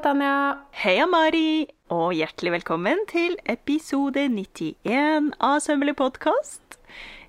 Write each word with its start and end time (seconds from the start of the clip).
Tanja. 0.00 0.56
Heia, 0.80 1.04
Mari, 1.04 1.68
og 1.92 2.14
hjertelig 2.16 2.54
velkommen 2.54 3.02
til 3.10 3.34
episode 3.52 4.22
91 4.32 5.26
av 5.44 5.58
Sømmelig 5.60 5.92
podkast. 5.98 6.78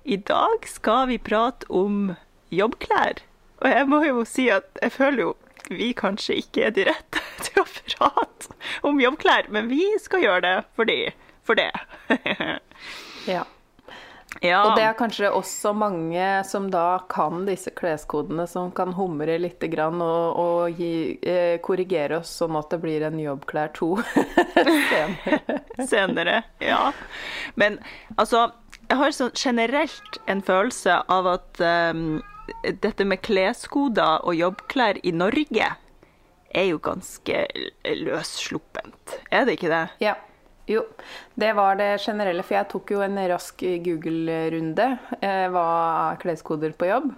I 0.08 0.16
dag 0.16 0.64
skal 0.70 1.10
vi 1.10 1.18
prate 1.20 1.68
om 1.68 2.14
jobbklær. 2.48 3.20
Og 3.60 3.68
jeg 3.68 3.88
må 3.92 4.00
jo 4.06 4.24
si 4.24 4.46
at 4.54 4.80
jeg 4.80 4.94
føler 4.94 5.26
jo 5.26 5.34
vi 5.68 5.90
kanskje 5.96 6.38
ikke 6.40 6.64
er 6.70 6.72
de 6.78 6.86
rette 6.88 7.20
til 7.44 7.60
å 7.60 7.66
prate 7.68 8.56
om 8.88 9.02
jobbklær, 9.04 9.52
men 9.52 9.68
vi 9.68 9.84
skal 10.00 10.24
gjøre 10.24 10.44
det 10.46 10.56
fordi 10.78 11.00
for 11.44 11.60
det. 11.60 11.72
Ja. 13.28 13.44
Ja. 14.40 14.62
Og 14.64 14.76
det 14.78 14.84
er 14.86 14.96
kanskje 14.98 15.30
også 15.30 15.74
mange 15.76 16.24
som 16.48 16.70
da 16.72 17.02
kan 17.12 17.44
disse 17.46 17.70
kleskodene, 17.76 18.46
som 18.50 18.72
kan 18.74 18.94
humre 18.96 19.36
litt 19.42 19.62
grann 19.72 20.00
og, 20.02 20.40
og 20.40 20.80
gi, 20.80 21.18
eh, 21.22 21.58
korrigere 21.62 22.22
oss 22.22 22.32
sånn 22.40 22.56
at 22.58 22.72
det 22.72 22.80
blir 22.82 23.04
en 23.06 23.20
jobbklær 23.20 23.74
to 23.76 23.92
senere. 24.90 25.60
senere. 25.78 26.40
Ja. 26.64 26.88
Men 27.60 27.78
altså, 28.16 28.48
jeg 28.88 29.00
har 29.02 29.14
sånn 29.16 29.36
generelt 29.38 30.18
en 30.30 30.42
følelse 30.44 30.98
av 31.12 31.28
at 31.36 31.62
um, 31.92 32.20
dette 32.82 33.06
med 33.08 33.22
kleskoder 33.24 34.26
og 34.26 34.36
jobbklær 34.36 35.00
i 35.06 35.14
Norge 35.14 35.70
er 36.52 36.68
jo 36.68 36.80
ganske 36.82 37.46
løssluppent. 38.02 39.16
Er 39.32 39.46
det 39.48 39.56
ikke 39.56 39.72
det? 39.72 39.86
Ja. 40.04 40.18
Jo, 40.70 40.84
det 41.34 41.52
var 41.58 41.76
det 41.76 41.90
generelle. 42.04 42.44
For 42.46 42.56
jeg 42.56 42.68
tok 42.70 42.92
jo 42.94 43.02
en 43.02 43.18
rask 43.32 43.64
Google-runde. 43.84 44.88
Eh, 45.18 45.46
hva 45.50 45.66
er 46.12 46.20
kleskoder 46.22 46.74
på 46.78 46.90
jobb? 46.90 47.10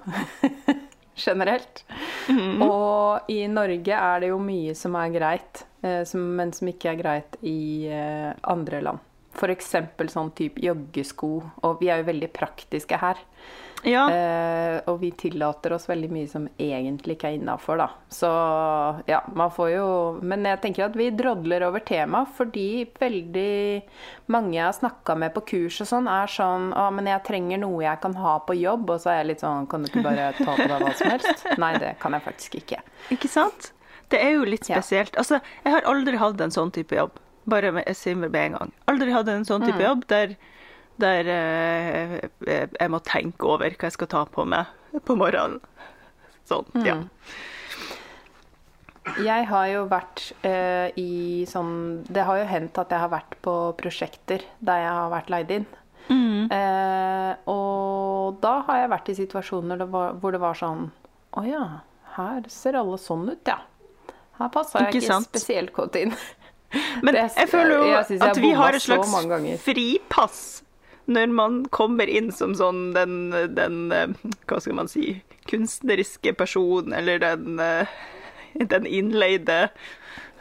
Generelt. 1.26 1.84
Mm 2.28 2.38
-hmm. 2.38 2.62
Og 2.70 3.30
i 3.30 3.46
Norge 3.46 3.94
er 3.94 4.20
det 4.20 4.28
jo 4.28 4.38
mye 4.38 4.74
som 4.74 4.96
er 4.96 5.08
greit, 5.08 5.66
eh, 5.82 6.16
men 6.16 6.52
som 6.52 6.68
ikke 6.68 6.90
er 6.90 7.02
greit 7.02 7.36
i 7.42 7.86
eh, 7.86 8.32
andre 8.42 8.80
land. 8.80 8.98
F.eks. 9.34 9.74
sånn 10.08 10.30
type 10.30 10.60
joggesko. 10.60 11.42
Og 11.62 11.80
vi 11.80 11.88
er 11.88 11.98
jo 11.98 12.10
veldig 12.10 12.32
praktiske 12.32 12.96
her. 12.96 13.16
Ja. 13.84 14.04
Eh, 14.10 14.78
og 14.88 14.98
vi 15.02 15.10
tillater 15.18 15.74
oss 15.76 15.86
veldig 15.88 16.08
mye 16.12 16.28
som 16.30 16.46
egentlig 16.60 17.16
ikke 17.18 17.30
er 17.30 17.38
innafor, 17.38 17.78
da. 17.80 17.88
Så 18.12 18.30
ja, 19.10 19.20
man 19.36 19.52
får 19.52 19.70
jo 19.74 19.86
Men 20.24 20.46
jeg 20.48 20.60
tenker 20.62 20.86
at 20.86 20.96
vi 20.98 21.10
drodler 21.14 21.66
over 21.68 21.84
temaet 21.84 22.32
fordi 22.36 22.86
veldig 23.00 23.82
mange 24.32 24.56
jeg 24.56 24.64
har 24.64 24.76
snakka 24.76 25.16
med 25.20 25.34
på 25.34 25.44
kurs 25.52 25.80
og 25.84 25.90
sånn, 25.90 26.08
er 26.08 26.30
sånn 26.30 26.70
Å, 26.72 26.88
men 26.94 27.10
jeg 27.10 27.24
trenger 27.26 27.60
noe 27.60 27.84
jeg 27.84 28.00
kan 28.02 28.16
ha 28.20 28.38
på 28.46 28.56
jobb. 28.58 28.94
Og 28.94 29.02
så 29.02 29.12
er 29.12 29.20
jeg 29.22 29.30
litt 29.34 29.44
sånn 29.44 29.68
Kan 29.70 29.84
du 29.84 29.90
ikke 29.90 30.04
bare 30.06 30.32
ta 30.38 30.56
på 30.56 30.68
deg 30.70 30.86
hva 30.86 30.94
som 30.96 31.12
helst? 31.12 31.46
Nei, 31.62 31.74
det 31.82 31.94
kan 32.02 32.16
jeg 32.16 32.24
faktisk 32.24 32.58
ikke. 32.62 32.80
Ikke 33.14 33.30
sant? 33.30 33.72
Det 34.12 34.20
er 34.20 34.34
jo 34.36 34.48
litt 34.48 34.66
spesielt. 34.66 35.14
Ja. 35.14 35.22
Altså, 35.22 35.40
jeg 35.64 35.76
har 35.76 35.86
aldri 35.90 36.18
hatt 36.20 36.40
en 36.44 36.52
sånn 36.54 36.72
type 36.74 36.96
jobb. 36.96 37.20
Bare 37.50 37.72
med, 37.76 37.84
jeg 37.90 37.98
sier 37.98 38.16
med 38.16 38.36
en 38.38 38.56
gang. 38.56 38.74
Aldri 38.88 39.12
hatt 39.12 39.28
en 39.28 39.46
sånn 39.48 39.64
type 39.64 39.80
mm. 39.80 39.86
jobb 39.86 40.04
der 40.12 40.36
der 41.00 41.30
eh, 41.30 42.14
jeg 42.46 42.90
må 42.92 43.00
tenke 43.04 43.48
over 43.48 43.74
hva 43.74 43.88
jeg 43.88 43.96
skal 43.96 44.10
ta 44.10 44.24
på 44.30 44.46
meg 44.48 44.70
på 45.06 45.16
morgenen. 45.18 45.60
Sånn, 46.48 46.66
mm. 46.76 46.84
ja. 46.86 46.98
Jeg 49.24 49.46
har 49.50 49.66
jo 49.68 49.84
vært 49.90 50.20
eh, 50.48 50.88
i 50.96 51.44
sånn 51.48 52.04
Det 52.08 52.24
har 52.24 52.38
jo 52.40 52.44
hendt 52.48 52.78
at 52.80 52.92
jeg 52.92 53.02
har 53.02 53.10
vært 53.12 53.34
på 53.44 53.54
prosjekter 53.76 54.44
der 54.64 54.80
jeg 54.80 54.94
har 54.96 55.10
vært 55.12 55.32
leid 55.32 55.52
inn. 55.58 55.66
Mm. 56.08 56.52
Eh, 56.52 57.32
og 57.48 58.40
da 58.44 58.58
har 58.68 58.82
jeg 58.82 58.92
vært 58.92 59.10
i 59.12 59.18
situasjoner 59.18 59.84
hvor 59.88 60.34
det 60.34 60.40
var 60.42 60.58
sånn 60.58 60.90
Å 61.32 61.44
ja, 61.48 61.64
her 62.18 62.48
ser 62.52 62.76
alle 62.76 62.98
sånn 63.00 63.24
ut, 63.30 63.48
ja. 63.48 63.62
Her 64.38 64.50
passer 64.52 64.84
jeg 64.84 64.98
ikke, 64.98 65.06
sant? 65.06 65.30
spesielt 65.30 65.72
godt 65.76 65.96
inn. 66.00 66.12
Men 67.04 67.14
det, 67.14 67.28
jeg 67.38 67.48
føler 67.52 67.76
jo 67.76 67.90
jeg 67.92 68.20
at 68.24 68.40
vi 68.42 68.50
har 68.56 68.76
et 68.76 68.82
slags 68.82 69.12
fripass 69.62 70.63
når 71.06 71.26
man 71.26 71.64
kommer 71.74 72.06
inn 72.08 72.32
som 72.32 72.54
sånn 72.56 72.92
den, 72.94 73.30
den 73.56 73.92
eh, 73.92 74.08
Hva 74.48 74.60
skal 74.62 74.74
man 74.78 74.88
si 74.88 75.20
Kunstneriske 75.50 76.32
person, 76.38 76.92
eller 76.96 77.18
den, 77.20 77.58
eh, 77.60 77.86
den 78.72 78.86
innleide 78.86 79.68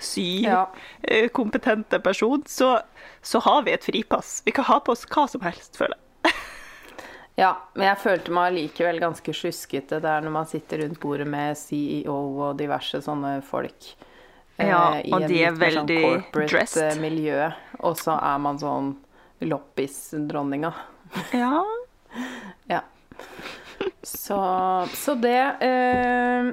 sykompetente 0.04 1.96
ja. 1.96 2.02
person, 2.02 2.44
så, 2.48 2.80
så, 3.22 3.40
har 3.40 3.64
vi 3.64 3.72
et 3.74 3.84
fripass. 3.84 4.42
Vi 4.46 4.52
kan 4.52 4.66
ha 4.66 4.80
på 4.80 4.92
oss 4.96 5.06
hva 5.12 5.28
som 5.28 5.42
helst, 5.44 5.78
føler 5.78 5.98
jeg. 5.98 6.04
Ja, 7.34 7.56
men 7.74 7.88
jeg 7.88 7.98
følte 7.98 8.30
meg 8.30 8.54
likevel 8.54 9.00
ganske 9.02 9.34
sluskete 9.34 9.98
der 10.04 10.22
når 10.22 10.34
man 10.36 10.46
sitter 10.46 10.84
rundt 10.84 11.00
bordet 11.02 11.26
med 11.26 11.58
CEO 11.58 12.14
og 12.14 12.60
diverse 12.60 13.02
sånne 13.02 13.40
folk. 13.48 13.96
Eh, 14.60 14.70
ja, 14.70 15.02
og 15.02 15.26
de 15.26 15.40
er 15.42 15.50
sånn 15.50 15.64
veldig 15.64 16.04
sånn 16.04 16.22
dressed. 16.52 17.02
miljø, 17.02 17.50
og 17.82 17.98
så 17.98 18.14
er 18.22 18.38
man 18.44 18.62
sånn 18.62 18.94
loppisdronninga. 19.48 20.74
Ja. 21.34 21.64
ja. 22.74 22.82
Så, 24.04 24.38
så 24.94 25.16
det 25.16 25.40
eh, 25.64 26.50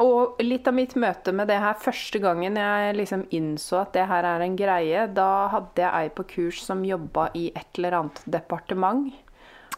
Og 0.00 0.40
litt 0.42 0.68
av 0.68 0.76
mitt 0.76 0.94
møte 0.96 1.32
med 1.36 1.48
det 1.50 1.58
her 1.60 1.76
første 1.80 2.20
gangen 2.22 2.56
jeg 2.60 2.96
liksom 2.96 3.24
innså 3.34 3.82
at 3.82 3.94
det 3.96 4.06
her 4.08 4.26
er 4.26 4.44
en 4.44 4.56
greie, 4.56 5.06
da 5.12 5.48
hadde 5.52 5.84
jeg 5.84 6.08
ei 6.08 6.12
på 6.14 6.26
kurs 6.34 6.62
som 6.64 6.84
jobba 6.84 7.28
i 7.36 7.48
et 7.52 7.80
eller 7.80 8.00
annet 8.00 8.22
departement. 8.24 9.10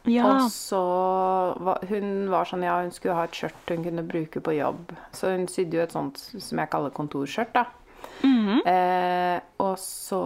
Ja. 0.08 0.24
Og 0.24 0.50
så 0.52 0.80
var, 1.60 1.82
Hun 1.90 2.30
var 2.32 2.48
sånn 2.48 2.64
Ja, 2.64 2.78
hun 2.80 2.92
skulle 2.94 3.18
ha 3.18 3.26
et 3.28 3.36
skjørt 3.36 3.68
hun 3.74 3.84
kunne 3.84 4.06
bruke 4.06 4.40
på 4.40 4.54
jobb. 4.56 4.94
Så 5.12 5.34
hun 5.34 5.44
sydde 5.50 5.76
jo 5.76 5.84
et 5.84 5.96
sånt 5.96 6.20
som 6.20 6.62
jeg 6.62 6.72
kaller 6.72 6.94
kontorskjørt, 6.94 7.52
da. 7.56 7.66
Mm 8.40 8.46
-hmm. 8.48 8.60
eh, 8.66 9.40
og 9.58 9.78
så 9.78 10.22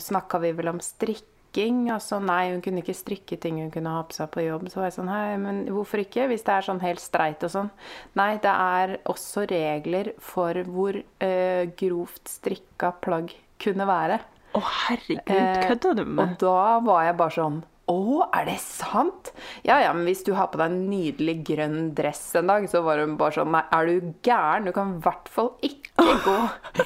snakka 0.00 0.38
vi 0.38 0.52
vel 0.52 0.68
om 0.68 0.80
strikking. 0.80 1.90
Altså 1.90 2.18
nei, 2.20 2.52
hun 2.52 2.60
kunne 2.60 2.82
ikke 2.82 2.94
strikke 2.94 3.36
ting 3.40 3.60
hun 3.62 3.70
kunne 3.70 3.90
ha 3.90 4.02
på 4.02 4.12
seg 4.12 4.30
på 4.30 4.44
jobb. 4.44 4.68
Så 4.68 4.80
var 4.80 4.84
jeg 4.84 4.98
sånn 4.98 5.08
hei, 5.08 5.36
men 5.36 5.66
hvorfor 5.66 5.98
ikke? 5.98 6.26
Hvis 6.26 6.44
det 6.44 6.52
er 6.52 6.62
sånn 6.62 6.80
helt 6.80 7.00
streit 7.00 7.42
og 7.44 7.50
sånn. 7.50 7.70
Nei, 8.14 8.38
det 8.38 8.54
er 8.54 8.98
også 9.04 9.46
regler 9.46 10.12
for 10.18 10.54
hvor 10.64 11.02
eh, 11.20 11.64
grovt 11.76 12.28
strikka 12.28 12.92
plagg 13.00 13.32
kunne 13.58 13.86
være. 13.86 14.18
Å, 14.54 14.60
herregud, 14.60 15.68
kødder 15.68 15.94
du 15.94 16.04
med? 16.04 16.24
Eh, 16.24 16.32
og 16.32 16.38
da 16.38 16.78
var 16.80 17.04
jeg 17.04 17.16
bare 17.16 17.30
sånn 17.30 17.62
å, 17.90 18.24
er 18.32 18.46
det 18.48 18.56
sant? 18.62 19.32
Ja 19.66 19.76
ja, 19.82 19.90
men 19.92 20.06
hvis 20.08 20.22
du 20.24 20.32
har 20.38 20.48
på 20.48 20.60
deg 20.60 20.72
en 20.72 20.86
nydelig 20.88 21.34
grønn 21.44 21.90
dress 21.96 22.22
en 22.38 22.48
dag, 22.48 22.64
så 22.70 22.80
var 22.84 23.02
hun 23.02 23.18
bare 23.20 23.36
sånn 23.36 23.52
Nei, 23.52 23.60
er 23.76 23.90
du 23.90 24.12
gæren? 24.24 24.64
Du 24.64 24.72
kan 24.72 24.94
i 24.94 25.02
hvert 25.04 25.28
fall 25.32 25.50
ikke 25.60 25.83
gå 26.24 26.38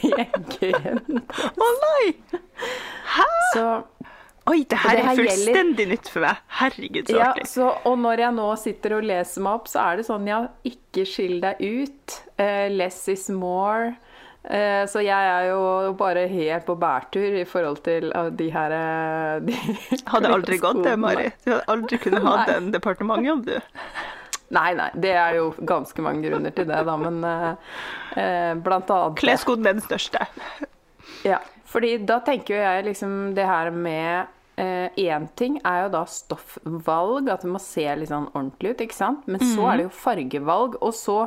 i 0.03 0.13
en 0.25 0.49
grønn 0.53 1.23
dress. 1.23 1.55
Å 1.57 1.69
nei! 1.85 2.41
Hæ? 3.15 3.29
Så, 3.55 3.69
Oi, 4.49 4.63
det 4.65 4.79
her, 4.81 4.97
det 4.97 5.05
her 5.05 5.13
er 5.13 5.19
fullstendig 5.19 5.85
gjelder... 5.85 5.89
nytt 5.93 6.11
for 6.13 6.25
meg. 6.25 6.43
Herregud, 6.59 7.09
så 7.11 7.23
artig. 7.27 7.47
Ja, 7.59 7.71
og 7.91 7.97
når 8.01 8.23
jeg 8.25 8.37
nå 8.39 8.49
sitter 8.61 8.97
og 8.97 9.09
leser 9.09 9.45
meg 9.45 9.61
opp, 9.61 9.69
så 9.69 9.85
er 9.85 9.99
det 10.01 10.07
sånn, 10.09 10.29
ja, 10.31 10.43
ikke 10.69 11.05
skill 11.09 11.41
deg 11.45 11.61
ut. 11.61 12.19
Uh, 12.41 12.69
less 12.73 13.03
is 13.13 13.27
more. 13.35 13.91
Uh, 14.49 14.85
så 14.89 15.03
jeg 15.05 15.33
er 15.33 15.51
jo 15.51 15.61
bare 15.99 16.25
helt 16.31 16.65
på 16.65 16.79
bærtur 16.81 17.37
i 17.43 17.45
forhold 17.49 17.83
til 17.85 18.09
de 18.39 18.47
her 18.55 18.77
de 19.45 19.57
Hadde 20.09 20.31
aldri 20.33 20.61
gått 20.63 20.81
det, 20.87 20.95
Mari. 21.01 21.29
Du 21.45 21.53
hadde 21.53 21.67
aldri 21.75 22.01
kunnet 22.01 22.25
ha 22.25 22.39
den 22.49 22.71
departementjobb, 22.73 23.45
du. 23.51 23.59
Nei, 24.55 24.71
nei. 24.79 24.89
Det 24.97 25.13
er 25.13 25.37
jo 25.37 25.51
ganske 25.69 26.03
mange 26.05 26.25
grunner 26.25 26.55
til 26.57 26.69
det, 26.71 26.81
da. 26.89 26.97
Men 27.01 27.21
eh, 27.29 28.57
blant 28.65 28.91
annet 28.95 29.21
Kleskoden 29.21 29.69
er 29.69 29.77
den 29.77 29.85
største. 29.85 30.25
Ja. 31.27 31.43
Fordi 31.69 31.99
da 32.09 32.21
tenker 32.25 32.57
jo 32.57 32.65
jeg 32.65 32.85
liksom 32.87 33.15
det 33.37 33.45
her 33.49 33.71
med 33.75 34.35
Én 34.59 35.23
eh, 35.23 35.27
ting 35.39 35.61
er 35.63 35.85
jo 35.85 35.91
da 35.93 36.01
stoffvalg, 36.11 37.29
at 37.31 37.45
det 37.45 37.51
må 37.53 37.61
se 37.63 37.85
litt 37.95 38.11
sånn 38.11 38.27
ordentlig 38.33 38.73
ut. 38.73 38.81
ikke 38.83 38.97
sant? 38.97 39.29
Men 39.31 39.43
så 39.53 39.69
er 39.71 39.79
det 39.79 39.85
jo 39.87 39.93
fargevalg. 39.95 40.75
Og 40.83 40.95
så 40.99 41.19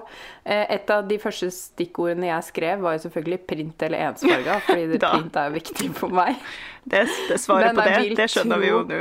eh, 0.43 0.65
Et 0.75 0.91
av 0.91 1.05
de 1.07 1.19
første 1.21 1.47
stikkordene 1.55 2.27
jeg 2.27 2.49
skrev, 2.49 2.83
var 2.83 2.97
jo 2.97 3.05
selvfølgelig 3.05 3.39
print 3.47 3.85
eller 3.87 4.09
ensfarga. 4.09 4.59
Fordi 4.67 4.99
print 5.05 5.39
er 5.39 5.47
jo 5.47 5.55
viktig 5.55 5.91
for 5.95 6.17
meg. 6.19 6.41
Det, 6.83 7.05
det 7.29 7.39
svaret 7.39 7.77
på 7.77 7.87
det, 7.87 8.17
det 8.19 8.27
skjønner 8.33 8.59
vi 8.59 8.73
jo 8.73 8.83
nå. 8.89 8.99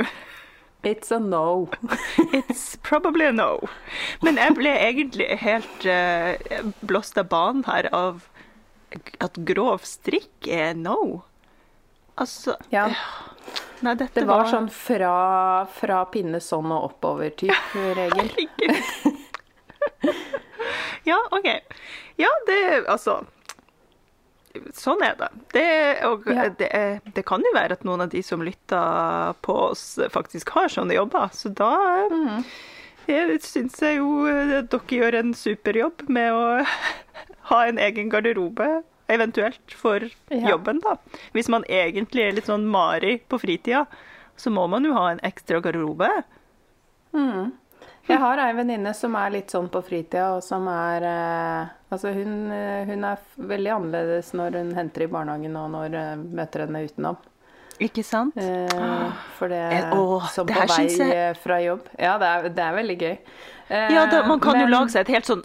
It's 0.82 1.10
a 1.10 1.18
no. 1.18 1.68
It's 2.32 2.76
probably 2.76 3.26
a 3.26 3.32
no. 3.32 3.68
Men 4.22 4.38
jeg 4.40 4.56
ble 4.56 4.72
egentlig 4.72 5.28
helt 5.42 5.84
uh, 5.84 6.40
blåst 6.80 7.20
av 7.20 7.28
banen 7.28 7.66
her 7.68 7.90
av 7.92 8.24
at 9.20 9.36
grov 9.46 9.84
strikk 9.86 10.48
er 10.48 10.72
no. 10.74 11.22
Altså 12.20 12.56
ja. 12.72 12.88
Nei, 13.80 13.94
det 13.96 14.10
var, 14.24 14.42
var, 14.42 14.48
sånn 14.52 14.68
fra, 14.72 15.12
fra 15.72 16.02
pinne 16.12 16.40
sånn 16.44 16.72
og 16.74 16.90
oppover-type 16.90 17.84
regel. 17.96 18.28
ja, 21.10 21.16
OK. 21.32 21.48
Ja, 22.20 22.32
det 22.48 22.60
Altså 22.92 23.22
Sånn 24.74 25.02
er 25.06 25.14
det. 25.18 25.28
Det, 25.54 25.70
og, 26.08 26.26
ja. 26.26 26.48
det, 26.58 26.70
det, 27.14 27.22
kan 27.28 27.44
jo 27.44 27.52
være 27.54 27.76
at 27.78 27.84
noen 27.86 28.02
av 28.04 28.10
de 28.10 28.22
som 28.26 28.42
lytter 28.42 29.34
på 29.46 29.54
oss, 29.70 29.84
faktisk 30.10 30.50
har 30.56 30.72
sånne 30.72 30.96
jobber. 30.96 31.30
Så 31.36 31.52
da 31.54 31.70
mm. 32.10 32.42
syns 33.46 33.78
jeg 33.82 34.00
jo 34.00 34.26
dere 34.26 34.80
gjør 34.98 35.20
en 35.20 35.34
super 35.38 35.78
jobb 35.78 36.06
med 36.10 36.34
å 36.34 36.42
ha 37.52 37.60
en 37.66 37.78
egen 37.78 38.10
garderobe 38.10 38.80
eventuelt 39.10 39.74
for 39.74 40.06
Ja. 40.30 40.50
jobben, 40.52 40.80
da. 40.82 40.96
Hvis 41.34 41.50
man 41.50 41.64
egentlig 41.68 42.26
er 42.26 42.36
litt 42.36 42.46
sånn 42.50 42.66
Mari 42.70 43.18
på 43.18 43.40
fritida, 43.42 43.86
så 44.36 44.50
må 44.50 44.66
man 44.70 44.86
jo 44.86 44.94
ha 44.94 45.10
en 45.10 45.22
ekstra 45.26 45.60
garderobe. 45.60 46.10
Jeg 48.10 48.18
har 48.18 48.40
ei 48.42 48.54
venninne 48.54 48.92
som 48.96 49.14
er 49.18 49.34
litt 49.34 49.52
sånn 49.52 49.68
på 49.70 49.82
fritida, 49.86 50.36
og 50.36 50.44
som 50.46 50.66
er 50.70 51.06
eh, 51.06 51.74
Altså, 51.90 52.12
hun, 52.14 52.50
eh, 52.54 52.84
hun 52.86 53.04
er 53.04 53.18
veldig 53.36 53.70
annerledes 53.74 54.32
når 54.38 54.58
hun 54.60 54.74
henter 54.76 55.02
i 55.02 55.10
barnehagen 55.10 55.56
og 55.58 55.70
når 55.74 55.94
eh, 55.98 56.16
møter 56.38 56.64
henne 56.66 56.84
utenom. 56.86 57.16
Ikke 57.80 58.04
sant? 58.04 58.36
Eh, 58.36 59.12
for 59.38 59.48
det 59.48 59.58
er 59.58 59.94
åh, 59.96 60.26
Som 60.30 60.46
det 60.46 60.54
på 60.54 60.66
vei 60.68 60.86
jeg- 60.86 61.10
eh, 61.16 61.34
fra 61.40 61.56
jobb. 61.64 61.88
Ja, 61.98 62.18
det 62.18 62.28
er, 62.28 62.48
det 62.48 62.58
er 62.66 62.76
veldig 62.76 62.98
gøy. 63.00 63.18
Eh, 63.70 63.92
Ja, 63.94 64.06
det, 64.06 64.26
man 64.28 64.38
kan 64.40 64.60
jo 64.60 64.66
lage 64.66 64.90
seg 64.90 65.00
et 65.08 65.14
helt 65.16 65.24
sånn 65.26 65.44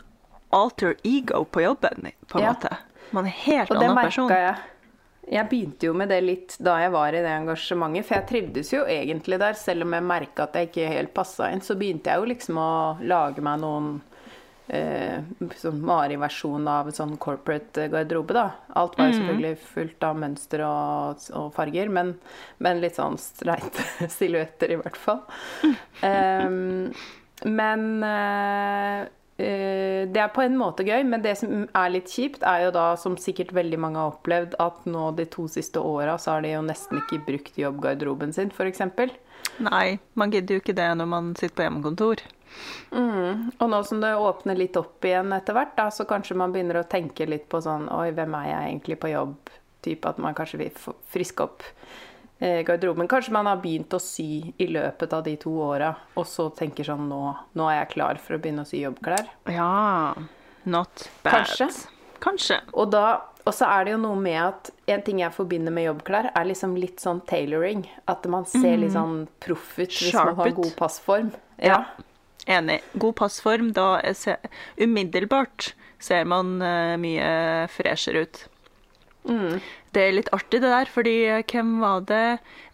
alter 0.54 0.96
ego 1.04 1.46
på 1.46 1.62
jobben, 1.64 2.12
på 2.28 2.38
en 2.40 2.44
Ja. 2.44 2.54
måte. 2.54 2.78
Man 3.12 3.26
er 3.26 3.30
helt 3.30 3.72
Og 3.72 3.80
det 3.80 3.90
annen 3.90 3.96
merka 3.96 4.30
jeg. 4.30 4.56
Jeg 5.32 5.50
begynte 5.50 5.84
jo 5.88 5.94
med 5.94 6.10
det 6.10 6.22
litt 6.24 6.58
da 6.62 6.78
jeg 6.84 6.92
var 6.92 7.08
i 7.08 7.22
det 7.24 7.32
engasjementet, 7.32 8.06
for 8.06 8.16
jeg 8.16 8.28
trivdes 8.28 8.70
jo 8.72 8.84
egentlig 8.86 9.40
der, 9.40 9.54
selv 9.54 9.82
om 9.82 9.92
jeg 9.94 10.04
merka 10.04 10.44
at 10.44 10.54
jeg 10.54 10.70
ikke 10.70 10.88
helt 10.94 11.14
passa 11.16 11.50
inn. 11.52 11.62
Så 11.62 11.74
begynte 11.76 12.04
jeg 12.12 12.20
jo 12.20 12.26
liksom 12.26 12.56
å 12.58 13.00
lage 13.02 13.42
meg 13.42 13.60
noen 13.60 14.02
eh, 14.02 14.15
sånn 14.68 15.82
Mari-versjon 15.86 16.68
av 16.70 16.90
en 16.90 16.96
sånn 16.96 17.18
corporate 17.22 17.88
garderobe, 17.94 18.34
da. 18.34 18.46
Alt 18.80 18.98
var 18.98 19.12
jo 19.12 19.20
selvfølgelig 19.20 19.58
fullt 19.74 20.08
av 20.08 20.22
mønster 20.24 20.64
og, 20.66 21.28
og 21.38 21.52
farger, 21.56 21.92
men, 21.94 22.16
men 22.64 22.82
litt 22.82 22.98
sånn 22.98 23.20
streite 23.22 23.86
silhuetter 24.18 24.74
i 24.74 24.80
hvert 24.82 24.98
fall. 24.98 25.22
Um, 26.02 26.90
men 27.60 27.86
eh, 28.10 29.06
eh, 29.38 30.02
det 30.10 30.24
er 30.24 30.34
på 30.34 30.46
en 30.46 30.58
måte 30.58 30.88
gøy, 30.88 31.04
men 31.06 31.22
det 31.26 31.36
som 31.44 31.68
er 31.70 31.94
litt 31.94 32.10
kjipt, 32.10 32.42
er 32.42 32.66
jo 32.66 32.74
da, 32.76 32.88
som 33.00 33.20
sikkert 33.22 33.54
veldig 33.54 33.82
mange 33.86 34.02
har 34.02 34.16
opplevd, 34.16 34.58
at 34.64 34.90
nå 34.90 35.12
de 35.20 35.28
to 35.30 35.46
siste 35.52 35.84
åra 35.84 36.18
så 36.18 36.36
har 36.36 36.46
de 36.46 36.56
jo 36.56 36.66
nesten 36.66 37.04
ikke 37.04 37.22
brukt 37.30 37.62
jobbgarderoben 37.62 38.34
sin, 38.34 38.50
f.eks. 38.50 38.82
Nei, 39.64 40.00
man 40.20 40.34
gidder 40.34 40.58
jo 40.58 40.64
ikke 40.64 40.76
det 40.76 40.90
når 41.00 41.08
man 41.12 41.36
sitter 41.40 41.56
på 41.56 41.68
hjemmekontor. 41.68 42.24
Mm. 42.92 43.52
Og 43.60 43.70
nå 43.72 43.84
som 43.84 44.02
det 44.04 44.16
åpner 44.16 44.58
litt 44.60 44.78
opp 44.80 45.06
igjen 45.06 45.34
etter 45.36 45.56
hvert, 45.58 45.76
da, 45.78 45.90
så 45.92 46.08
kanskje 46.08 46.38
man 46.40 46.54
begynner 46.56 46.82
å 46.82 46.88
tenke 46.90 47.28
litt 47.28 47.48
på 47.52 47.62
sånn 47.64 47.90
Oi, 47.92 48.10
hvem 48.16 48.36
er 48.40 48.50
jeg 48.50 48.72
egentlig 48.72 49.00
på 49.02 49.12
jobb? 49.12 49.54
Type 49.86 50.10
at 50.10 50.20
man 50.22 50.36
kanskje 50.38 50.60
vil 50.64 50.78
friske 51.12 51.46
opp 51.46 51.66
eh, 52.40 52.62
garderoben. 52.66 53.10
Kanskje 53.12 53.36
man 53.36 53.50
har 53.50 53.60
begynt 53.64 53.94
å 53.94 54.02
sy 54.02 54.54
i 54.58 54.70
løpet 54.72 55.14
av 55.14 55.26
de 55.28 55.36
to 55.42 55.54
åra, 55.68 55.92
og 56.16 56.26
så 56.30 56.48
tenker 56.56 56.88
sånn 56.88 57.06
nå, 57.12 57.22
nå 57.54 57.70
er 57.70 57.82
jeg 57.82 57.92
klar 57.98 58.22
for 58.22 58.38
å 58.38 58.42
begynne 58.42 58.66
å 58.66 58.70
sy 58.70 58.82
jobbklær. 58.82 59.30
Ja, 59.52 60.16
not 60.64 61.10
bad. 61.22 61.46
Kanskje. 61.46 61.70
Kanskje. 62.24 62.62
Og, 62.74 62.90
da, 62.96 63.35
og 63.46 63.54
så 63.54 63.68
er 63.70 63.86
det 63.86 63.94
jo 63.94 64.02
noe 64.02 64.18
med 64.18 64.40
at 64.42 64.72
en 64.90 65.04
ting 65.06 65.22
jeg 65.22 65.34
forbinder 65.36 65.74
med 65.74 65.86
jobbklær, 65.86 66.32
er 66.34 66.48
liksom 66.50 66.74
litt 66.82 67.04
sånn 67.04 67.22
tailoring. 67.30 67.86
At 68.10 68.26
man 68.32 68.48
ser 68.50 68.80
litt 68.82 68.96
sånn 68.96 69.28
proff 69.44 69.76
ut 69.78 69.86
hvis 69.86 70.10
Sharp 70.16 70.34
man 70.34 70.40
har 70.42 70.56
god 70.58 70.74
passform. 70.80 71.32
Ja. 71.62 71.84
Enig. 72.50 72.80
God 72.98 73.16
passform, 73.22 73.72
da 73.78 74.00
ser, 74.18 74.42
umiddelbart 74.82 75.74
ser 76.02 76.26
man 76.30 76.58
eh, 76.62 76.96
mye 77.02 77.30
freshere 77.74 78.26
ut. 78.26 78.42
Det 79.96 80.02
er 80.04 80.16
litt 80.18 80.30
artig 80.36 80.60
det 80.60 80.68
der, 80.72 80.90
fordi 80.92 81.14
eh, 81.32 81.44
hvem 81.48 81.70
var 81.80 82.02
det 82.10 82.22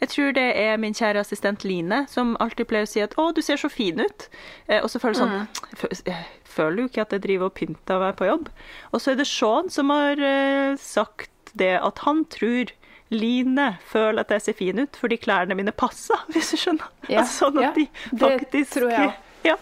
Jeg 0.01 0.09
tror 0.09 0.31
det 0.37 0.45
er 0.57 0.79
min 0.81 0.95
kjære 0.97 1.21
assistent 1.21 1.63
Line 1.67 1.99
som 2.09 2.33
alltid 2.41 2.65
pleier 2.71 2.87
å 2.87 2.89
si 2.89 3.03
at 3.03 3.13
'Å, 3.15 3.27
du 3.37 3.41
ser 3.45 3.61
så 3.61 3.69
fin 3.69 4.01
ut'. 4.01 4.27
Eh, 4.67 4.81
og 4.81 4.89
så 4.89 4.97
føler 5.03 5.19
jeg 5.19 5.21
sånn 5.21 5.35
jeg 5.37 6.05
Jeg 6.09 6.25
føler 6.51 6.81
jo 6.81 6.89
ikke 6.89 7.01
at 7.05 7.13
jeg 7.15 7.21
driver 7.27 7.45
og 7.51 7.53
pynter 7.55 7.99
meg 8.01 8.15
på 8.19 8.25
jobb. 8.27 8.49
Og 8.91 8.99
så 9.03 9.11
er 9.13 9.21
det 9.21 9.27
Sean 9.29 9.69
som 9.69 9.89
har 9.93 10.17
eh, 10.19 10.75
sagt 10.81 11.29
det 11.53 11.75
at 11.79 11.99
han 12.07 12.25
tror 12.25 12.73
Line 13.11 13.77
føler 13.91 14.23
at 14.23 14.29
jeg 14.31 14.41
ser 14.41 14.53
fin 14.55 14.79
ut 14.79 14.95
fordi 14.95 15.17
klærne 15.19 15.55
mine 15.55 15.71
passer, 15.75 16.17
hvis 16.33 16.51
du 16.55 16.57
skjønner. 16.57 16.87
Ja, 17.11 17.19
Altså, 17.21 17.51
sånn 17.51 17.61
ja, 17.61 17.69
at 17.69 17.75
de 17.75 17.87
det 18.55 18.65
tror 18.71 18.89
jeg 18.89 19.11
også. 19.11 19.17
Ja. 19.43 19.55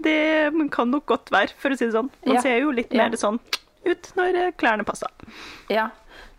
Det 0.00 0.70
kan 0.72 0.88
nok 0.90 1.04
godt 1.06 1.30
være, 1.30 1.52
for 1.60 1.70
å 1.70 1.76
si 1.76 1.84
det 1.84 1.92
sånn. 1.92 2.08
Man 2.24 2.38
Ja, 2.38 2.40
ser 2.40 2.56
jo 2.62 2.70
litt 2.72 2.92
ja. 2.94 3.04
mer 3.04 3.16
sånn 3.20 3.36
ut 3.84 4.12
når 4.16 4.36
eh, 4.46 4.52
klærne 4.56 4.84
passer. 4.88 5.12
Ja, 5.68 5.90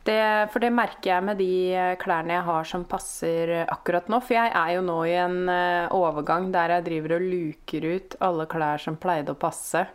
det, 0.07 0.49
for 0.53 0.59
det 0.63 0.71
merker 0.73 1.11
jeg 1.11 1.23
med 1.27 1.37
de 1.37 1.49
eh, 1.77 1.95
klærne 2.01 2.33
jeg 2.33 2.45
har 2.47 2.63
som 2.69 2.83
passer 2.89 3.51
akkurat 3.69 4.07
nå. 4.09 4.19
For 4.25 4.33
jeg 4.37 4.51
er 4.57 4.73
jo 4.75 4.81
nå 4.87 4.97
i 5.05 5.15
en 5.21 5.37
eh, 5.51 5.93
overgang 5.93 6.49
der 6.53 6.75
jeg 6.77 6.85
driver 6.89 7.15
og 7.19 7.27
luker 7.29 7.87
ut 7.95 8.15
alle 8.25 8.47
klær 8.49 8.81
som 8.81 8.97
pleide 9.01 9.35
å 9.35 9.39
passe, 9.41 9.85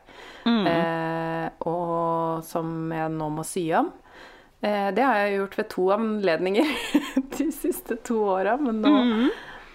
eh, 0.46 1.48
og 1.66 2.44
som 2.46 2.92
jeg 2.94 3.10
nå 3.16 3.28
må 3.34 3.44
sy 3.46 3.66
om. 3.78 3.90
Eh, 4.62 4.88
det 4.96 5.02
har 5.04 5.18
jeg 5.24 5.36
gjort 5.40 5.58
ved 5.58 5.68
to 5.74 5.88
anledninger 5.96 6.70
de 7.36 7.50
siste 7.52 7.98
to 8.06 8.22
åra, 8.36 8.56
men 8.56 8.80
nå 8.82 8.94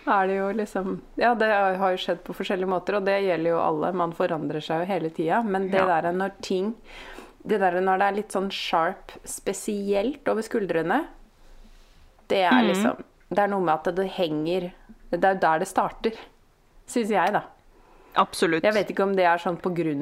er 0.10 0.28
det 0.32 0.36
jo 0.40 0.48
liksom 0.58 0.96
Ja, 1.22 1.36
det 1.38 1.52
har 1.54 1.92
jo 1.94 2.00
skjedd 2.02 2.24
på 2.26 2.34
forskjellige 2.34 2.72
måter, 2.72 2.98
og 2.98 3.06
det 3.06 3.20
gjelder 3.28 3.54
jo 3.54 3.60
alle. 3.62 3.92
Man 3.94 4.16
forandrer 4.18 4.64
seg 4.66 4.82
jo 4.82 4.90
hele 4.90 5.12
tida. 5.14 5.44
Men 5.46 5.68
det 5.70 5.78
Ja. 5.84 6.00
der 6.02 6.12
når 6.18 6.32
ting 6.42 6.72
Det 7.44 7.58
der 7.62 7.80
når 7.82 8.02
det 8.02 8.08
er 8.08 8.18
litt 8.20 8.36
sånn 8.36 8.52
sharp, 8.54 9.16
spesielt 9.26 10.28
over 10.30 10.46
skuldrene, 10.46 11.00
det 12.32 12.44
er 12.48 12.62
liksom 12.64 13.02
Det 13.32 13.42
er 13.44 13.50
noe 13.52 13.64
med 13.64 13.74
at 13.74 13.96
det 13.96 14.06
henger 14.16 14.70
Det 15.12 15.20
er 15.20 15.40
der 15.40 15.64
det 15.64 15.68
starter, 15.68 16.16
syns 16.88 17.12
jeg, 17.12 17.34
da. 17.36 17.42
Absolutt. 18.20 18.64
Jeg 18.64 18.76
vet 18.76 18.90
ikke 18.92 19.06
om 19.06 19.14
det 19.16 19.26
er 19.28 19.40
sånn 19.40 19.58
pga. 19.62 19.94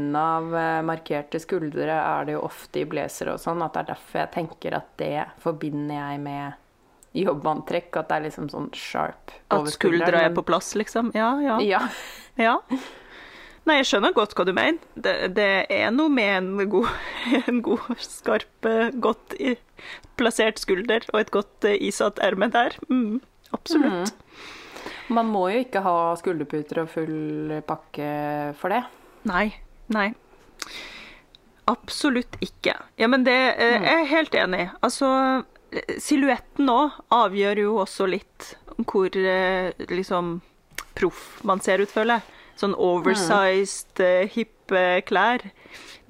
Uh, 0.50 0.80
markerte 0.86 1.42
skuldre, 1.42 1.94
er 1.94 2.26
det 2.26 2.36
jo 2.38 2.44
ofte 2.46 2.82
i 2.82 2.88
blazere 2.90 3.36
og 3.36 3.42
sånn, 3.42 3.62
at 3.66 3.76
det 3.76 3.84
er 3.84 3.92
derfor 3.92 4.24
jeg 4.24 4.32
tenker 4.34 4.78
at 4.80 4.90
det 5.02 5.28
forbinder 5.44 6.00
jeg 6.00 6.24
med 6.26 7.20
jobbantrekk. 7.20 7.92
At 8.02 8.10
det 8.10 8.18
er 8.18 8.26
liksom 8.30 8.50
sånn 8.54 8.72
sharp 8.78 9.34
At 9.50 9.60
over 9.60 9.74
skuldra 9.74 10.08
skulderen, 10.08 10.32
er 10.32 10.38
på 10.38 10.46
plass, 10.48 10.74
liksom. 10.78 11.14
Ja, 11.18 11.36
ja. 11.44 11.60
Ja. 11.66 11.84
ja. 12.38 12.58
Nei, 13.70 13.80
jeg 13.84 13.90
skjønner 13.92 14.16
godt 14.18 14.34
hva 14.34 14.46
du 14.48 14.54
mener. 14.58 14.80
Det, 14.98 15.16
det 15.38 15.50
er 15.70 15.92
noe 15.94 16.10
med 16.10 16.32
en 16.40 16.70
god, 16.72 16.90
en 17.46 17.60
god 17.66 17.92
skarp, 18.02 18.66
eh, 18.66 18.90
godt 18.98 19.36
plassert 20.18 20.62
skulder 20.62 21.06
og 21.14 21.20
et 21.22 21.34
godt 21.36 21.68
eh, 21.70 21.78
isatt 21.90 22.18
erme 22.26 22.50
der. 22.54 22.80
Mm, 22.90 23.20
absolutt. 23.54 24.16
Man 25.14 25.30
må 25.30 25.48
jo 25.54 25.62
ikke 25.64 25.84
ha 25.86 25.96
skulderputer 26.18 26.84
og 26.84 26.90
full 26.94 27.60
pakke 27.68 28.10
for 28.58 28.74
det. 28.74 28.84
Nei. 29.30 29.48
Nei. 29.94 30.10
Absolutt 31.70 32.38
ikke. 32.42 32.76
Ja, 32.98 33.10
men 33.10 33.26
det 33.28 33.38
eh, 33.38 33.76
jeg 33.76 33.86
er 33.86 34.02
jeg 34.02 34.12
helt 34.16 34.36
enig. 34.42 34.66
i. 34.66 34.70
Altså, 34.86 35.10
eh, 35.74 35.96
silhuetten 36.02 36.70
òg 36.74 37.00
avgjør 37.14 37.64
jo 37.66 37.78
også 37.84 38.10
litt 38.10 38.54
hvor 38.90 39.14
eh, 39.14 39.74
liksom 39.92 40.40
proff 40.98 41.44
man 41.46 41.62
ser 41.62 41.84
ut, 41.84 41.92
føler 41.92 42.20
jeg. 42.20 42.39
Sånn 42.60 42.76
oversized, 42.76 44.00
mm. 44.00 44.32
hippe 44.36 44.86
klær. 45.08 45.46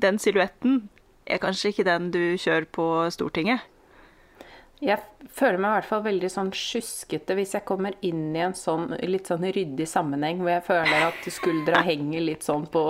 Den 0.01 0.17
silhuetten 0.21 0.87
er 1.29 1.41
kanskje 1.43 1.73
ikke 1.73 1.85
den 1.85 2.09
du 2.15 2.23
kjører 2.41 2.65
på 2.73 2.87
Stortinget. 3.13 3.67
Jeg 4.79 4.95
føler 5.35 5.59
meg 5.59 5.73
i 5.73 5.75
hvert 5.75 5.87
fall 5.89 6.03
veldig 6.05 6.27
sånn 6.31 6.49
sjuskete 6.55 7.35
hvis 7.35 7.51
jeg 7.57 7.65
kommer 7.67 7.97
inn 8.05 8.29
i 8.31 8.39
en 8.45 8.53
sånn 8.55 8.93
litt 9.11 9.27
sånn 9.27 9.43
ryddig 9.51 9.83
sammenheng 9.91 10.39
hvor 10.39 10.53
jeg 10.53 10.63
føler 10.69 11.03
at 11.09 11.27
skuldra 11.35 11.81
henger 11.89 12.23
litt 12.23 12.47
sånn 12.47 12.63
på 12.71 12.83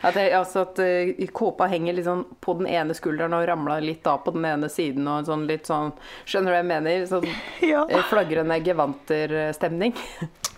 At, 0.00 0.16
jeg, 0.16 0.32
altså 0.32 0.64
at 0.64 0.80
eh, 0.80 1.12
kåpa 1.28 1.68
henger 1.68 1.98
litt 1.98 2.08
sånn 2.08 2.24
på 2.40 2.56
den 2.62 2.70
ene 2.72 2.96
skulderen 2.96 3.36
og 3.36 3.44
ramler 3.50 3.84
litt 3.84 4.08
av 4.08 4.22
på 4.24 4.32
den 4.38 4.48
ene 4.48 4.72
siden 4.72 5.04
og 5.04 5.28
sånn 5.28 5.44
litt 5.50 5.68
sånn 5.68 5.92
Skjønner 6.24 6.48
du 6.48 6.56
hva 6.56 6.62
jeg 6.62 6.70
mener? 6.72 7.06
Sånn 7.12 7.28
Ja. 7.74 7.84
eh, 7.84 8.08
flagrende 8.08 8.56
gevanter-stemning. 8.64 9.92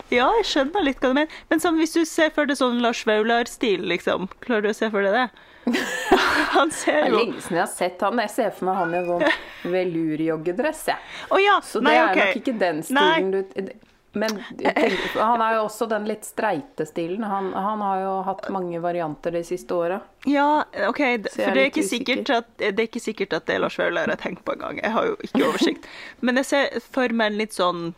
Ja, 0.08 0.30
jeg 0.40 0.48
skjønner 0.48 0.84
litt 0.86 1.02
hva 1.02 1.12
du 1.12 1.20
mener. 1.20 1.38
Men 1.52 1.62
sånn, 1.62 1.78
hvis 1.80 1.94
du 1.94 2.02
ser 2.08 2.32
for 2.34 2.48
deg 2.48 2.58
sånn 2.60 2.80
Lars 2.84 3.04
Vaular-stil, 3.08 3.84
liksom. 3.92 4.30
Klarer 4.44 4.68
du 4.68 4.72
å 4.72 4.76
se 4.76 4.90
for 4.92 5.06
deg 5.06 5.16
det? 5.16 5.28
Han 6.54 6.68
Det 6.68 6.74
ser 6.74 7.02
er 7.02 7.12
jo 7.12 7.20
lenge 7.20 7.42
siden 7.42 7.58
jeg 7.60 7.66
har 7.66 7.72
sett 7.72 8.00
han. 8.00 8.24
Jeg 8.24 8.32
ser 8.32 8.50
for 8.56 8.70
meg 8.70 8.80
han 8.80 8.94
i 8.94 8.98
en 9.00 9.06
sånn 9.10 9.70
velurjoggedress, 9.74 10.82
jeg. 10.88 11.06
Oh, 11.28 11.38
ja! 11.40 11.60
Så 11.64 11.82
Nei, 11.84 11.94
det 11.94 12.02
er 12.02 12.20
nok 12.20 12.40
ikke 12.40 12.56
den 12.58 12.82
stilen 12.86 13.30
du 13.30 13.70
Men 14.18 14.40
han 15.20 15.44
er 15.44 15.58
jo 15.58 15.66
også 15.68 15.86
den 15.92 16.08
litt 16.08 16.26
streite 16.26 16.86
stilen. 16.88 17.22
Han, 17.28 17.52
han 17.54 17.84
har 17.84 18.00
jo 18.02 18.14
hatt 18.26 18.48
mange 18.50 18.80
varianter 18.82 19.36
de 19.36 19.44
siste 19.46 19.76
åra. 19.76 20.00
Ja, 20.26 20.64
OK. 20.88 21.00
er 21.04 21.28
For 21.28 21.54
det 21.54 21.68
er, 21.68 21.82
sikkert 21.86 22.32
at, 22.34 22.50
det 22.58 22.74
er 22.74 22.88
ikke 22.88 23.04
sikkert 23.04 23.36
at 23.36 23.46
det 23.46 23.58
er 23.58 23.66
Lars 23.66 23.78
Vaular 23.78 24.08
jeg 24.08 24.16
har 24.16 24.24
tenkt 24.24 24.46
på 24.48 24.56
engang. 24.56 24.80
Jeg 24.82 24.96
har 24.96 25.12
jo 25.12 25.18
ikke 25.28 25.44
oversikt. 25.52 25.90
Men 26.24 26.40
jeg 26.40 26.50
ser 26.50 26.80
for 26.90 27.14
meg 27.14 27.34
en 27.34 27.42
litt 27.44 27.54
sånn 27.54 27.90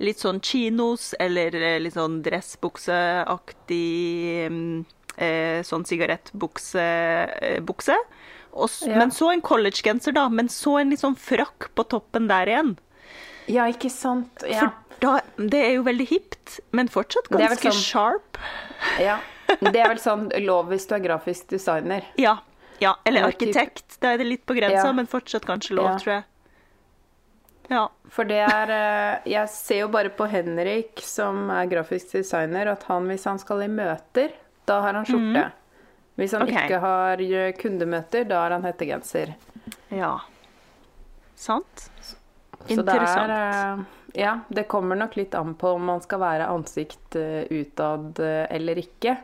Litt 0.00 0.18
sånn 0.22 0.40
chinos 0.40 1.10
eller 1.20 1.54
eh, 1.54 1.78
litt 1.82 1.94
sånn 1.94 2.22
dressbukseaktig 2.24 4.48
mm, 4.50 4.84
eh, 5.16 5.60
Sånn 5.66 5.84
sigarettbukse. 5.88 6.86
Og 8.52 8.70
Ja. 8.86 8.96
Men 8.98 9.10
så 9.14 9.30
en 9.32 9.40
collegegenser, 9.44 10.12
da. 10.16 10.28
Men 10.28 10.48
så 10.48 10.78
en 10.80 10.90
litt 10.90 11.00
sånn 11.04 11.16
frakk 11.16 11.68
på 11.76 11.84
toppen 11.86 12.26
der 12.28 12.46
igjen. 12.50 12.72
Ja, 13.46 13.64
ikke 13.70 13.90
sant? 13.90 14.42
Ja. 14.48 14.60
For 14.60 14.70
da, 15.00 15.20
det 15.36 15.60
er 15.66 15.72
jo 15.78 15.82
veldig 15.86 16.06
hipt, 16.10 16.58
men 16.72 16.88
fortsatt 16.88 17.28
ganske 17.30 17.70
sånn- 17.70 17.84
sharp. 17.84 18.38
ja. 19.00 19.18
Det 19.60 19.76
er 19.80 19.88
vel 19.90 19.98
sånn 19.98 20.28
lov 20.46 20.68
hvis 20.70 20.86
du 20.86 20.94
er 20.94 21.00
grafisk 21.02 21.48
designer. 21.50 22.02
Ja. 22.16 22.38
Ja, 22.80 22.94
eller 23.04 23.22
arkitekt. 23.28 23.98
Da 24.00 24.12
er 24.14 24.18
det 24.18 24.26
litt 24.26 24.46
på 24.46 24.54
grensa, 24.56 24.92
men 24.94 25.06
fortsatt 25.10 25.44
kanskje 25.44 25.74
lov, 25.76 25.98
tror 26.00 26.12
jeg. 26.14 26.24
Ja. 27.70 27.84
For 28.10 28.26
det 28.26 28.40
er 28.42 28.72
eh, 28.74 29.30
Jeg 29.30 29.50
ser 29.52 29.84
jo 29.84 29.90
bare 29.94 30.10
på 30.14 30.26
Henrik, 30.30 30.98
som 31.06 31.48
er 31.54 31.70
grafisk 31.70 32.16
designer, 32.18 32.72
at 32.72 32.82
han 32.90 33.06
hvis 33.10 33.28
han 33.30 33.38
skal 33.38 33.62
i 33.64 33.70
møter, 33.70 34.34
da 34.66 34.80
har 34.84 34.98
han 34.98 35.06
skjorte. 35.06 35.46
Hvis 36.18 36.34
han 36.36 36.44
okay. 36.44 36.66
ikke 36.66 36.80
har 36.82 37.22
eh, 37.22 37.52
kundemøter, 37.56 38.26
da 38.28 38.42
har 38.42 38.56
han 38.56 38.66
hettegenser. 38.66 39.36
ja. 39.94 40.18
Sant? 41.40 41.86
Så 42.68 42.82
det 42.84 42.92
er 42.92 43.30
eh, 43.32 43.86
Ja, 44.18 44.34
det 44.50 44.66
kommer 44.68 44.98
nok 44.98 45.14
litt 45.16 45.34
an 45.38 45.54
på 45.56 45.70
om 45.78 45.86
man 45.88 46.02
skal 46.04 46.20
være 46.20 46.50
ansikt 46.50 47.16
utad 47.16 48.18
eller 48.20 48.82
ikke. 48.82 49.14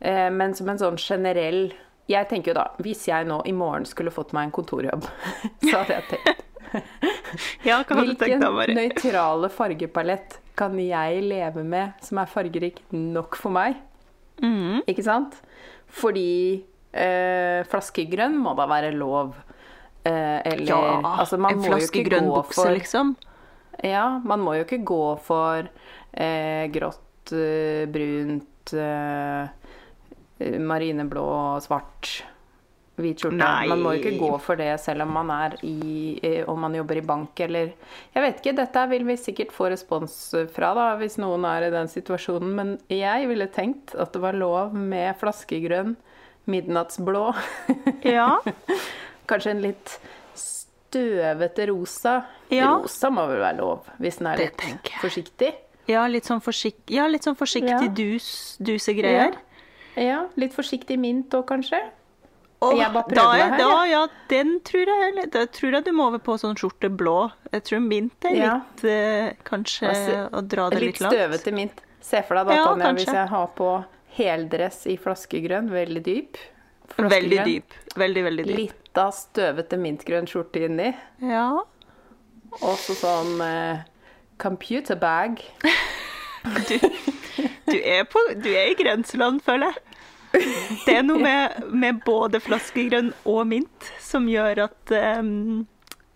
Men 0.00 0.56
som 0.56 0.72
en 0.72 0.80
sånn 0.80 0.96
generell 0.98 1.74
Jeg 2.08 2.26
tenker 2.32 2.50
jo 2.50 2.56
da, 2.56 2.64
hvis 2.80 3.04
jeg 3.06 3.28
nå 3.28 3.42
i 3.46 3.52
morgen 3.54 3.84
skulle 3.86 4.10
fått 4.10 4.32
meg 4.34 4.48
en 4.48 4.56
kontorjobb, 4.56 5.04
så 5.68 5.82
hadde 5.82 6.00
jeg 6.00 6.08
tenkt 6.14 6.49
Ja, 7.66 7.80
hva 7.84 7.96
hadde 7.98 8.12
du 8.12 8.14
tenkt 8.14 8.24
Hvilken 8.24 8.42
da, 8.44 8.50
Mari? 8.54 8.74
nøytrale 8.76 9.50
fargepalett 9.52 10.38
kan 10.58 10.74
jeg 10.78 11.22
leve 11.24 11.62
med 11.64 11.92
som 12.04 12.18
er 12.22 12.28
fargerik 12.30 12.80
nok 12.92 13.36
for 13.40 13.54
meg? 13.54 13.78
Mm. 14.42 14.82
Ikke 14.88 15.04
sant? 15.06 15.38
Fordi 16.00 16.62
eh, 16.92 17.62
flaskegrønn 17.70 18.36
må 18.40 18.52
da 18.58 18.66
være 18.70 18.90
lov. 18.96 19.34
Eh, 20.04 20.38
eller 20.52 20.66
Ja, 20.68 20.82
altså, 21.22 21.38
man 21.40 21.54
en 21.56 21.62
må 21.62 21.68
jo 21.70 21.74
flaske 21.76 22.00
ikke 22.00 22.10
grønn 22.10 22.28
gå 22.30 22.36
bukse, 22.42 22.60
for- 22.60 22.72
liksom. 22.76 23.14
Ja, 23.84 24.04
man 24.24 24.40
må 24.44 24.54
jo 24.58 24.64
ikke 24.66 24.82
gå 24.84 25.00
for 25.24 25.68
eh, 26.12 26.66
grått, 26.74 27.32
eh, 27.32 27.86
brunt, 27.88 28.74
eh, 28.76 29.48
marineblå, 30.60 31.24
svart, 31.64 32.22
hvit 33.02 33.22
skjorte. 33.22 33.48
Man 33.70 33.82
må 33.84 33.94
ikke 33.98 34.12
gå 34.20 34.30
for 34.44 34.56
det 34.60 34.68
selv 34.82 35.02
om 35.06 35.12
man 35.16 35.30
er 35.34 35.56
i 35.66 36.18
eh, 36.22 36.44
Om 36.48 36.60
man 36.66 36.74
jobber 36.74 36.96
i 37.00 37.04
bank 37.06 37.40
eller 37.40 37.72
Jeg 38.14 38.22
vet 38.24 38.38
ikke, 38.42 38.54
dette 38.60 38.84
vil 38.90 39.04
vi 39.08 39.16
sikkert 39.20 39.52
få 39.56 39.70
respons 39.72 40.14
fra 40.54 40.72
da, 40.78 40.86
hvis 41.00 41.18
noen 41.22 41.44
er 41.48 41.68
i 41.68 41.72
den 41.74 41.88
situasjonen, 41.90 42.54
men 42.56 42.72
jeg 42.92 43.28
ville 43.30 43.46
tenkt 43.54 43.94
at 43.94 44.12
det 44.12 44.22
var 44.22 44.38
lov 44.38 44.74
med 44.74 45.14
flaskegrønn, 45.20 45.96
midnattsblå, 46.50 47.26
Ja. 48.04 48.38
kanskje 49.30 49.50
en 49.54 49.60
litt 49.62 49.98
støvete 50.90 51.66
rosa. 51.70 52.16
Ja. 52.50 52.72
Rosa 52.80 53.10
må 53.14 53.26
vel 53.30 53.38
være 53.44 53.58
lov, 53.60 53.86
hvis 54.02 54.18
den 54.18 54.26
er 54.32 54.40
Det 54.40 54.48
litt 54.58 54.90
forsiktig. 55.02 55.52
Ja, 55.90 56.04
litt 56.10 56.26
sånn, 56.28 56.42
forsik 56.42 56.76
ja, 56.90 57.06
litt 57.10 57.24
sånn 57.26 57.38
forsiktig 57.38 57.86
Ja. 57.88 57.94
dus, 57.94 58.56
dusegreier. 58.62 59.36
Ja, 59.98 60.24
litt 60.38 60.54
forsiktig 60.54 60.98
mint 61.02 61.34
òg, 61.34 61.46
kanskje. 61.48 61.78
Åh, 62.62 62.74
Jeg 62.76 62.92
bare 62.92 63.08
da, 63.08 63.14
prøvde 63.14 63.40
er- 63.40 63.50
meg 63.50 63.50
her, 63.50 63.58
da, 63.70 63.84
ja, 63.88 64.00
den 64.28 64.50
tror 64.68 64.90
jeg, 64.92 65.30
da 65.32 65.44
tror 65.46 65.72
jeg 65.78 65.84
du 65.86 65.92
må 65.96 66.06
over 66.10 66.18
på 66.18 66.34
sånn 66.42 66.56
skjorte 66.60 66.90
blå. 66.94 67.30
Jeg 67.54 67.64
tror 67.64 67.80
mint 67.80 68.24
er 68.28 68.34
litt 68.36 68.82
ja. 68.84 69.30
Kanskje 69.48 69.88
Altså, 69.88 70.18
å 70.36 70.42
dra 70.46 70.66
det 70.70 70.80
Litt 70.82 70.90
litt 70.92 71.00
langt. 71.06 71.14
støvete 71.16 71.52
mint. 71.56 71.80
Se 72.04 72.20
for 72.22 72.36
deg 72.36 72.46
da, 72.50 72.54
Ja, 72.58 72.64
Tanja, 72.66 72.84
kanskje. 72.84 73.06
hvis 73.06 73.14
jeg 73.14 73.28
har 73.28 73.46
på 73.56 73.70
heldress 74.18 74.86
i 74.86 74.96
flaskegrønn, 75.00 75.70
veldig 75.72 76.02
dyp. 76.04 76.36
Veldig 76.98 77.44
dyp. 77.46 77.72
Veldig, 77.96 78.24
veldig 78.24 78.46
dyp. 78.46 78.56
Litt 78.56 78.98
av 78.98 79.12
støvete 79.14 79.78
mintgrønn 79.78 80.26
skjorte 80.28 80.64
inni. 80.66 80.90
Ja. 81.22 81.60
Og 82.60 82.76
så 82.82 82.92
sånn 82.98 83.40
eh, 83.40 83.82
computer 84.38 84.96
bag. 84.96 85.40
Du, 86.40 86.78
du, 87.68 87.76
er 87.84 88.04
på, 88.08 88.18
du 88.40 88.48
er 88.48 88.70
i 88.70 88.74
grenseland, 88.78 89.42
føler 89.44 89.74
jeg. 89.74 89.89
Det 90.86 90.94
er 90.94 91.02
noe 91.02 91.20
med, 91.20 91.66
med 91.74 92.00
både 92.06 92.40
flaskegrønn 92.42 93.10
og 93.28 93.42
mint 93.50 93.90
som 94.02 94.28
gjør 94.30 94.64
at, 94.68 94.94
um, 95.20 95.66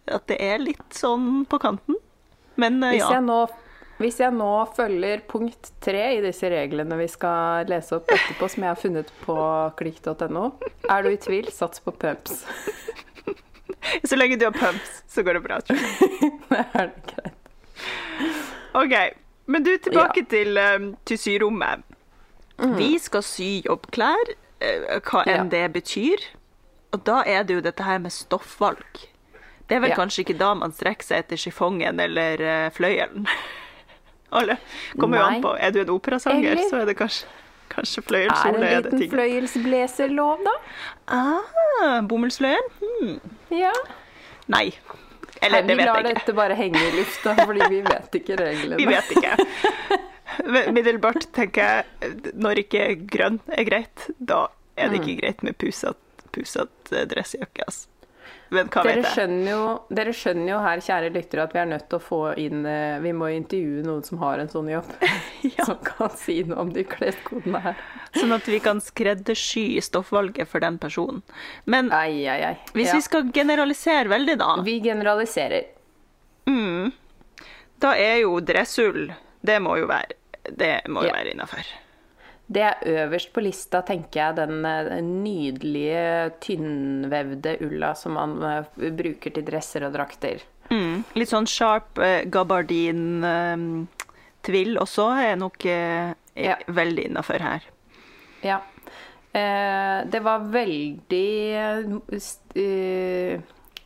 at 0.07 0.27
det 0.31 0.39
er 0.43 0.63
litt 0.63 0.95
sånn 0.95 1.45
på 1.51 1.59
kanten. 1.63 1.99
Men 2.61 2.79
eh, 2.83 2.97
Hvis, 2.97 3.11
jeg 3.11 3.25
nå, 3.27 3.39
hvis 3.99 4.21
jeg 4.23 4.37
nå 4.37 4.51
følger 4.77 5.25
punkt 5.31 5.73
tre 5.83 6.05
i 6.17 6.23
disse 6.23 6.51
reglene 6.53 6.99
vi 7.01 7.09
skal 7.11 7.67
lese 7.71 7.99
opp 7.99 8.13
etterpå, 8.15 8.51
som 8.53 8.67
jeg 8.67 8.71
har 8.71 8.81
funnet 8.81 9.11
på 9.25 9.39
klikk.no, 9.81 10.47
er 10.91 11.07
du 11.07 11.11
i 11.11 11.19
tvil, 11.19 11.51
sats 11.55 11.83
på 11.83 11.95
pumps. 11.95 12.45
Så 14.09 14.17
lenge 14.17 14.39
du 14.41 14.47
har 14.47 14.55
pumps, 14.55 15.03
så 15.07 15.23
går 15.23 15.39
det 15.39 15.41
bra. 15.45 15.59
tror 15.61 15.77
jeg. 15.77 16.31
Det 16.49 16.61
er 16.63 16.89
greit. 17.11 17.35
OK. 18.75 18.95
Men 19.47 19.65
du, 19.67 19.75
tilbake 19.79 20.25
til, 20.31 20.57
um, 20.57 20.87
til 21.05 21.21
syrommet. 21.21 21.85
Vi 22.59 22.99
skal 22.99 23.23
sy 23.23 23.63
jobbklær, 23.67 24.31
eh, 24.61 25.01
hva 25.01 25.25
enn 25.27 25.51
Ja. 25.51 25.51
det 25.51 25.73
betyr. 25.73 26.19
Og 26.93 27.03
da 27.05 27.23
er 27.27 27.43
det 27.45 27.55
jo 27.55 27.61
dette 27.61 27.83
her 27.83 27.99
med 27.99 28.13
stoffvalg. 28.13 29.09
Det 29.69 29.77
er 29.77 29.81
vel 29.81 29.91
Ja. 29.91 29.97
kanskje 29.97 30.25
ikke 30.25 30.39
da 30.39 30.55
man 30.55 30.73
strekker 30.73 31.03
seg 31.03 31.19
etter 31.25 31.37
chiffongen 31.37 31.99
eller 32.01 32.41
eh, 32.41 32.71
fløyelen. 32.71 33.27
Alle 34.33 34.59
kommer 34.99 35.19
jo 35.19 35.25
an 35.25 35.43
på. 35.43 35.57
Er 35.61 35.71
du 35.71 35.81
en 35.81 35.91
operasanger, 35.91 36.53
Eller- 36.53 36.71
så 36.71 36.81
er 36.83 36.87
det 36.87 36.97
kanskje, 36.97 37.27
kanskje 37.71 38.03
fløyelskjole 38.03 38.57
en 38.57 38.63
er 38.63 38.81
det 38.83 38.85
liten 38.93 38.99
ting. 39.01 39.11
fløyelsblazer 39.11 40.11
lov, 40.15 40.39
da? 40.45 40.55
Ah, 41.09 42.01
bomullsfløyel? 42.03 42.71
Hmm. 42.81 43.21
Ja. 43.51 43.73
Nei. 44.49 44.73
Eller, 45.43 45.61
Nei, 45.63 45.67
det 45.69 45.77
vet 45.77 45.87
jeg 45.87 45.89
ikke. 45.89 45.97
Vi 45.97 46.03
lar 46.03 46.03
dette 46.15 46.35
bare 46.35 46.55
henge 46.55 46.77
i 46.79 46.91
lufta, 46.99 47.35
fordi 47.45 47.69
vi 47.69 47.81
vet 47.83 48.11
ikke 48.21 48.37
reglene. 48.45 48.77
Vi 48.77 48.87
vet 48.87 49.11
ikke. 49.11 49.37
Middelbart 50.75 51.27
tenker 51.37 51.63
jeg 52.03 52.33
når 52.35 52.63
ikke 52.65 52.85
grønn 53.11 53.41
er 53.53 53.65
greit, 53.69 54.09
da 54.19 54.47
er 54.77 54.89
det 54.91 55.01
Mm. 55.01 55.03
ikke 55.09 55.21
greit 55.23 55.43
med 55.47 55.59
pusete 55.59 56.01
pusat 56.35 56.91
dressjakke. 57.09 57.63
Altså. 57.69 57.87
Men 58.51 58.69
hva 58.69 58.83
Dere 58.85 58.97
vet 59.01 59.05
jeg? 59.05 59.13
skjønner, 59.15 59.51
jo, 59.51 59.67
dere 59.95 60.13
skjønner 60.15 60.49
jo 60.51 60.59
her, 60.63 60.81
kjære 60.83 61.11
lyttere, 61.15 61.43
at 61.47 61.53
vi 61.55 61.59
er 61.63 61.67
nødt 61.71 61.85
til 61.91 61.99
å 61.99 62.03
få 62.03 62.19
inn 62.39 62.67
eh, 62.67 62.99
Vi 63.03 63.13
må 63.17 63.29
intervjue 63.35 63.83
noen 63.87 64.03
som 64.07 64.19
har 64.21 64.39
en 64.43 64.51
sånn 64.51 64.69
jobb, 64.73 64.91
som 65.67 65.79
kan 65.87 66.11
si 66.19 66.37
noe 66.47 66.59
om 66.65 66.73
de 66.75 66.85
kleskodene 66.87 67.61
her. 67.65 67.79
Sånn 68.19 68.35
at 68.37 68.47
vi 68.51 68.59
kan 68.63 68.81
skreddersy 68.85 69.81
stoffvalget 69.83 70.49
for 70.51 70.61
den 70.65 70.79
personen. 70.83 71.23
Men 71.67 71.91
ei, 71.93 72.27
ei, 72.27 72.41
ei. 72.51 72.55
hvis 72.75 72.91
Ja. 72.93 72.99
vi 72.99 73.07
skal 73.09 73.31
generalisere 73.35 74.09
veldig, 74.13 74.39
da, 74.43 74.51
Vi 74.67 74.81
generaliserer. 74.81 75.65
mm, 76.47 76.93
da 77.81 77.95
er 77.99 78.21
jo 78.25 78.39
dressull 78.41 79.13
Det 79.45 79.59
må 79.63 79.77
jo 79.81 79.87
være, 79.91 80.15
det 80.57 80.77
må 80.89 81.03
jo 81.05 81.09
Ja. 81.11 81.19
være 81.21 81.33
innafor. 81.35 81.65
Det 82.47 82.61
er 82.63 82.77
øverst 83.07 83.31
på 83.33 83.41
lista, 83.41 83.81
tenker 83.89 84.21
jeg, 84.21 84.35
den 84.37 84.65
eh, 84.69 84.99
nydelige, 85.01 86.31
tynnvevde 86.45 87.55
ulla 87.65 87.95
som 87.97 88.13
man 88.19 88.35
eh, 88.45 88.91
bruker 88.93 89.33
til 89.33 89.45
dresser 89.49 89.87
og 89.89 89.95
drakter. 89.97 90.43
Mm. 90.71 91.05
Litt 91.17 91.29
sånn 91.33 91.47
sharp 91.49 91.97
eh, 92.05 92.27
gabardin-tvill 93.25 94.77
også 94.81 95.07
er 95.25 95.37
nok 95.41 95.65
eh, 95.67 96.13
Ja. 96.37 96.57
veldig 96.67 97.05
innafor 97.11 97.39
her. 97.41 97.63
Ja. 98.43 98.61
Eh, 99.35 100.05
det 100.11 100.21
var 100.23 100.41
veldig 100.51 101.55
eh, 101.55 101.79
eh, 102.61 103.41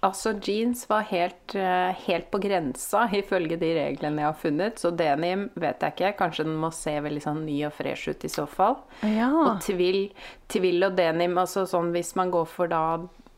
Altså, 0.06 0.32
jeans 0.38 0.84
var 0.88 1.02
helt, 1.10 1.54
eh, 1.58 1.92
helt 2.06 2.30
på 2.30 2.38
grensa 2.42 3.08
ifølge 3.18 3.56
de 3.58 3.72
reglene 3.80 4.22
jeg 4.22 4.28
har 4.30 4.38
funnet. 4.38 4.78
Så 4.78 4.92
denim 4.94 5.48
vet 5.58 5.80
jeg 5.82 5.96
ikke. 5.96 6.12
Kanskje 6.20 6.44
den 6.46 6.58
må 6.62 6.70
se 6.74 6.94
veldig 7.02 7.22
sånn 7.24 7.44
ny 7.46 7.56
og 7.66 7.72
fresh 7.74 8.08
ut 8.12 8.24
i 8.24 8.30
så 8.30 8.46
fall. 8.46 8.76
Ja. 9.02 9.30
Og 9.42 9.62
tvill, 9.66 10.08
tvill 10.48 10.86
og 10.86 10.94
denim, 10.98 11.34
altså 11.42 11.66
sånn 11.66 11.90
hvis 11.96 12.14
man 12.18 12.30
går 12.30 12.46
for 12.46 12.70
da 12.70 12.82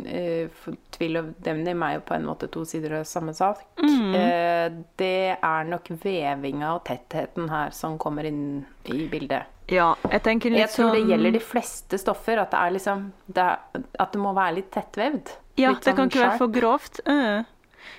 eh, 0.04 0.48
for 0.62 0.76
Tvill 0.92 1.16
og 1.20 1.30
denim 1.44 1.80
er 1.86 1.94
jo 1.98 2.00
på 2.08 2.14
en 2.16 2.26
måte 2.28 2.48
to 2.52 2.62
sider 2.68 2.98
av 2.98 3.06
samme 3.08 3.32
sak. 3.36 3.62
Eh, 3.80 4.68
det 5.00 5.36
er 5.40 5.64
nok 5.68 5.88
vevinga 6.02 6.74
og 6.76 6.84
tettheten 6.88 7.48
her 7.52 7.72
som 7.76 7.96
kommer 8.00 8.28
inn 8.28 8.66
i 8.84 9.06
bildet. 9.08 9.48
ja, 9.70 9.94
jeg 10.10 10.20
Jeg 10.24 10.68
tror 10.74 10.92
det 10.92 11.00
sånn- 11.00 11.08
gjelder 11.08 11.32
de 11.32 11.38
fleste 11.40 11.98
stoffer, 11.98 12.38
at 12.42 12.50
det 12.50 12.58
er 12.60 12.70
liksom 12.76 13.12
det 13.32 13.38
er, 13.44 13.58
At 13.98 14.12
det 14.12 14.20
må 14.20 14.34
være 14.34 14.54
litt 14.56 14.70
tettvevd. 14.72 15.30
Ja, 15.60 15.72
Litt 15.74 15.84
det 15.86 15.94
kan 15.94 16.06
sånn 16.06 16.12
ikke 16.12 16.26
være 16.26 16.40
for 16.40 16.54
grovt. 16.54 17.00
Uh. 17.08 17.42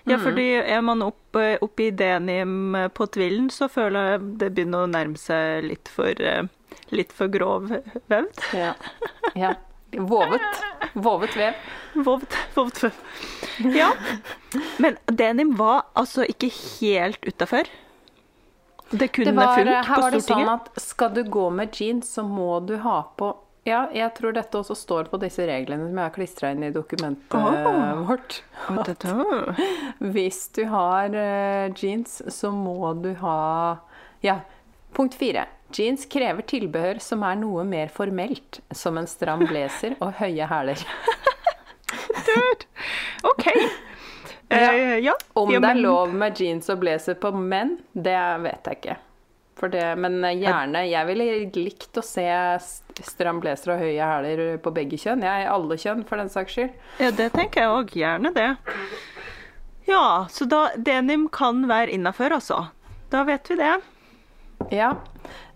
Ja, 0.09 0.17
fordi 0.17 0.47
er 0.57 0.81
man 0.81 1.03
opp, 1.05 1.35
eh, 1.37 1.57
oppe 1.61 1.87
i 1.87 1.91
denim 1.93 2.75
på 2.93 3.05
tvillen, 3.13 3.51
så 3.53 3.67
føler 3.69 4.13
jeg 4.13 4.23
det 4.41 4.49
begynner 4.55 4.85
å 4.85 4.89
nærme 4.89 5.19
seg 5.19 5.67
litt 5.67 5.91
for, 5.93 6.09
eh, 6.17 6.47
litt 6.89 7.13
for 7.13 7.29
grov 7.29 7.69
vevd. 8.09 8.41
Ja. 8.57 8.73
ja. 9.37 9.53
Vovet. 9.91 10.41
Vovet 10.93 11.35
vev. 11.35 11.53
Vovet, 11.93 12.37
vovet 12.55 12.83
vev. 12.83 12.99
Ja. 13.75 13.91
Men 14.79 14.97
denim 15.05 15.55
var 15.59 15.83
altså 15.99 16.23
ikke 16.23 16.49
helt 16.79 17.25
utafor. 17.27 17.67
Det 18.91 19.07
kunne 19.07 19.25
Det 19.25 19.35
var, 19.35 19.53
Stortinget. 19.53 19.85
her 19.85 20.01
var 20.01 20.11
det 20.11 20.23
sånn 20.23 20.49
at 20.51 20.69
skal 20.81 21.13
du 21.15 21.23
gå 21.23 21.49
med 21.49 21.75
jeans, 21.75 22.13
så 22.15 22.23
må 22.27 22.59
du 22.65 22.77
ha 22.83 23.01
på 23.17 23.33
Ja, 23.63 23.83
jeg 23.93 24.09
tror 24.17 24.33
dette 24.33 24.57
også 24.57 24.73
står 24.73 25.09
på 25.11 25.19
disse 25.21 25.45
reglene 25.45 25.85
som 25.85 25.99
jeg 25.99 26.07
har 26.07 26.13
klistra 26.15 26.49
inn 26.49 26.63
i 26.65 26.71
dokumentet 26.73 27.35
oh. 27.37 27.99
vårt. 28.07 28.39
At 28.73 29.05
Hvis 30.15 30.47
du 30.57 30.63
har 30.71 31.13
eh, 31.13 31.69
jeans, 31.77 32.23
så 32.33 32.49
må 32.49 32.95
du 32.97 33.11
ha 33.21 33.77
Ja, 34.25 34.39
punkt 34.97 35.13
fire. 35.19 35.45
Jeans 35.71 36.07
krever 36.09 36.41
tilbehør 36.41 36.99
som 37.05 37.21
er 37.23 37.37
noe 37.39 37.63
mer 37.63 37.93
formelt, 37.93 38.59
som 38.75 38.97
en 38.97 39.07
stram 39.07 39.45
blazer 39.45 39.93
og 40.01 40.17
høye 40.17 40.49
hæler. 40.49 40.81
Dude! 42.25 42.65
OK. 43.29 43.45
Uh, 44.51 44.97
ja. 45.05 45.13
Om 45.37 45.53
det 45.53 45.69
er 45.69 45.79
lov 45.79 46.17
med 46.17 46.41
jeans 46.41 46.67
og 46.73 46.81
blazer 46.81 47.15
på 47.21 47.31
menn, 47.31 47.77
det 47.93 48.17
vet 48.41 48.67
jeg 48.67 48.81
ikke. 48.81 48.99
Det, 49.69 49.97
men 49.97 50.21
gjerne 50.39 50.81
Jeg 50.89 51.05
ville 51.05 51.25
likt 51.55 51.97
å 51.97 52.03
se 52.03 52.25
st- 52.57 53.03
stram 53.05 53.39
blazer 53.43 53.73
og 53.75 53.79
høye 53.79 54.01
hæler 54.09 54.57
på 54.63 54.73
begge 54.73 54.97
kjønn. 54.97 55.21
Jeg 55.21 55.45
er 55.45 55.51
alle 55.53 55.77
kjønn, 55.77 56.03
for 56.07 56.17
den 56.17 56.29
saks 56.29 56.53
skyld. 56.57 56.71
Ja, 56.99 57.11
det 57.11 57.31
tenker 57.33 57.61
jeg 57.61 57.69
òg. 57.69 57.93
Gjerne 58.01 58.33
det. 58.33 58.49
Ja, 59.87 60.25
så 60.29 60.45
da 60.49 60.69
denim 60.77 61.27
kan 61.29 61.65
være 61.69 61.91
innafor, 61.91 62.31
altså. 62.37 62.67
Da 63.11 63.23
vet 63.27 63.49
vi 63.49 63.55
det. 63.59 63.73
Ja. 64.71 64.93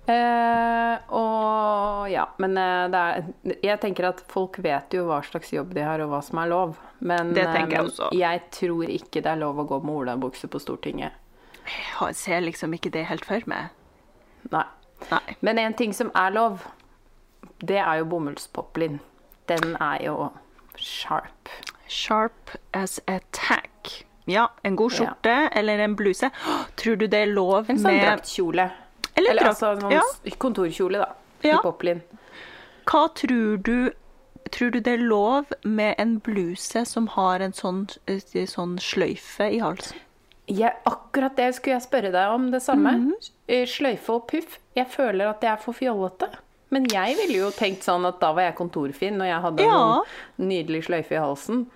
Eh, 0.05 0.97
og 1.17 2.09
ja, 2.11 2.27
men 2.37 2.57
eh, 2.61 2.83
det 2.93 2.99
er 3.01 3.55
Jeg 3.65 3.79
tenker 3.81 4.05
at 4.11 4.19
folk 4.29 4.59
vet 4.61 4.93
jo 4.93 5.07
hva 5.09 5.17
slags 5.25 5.49
jobb 5.55 5.71
de 5.73 5.81
har, 5.85 6.01
og 6.05 6.11
hva 6.13 6.19
som 6.25 6.41
er 6.43 6.51
lov. 6.51 6.75
Men, 6.99 7.33
Det 7.33 7.45
tenker 7.47 7.77
jeg 7.79 7.87
også. 7.87 8.09
men 8.11 8.11
også. 8.11 8.19
jeg 8.19 8.41
tror 8.59 8.91
ikke 8.99 9.21
det 9.25 9.31
er 9.33 9.41
lov 9.41 9.61
å 9.63 9.67
gå 9.69 9.79
med 9.83 9.95
olabukse 10.03 10.47
på 10.51 10.61
Stortinget. 10.61 11.13
Jeg 11.65 12.15
ser 12.15 12.41
liksom 12.45 12.73
ikke 12.77 12.91
det 12.93 13.05
helt 13.09 13.25
for 13.25 13.41
meg. 13.49 13.71
Nei. 14.51 14.65
Nei. 15.11 15.35
Men 15.41 15.57
en 15.59 15.73
ting 15.73 15.93
som 15.93 16.11
er 16.15 16.31
lov, 16.31 16.61
det 17.59 17.77
er 17.77 17.99
jo 18.01 18.05
bomullspoplin. 18.05 18.99
Den 19.49 19.75
er 19.81 20.03
jo 20.05 20.29
sharp. 20.77 21.49
Sharp 21.87 22.55
as 22.73 22.99
a 23.07 23.19
tack. 23.31 24.05
Ja, 24.27 24.47
en 24.63 24.75
god 24.75 24.91
Ja. 24.91 24.97
skjorte 24.97 25.49
eller 25.51 25.79
en 25.79 25.95
bluse. 25.95 26.31
Tror 26.75 26.95
du 26.97 27.07
det 27.07 27.19
er 27.27 27.33
lov 27.33 27.69
En 27.69 27.77
sånn 27.77 27.91
med 27.93 28.05
draktkjole. 28.07 28.71
Eller 29.15 29.29
Eller 29.29 29.43
drakt, 29.43 29.61
altså 29.61 29.71
en 29.75 29.81
sånn 29.81 29.91
ja. 29.91 30.35
kontorkjole, 30.39 30.97
da. 30.97 31.11
Ja. 31.43 31.59
I 31.59 31.61
poplin. 31.61 32.01
Hva 32.85 33.07
tror 33.13 33.57
du 33.63 33.91
Tror 34.51 34.69
du 34.71 34.79
det 34.79 34.93
er 34.93 34.97
lov 35.01 35.45
med 35.63 35.95
en 35.97 36.19
bluse 36.21 36.85
som 36.85 37.07
har 37.07 37.39
en 37.41 37.51
sånn, 37.51 37.87
eh, 38.07 38.19
sånn 38.45 38.77
sløyfe 38.77 39.47
i 39.51 39.57
halsen? 39.57 39.97
Jeg, 40.47 40.73
akkurat 40.85 41.35
det 41.35 41.55
skulle 41.55 41.75
jeg 41.79 41.81
spørre 41.87 42.11
deg 42.13 42.33
om, 42.35 42.51
det 42.51 42.61
samme. 42.61 42.91
Mm 42.91 43.13
-hmm. 43.49 43.65
Sløyfe 43.65 44.13
og 44.13 44.27
puff. 44.27 44.59
Jeg 44.75 44.87
føler 44.89 45.29
at 45.29 45.41
det 45.41 45.49
er 45.49 45.55
for 45.57 45.71
fjollete. 45.73 46.27
Men 46.69 46.85
jeg 46.91 47.15
ville 47.21 47.37
jo 47.45 47.49
tenkt 47.51 47.83
sånn 47.83 48.05
at 48.07 48.19
da 48.19 48.31
var 48.33 48.41
jeg 48.41 48.55
kontorfin 48.55 49.17
når 49.17 49.25
jeg 49.25 49.41
hadde 49.41 49.63
Ja. 49.63 50.01
en 50.39 50.47
nydelig 50.49 50.83
sløyfe 50.85 51.11
i 51.15 51.17
halsen. 51.19 51.67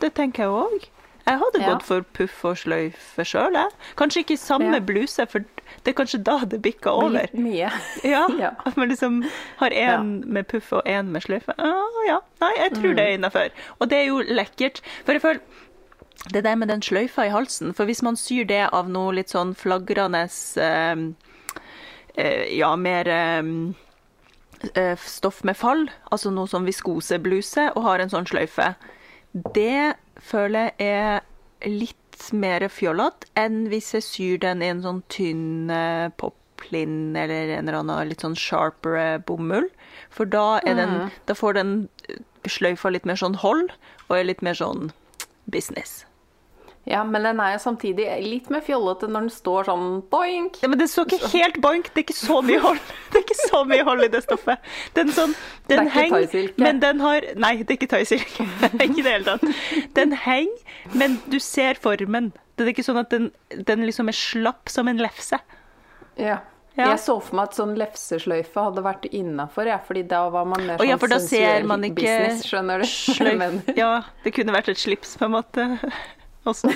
Det 0.00 0.14
tenker 0.14 0.42
jeg 0.42 0.50
òg. 0.50 0.88
Jeg 1.26 1.38
hadde 1.38 1.60
Ja. 1.60 1.72
gått 1.74 1.82
for 1.82 2.02
puff 2.02 2.44
og 2.44 2.56
sløyfe 2.56 3.24
sjøl, 3.24 3.52
jeg. 3.52 3.68
Kanskje 3.96 4.20
ikke 4.22 4.36
samme 4.38 4.74
Ja. 4.74 4.78
bluse, 4.80 5.26
for 5.28 5.40
det 5.84 5.88
er 5.98 6.04
kanskje 6.04 6.22
da 6.22 6.38
det 6.44 6.62
bikker 6.62 6.90
over. 6.90 7.08
Litt 7.10 7.34
mye. 7.34 7.70
Ja, 8.04 8.26
Ja. 8.38 8.50
At 8.64 8.76
man 8.76 8.88
liksom 8.88 9.24
har 9.56 9.70
én 9.70 10.24
med 10.26 10.46
puff 10.48 10.72
og 10.72 10.82
én 10.86 11.06
med 11.06 11.22
sløyfe. 11.22 11.52
Ah, 11.58 12.06
ja. 12.06 12.18
Nei, 12.40 12.52
jeg 12.58 12.72
tror 12.72 12.94
det 12.94 13.00
er 13.00 13.18
innafor. 13.18 13.48
Og 13.80 13.88
det 13.90 13.98
er 13.98 14.06
jo 14.06 14.22
lekkert. 14.22 14.80
For 15.04 15.12
jeg 15.12 15.22
føler 15.22 15.40
det 16.32 16.42
der 16.44 16.56
med 16.58 16.68
den 16.68 16.82
sløyfa 16.82 17.26
i 17.26 17.32
halsen 17.34 17.74
For 17.76 17.88
hvis 17.88 18.02
man 18.02 18.16
syr 18.18 18.46
det 18.48 18.64
av 18.74 18.88
noe 18.90 19.14
litt 19.14 19.32
sånn 19.34 19.54
flagrende 19.58 20.24
eh, 20.62 21.04
eh, 22.16 22.44
Ja, 22.56 22.72
mer 22.76 23.08
eh, 23.08 23.52
eh, 24.74 24.96
stoff 25.06 25.42
med 25.44 25.56
fall, 25.56 25.86
altså 26.10 26.32
noe 26.34 26.50
sånn 26.50 26.66
viskosebluse, 26.68 27.70
og 27.74 27.86
har 27.86 28.02
en 28.02 28.12
sånn 28.12 28.28
sløyfe, 28.28 28.72
det 29.54 29.96
føler 30.16 30.72
jeg 30.80 31.20
er 31.20 31.68
litt 31.68 32.30
mer 32.32 32.64
fjollete 32.72 33.28
enn 33.36 33.66
hvis 33.70 33.92
jeg 33.96 34.06
syr 34.06 34.40
den 34.40 34.62
i 34.64 34.70
en 34.72 34.82
sånn 34.84 35.02
tynn 35.12 35.70
eh, 35.72 36.08
poplin 36.16 37.16
eller 37.16 37.52
en 37.58 37.68
eller 37.68 37.80
annen 37.82 38.10
litt 38.10 38.24
sånn 38.24 38.36
sharpere 38.38 39.20
bomull. 39.28 39.68
For 40.10 40.28
da, 40.28 40.62
er 40.64 40.78
den, 40.80 40.96
da 41.28 41.36
får 41.36 41.58
den 41.58 41.74
eh, 42.08 42.22
sløyfa 42.48 42.92
litt 42.94 43.08
mer 43.08 43.20
sånn 43.20 43.36
hold, 43.42 43.74
og 44.08 44.18
er 44.18 44.28
litt 44.30 44.44
mer 44.46 44.56
sånn 44.56 44.90
business. 45.52 46.04
Ja, 46.86 47.00
men 47.02 47.24
den 47.26 47.40
er 47.42 47.56
jo 47.56 47.58
samtidig 47.64 48.04
litt 48.22 48.46
mer 48.52 48.62
fjollete 48.62 49.08
når 49.10 49.24
den 49.26 49.32
står 49.34 49.66
sånn 49.66 49.86
boink. 50.12 50.60
Ja, 50.62 50.70
men 50.70 50.78
den 50.78 50.86
står 50.90 51.08
ikke 51.10 51.30
helt 51.32 51.58
boink. 51.64 51.90
Det 51.90 52.04
er 52.04 52.06
ikke 52.06 52.14
så 52.14 52.38
mye 52.46 52.60
hold 52.62 52.78
Det 53.10 53.18
er 53.18 53.24
ikke 53.24 53.38
så 53.40 53.62
mye 53.66 53.86
hold 53.88 54.04
i 54.04 54.08
det 54.12 54.22
stoffet. 54.22 54.70
Den, 54.94 55.10
sånn, 55.16 55.34
den 55.66 55.82
er 55.82 55.90
henger, 55.96 56.52
men 56.62 56.82
den 56.84 57.02
har 57.02 57.26
Nei, 57.42 57.56
det 57.64 57.74
er 57.74 57.78
ikke 57.80 57.90
thaisilke. 57.96 58.46
ikke 58.86 59.00
i 59.02 59.06
det 59.06 59.16
hele 59.16 59.26
tatt. 59.32 59.46
Den 59.98 60.14
henger, 60.22 60.76
men 60.94 61.18
du 61.26 61.40
ser 61.42 61.80
formen. 61.82 62.30
Det 62.54 62.68
er 62.68 62.70
ikke 62.76 62.86
sånn 62.86 63.02
at 63.02 63.10
den, 63.10 63.32
den 63.50 63.82
liksom 63.88 64.12
er 64.12 64.16
slapp 64.16 64.70
som 64.70 64.86
en 64.86 65.02
lefse. 65.02 65.40
Ja. 66.14 66.38
Ja. 66.76 66.90
Jeg 66.92 67.00
så 67.00 67.14
for 67.24 67.38
meg 67.38 67.48
at 67.48 67.56
sånn 67.56 67.72
lefsesløyfe 67.80 68.62
hadde 68.66 68.82
vært 68.84 69.06
innafor, 69.08 69.64
ja, 69.70 69.78
fordi 69.80 70.02
da 70.10 70.26
var 70.28 70.44
man 70.44 70.60
mer 70.60 70.76
sånn 70.76 70.90
ja, 70.90 70.98
for 71.00 71.08
da 71.08 71.16
ser 71.24 71.30
sensuell 71.40 71.70
man 71.70 71.86
ikke 71.88 72.02
business, 72.02 72.42
skjønner 72.50 72.84
du? 72.84 72.90
Sløyf. 73.16 73.70
Ja, 73.80 73.92
det 74.26 74.34
kunne 74.36 74.52
vært 74.52 74.68
et 74.74 74.82
slips, 74.82 75.14
på 75.16 75.24
en 75.24 75.32
måte. 75.38 75.64
Også. 76.46 76.70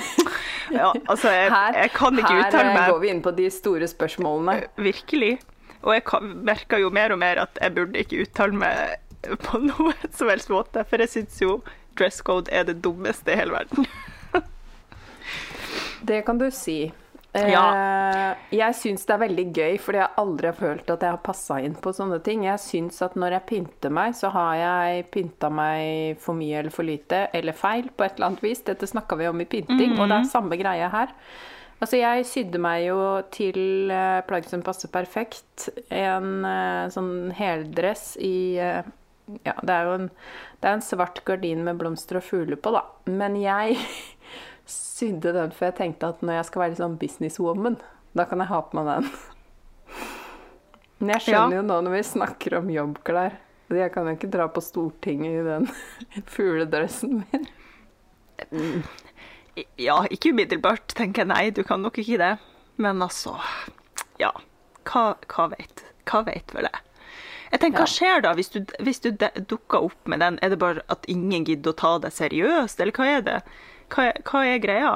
Ja, 0.71 0.91
altså, 1.09 1.31
jeg, 1.31 1.49
her, 1.51 1.77
jeg 1.83 1.91
kan 1.95 2.17
ikke 2.19 2.31
uttale 2.31 2.71
meg. 2.71 2.81
Her 2.83 2.91
går 2.93 2.99
vi 3.03 3.09
inn 3.11 3.21
på 3.23 3.31
de 3.35 3.47
store 3.51 3.87
spørsmålene. 3.91 4.67
Virkelig. 4.79 5.33
Og 5.81 5.95
jeg 5.95 6.31
merker 6.45 6.81
jo 6.83 6.91
mer 6.93 7.13
og 7.15 7.19
mer 7.21 7.41
at 7.43 7.57
jeg 7.61 7.75
burde 7.75 7.99
ikke 8.03 8.21
uttale 8.25 8.57
meg 8.63 8.97
på 9.45 9.61
noe 9.69 9.93
som 10.13 10.31
helst 10.31 10.51
måte, 10.53 10.85
for 10.87 11.01
jeg 11.01 11.13
syns 11.15 11.41
jo 11.41 11.59
dress 11.99 12.21
code 12.25 12.51
er 12.51 12.65
det 12.69 12.79
dummeste 12.85 13.33
i 13.33 13.39
hele 13.39 13.57
verden. 13.57 13.87
Det 16.07 16.23
kan 16.25 16.39
du 16.41 16.47
si. 16.53 16.91
Eh, 17.33 17.49
Ja. 17.51 18.35
Jeg 18.51 18.75
syns 18.75 19.05
det 19.07 19.13
er 19.15 19.21
veldig 19.21 19.45
gøy, 19.55 19.77
fordi 19.79 20.01
jeg 20.01 20.15
aldri 20.19 20.49
har 20.49 20.57
følt 20.57 20.89
at 20.91 21.03
jeg 21.05 21.13
har 21.13 21.21
passa 21.23 21.59
inn 21.63 21.75
på 21.79 21.93
sånne 21.95 22.19
ting. 22.23 22.43
Jeg 22.43 22.59
syns 22.59 23.01
at 23.05 23.15
når 23.15 23.37
jeg 23.37 23.45
pynter 23.51 23.93
meg, 23.93 24.15
så 24.17 24.31
har 24.33 24.55
jeg 24.59 25.05
pynta 25.13 25.49
meg 25.51 26.19
for 26.19 26.35
mye 26.35 26.59
eller 26.59 26.71
for 26.75 26.83
lite, 26.87 27.29
eller 27.33 27.55
feil, 27.55 27.87
på 27.95 28.03
et 28.03 28.17
eller 28.17 28.31
annet 28.31 28.43
vis. 28.43 28.63
Dette 28.67 28.87
snakka 28.89 29.15
vi 29.19 29.27
om 29.31 29.39
i 29.41 29.47
pynting, 29.47 29.95
og 29.99 30.09
det 30.11 30.17
er 30.19 30.29
samme 30.31 30.59
greie 30.59 30.89
her. 30.91 31.15
Altså, 31.81 31.97
jeg 31.97 32.27
sydde 32.29 32.59
meg 32.61 32.83
jo 32.85 32.97
til 33.33 33.89
uh, 33.89 34.19
plagg 34.27 34.45
som 34.45 34.61
passer 34.61 34.91
perfekt. 34.93 35.69
En 35.89 36.43
eh, 36.45 36.89
sånn 36.93 37.31
heldress 37.33 38.17
i 38.21 38.59
eh, 38.61 38.83
Ja, 39.47 39.55
det 39.63 39.71
er 39.73 39.87
jo 39.87 39.95
en, 39.95 40.09
det 40.61 40.67
er 40.69 40.75
en 40.77 40.83
svart 40.85 41.23
gardin 41.25 41.63
med 41.63 41.79
blomster 41.79 42.19
og 42.19 42.25
fugler 42.27 42.59
på, 42.59 42.73
da. 42.75 42.83
Men 43.09 43.39
jeg 43.39 43.79
sydde 44.71 45.33
den 45.35 45.51
for 45.55 45.67
jeg 45.69 45.75
tenkte 45.79 46.09
at 46.13 46.21
når 46.25 46.39
jeg 46.39 46.47
skal 46.49 46.63
være 46.65 46.79
sånn 46.79 46.97
businesswoman, 47.01 47.77
da 48.17 48.25
kan 48.29 48.41
jeg 48.43 48.51
ha 48.51 48.59
på 48.67 48.77
meg 48.79 48.89
den. 48.91 49.11
Men 51.01 51.13
jeg 51.15 51.23
skjønner 51.27 51.55
Ja. 51.57 51.61
jo 51.61 51.67
nå 51.67 51.77
når 51.87 51.95
vi 51.97 52.01
snakker 52.05 52.57
om 52.59 52.67
jobbklær 52.69 53.37
Jeg 53.71 53.91
kan 53.93 54.05
jo 54.05 54.11
ikke 54.17 54.29
dra 54.29 54.45
på 54.51 54.61
Stortinget 54.61 55.37
i 55.39 55.45
den 55.47 55.69
fugledressen 56.33 57.21
min. 57.31 57.47
Ja, 59.79 60.01
ikke 60.11 60.31
umiddelbart, 60.33 60.93
tenker 60.97 61.23
jeg. 61.23 61.29
Nei, 61.31 61.49
du 61.55 61.63
kan 61.67 61.81
nok 61.83 61.97
ikke 62.01 62.19
det. 62.21 62.33
Men 62.81 63.01
altså 63.03 63.35
Ja. 64.19 64.31
Hva, 64.87 65.15
hva 65.29 65.49
vet 65.53 65.83
Hva 66.09 66.23
vet 66.27 66.53
vel 66.55 66.67
jeg? 66.69 66.79
Jeg 67.51 67.59
tenker, 67.65 67.83
Hva 67.83 67.89
skjer 67.91 68.21
da 68.23 68.31
hvis 68.37 68.49
du, 68.53 68.61
hvis 68.79 69.01
du 69.03 69.09
dukker 69.11 69.83
opp 69.89 70.07
med 70.07 70.19
den? 70.23 70.39
Er 70.41 70.49
det 70.53 70.59
bare 70.61 70.81
at 70.89 71.05
ingen 71.11 71.43
gidder 71.45 71.73
å 71.73 71.77
ta 71.81 71.97
deg 71.99 72.13
seriøst, 72.15 72.79
eller 72.79 72.95
hva 72.95 73.07
er 73.17 73.25
det? 73.27 73.39
Hva 73.91 74.05
er, 74.09 74.21
hva 74.23 74.41
er 74.47 74.61
greia? 74.63 74.91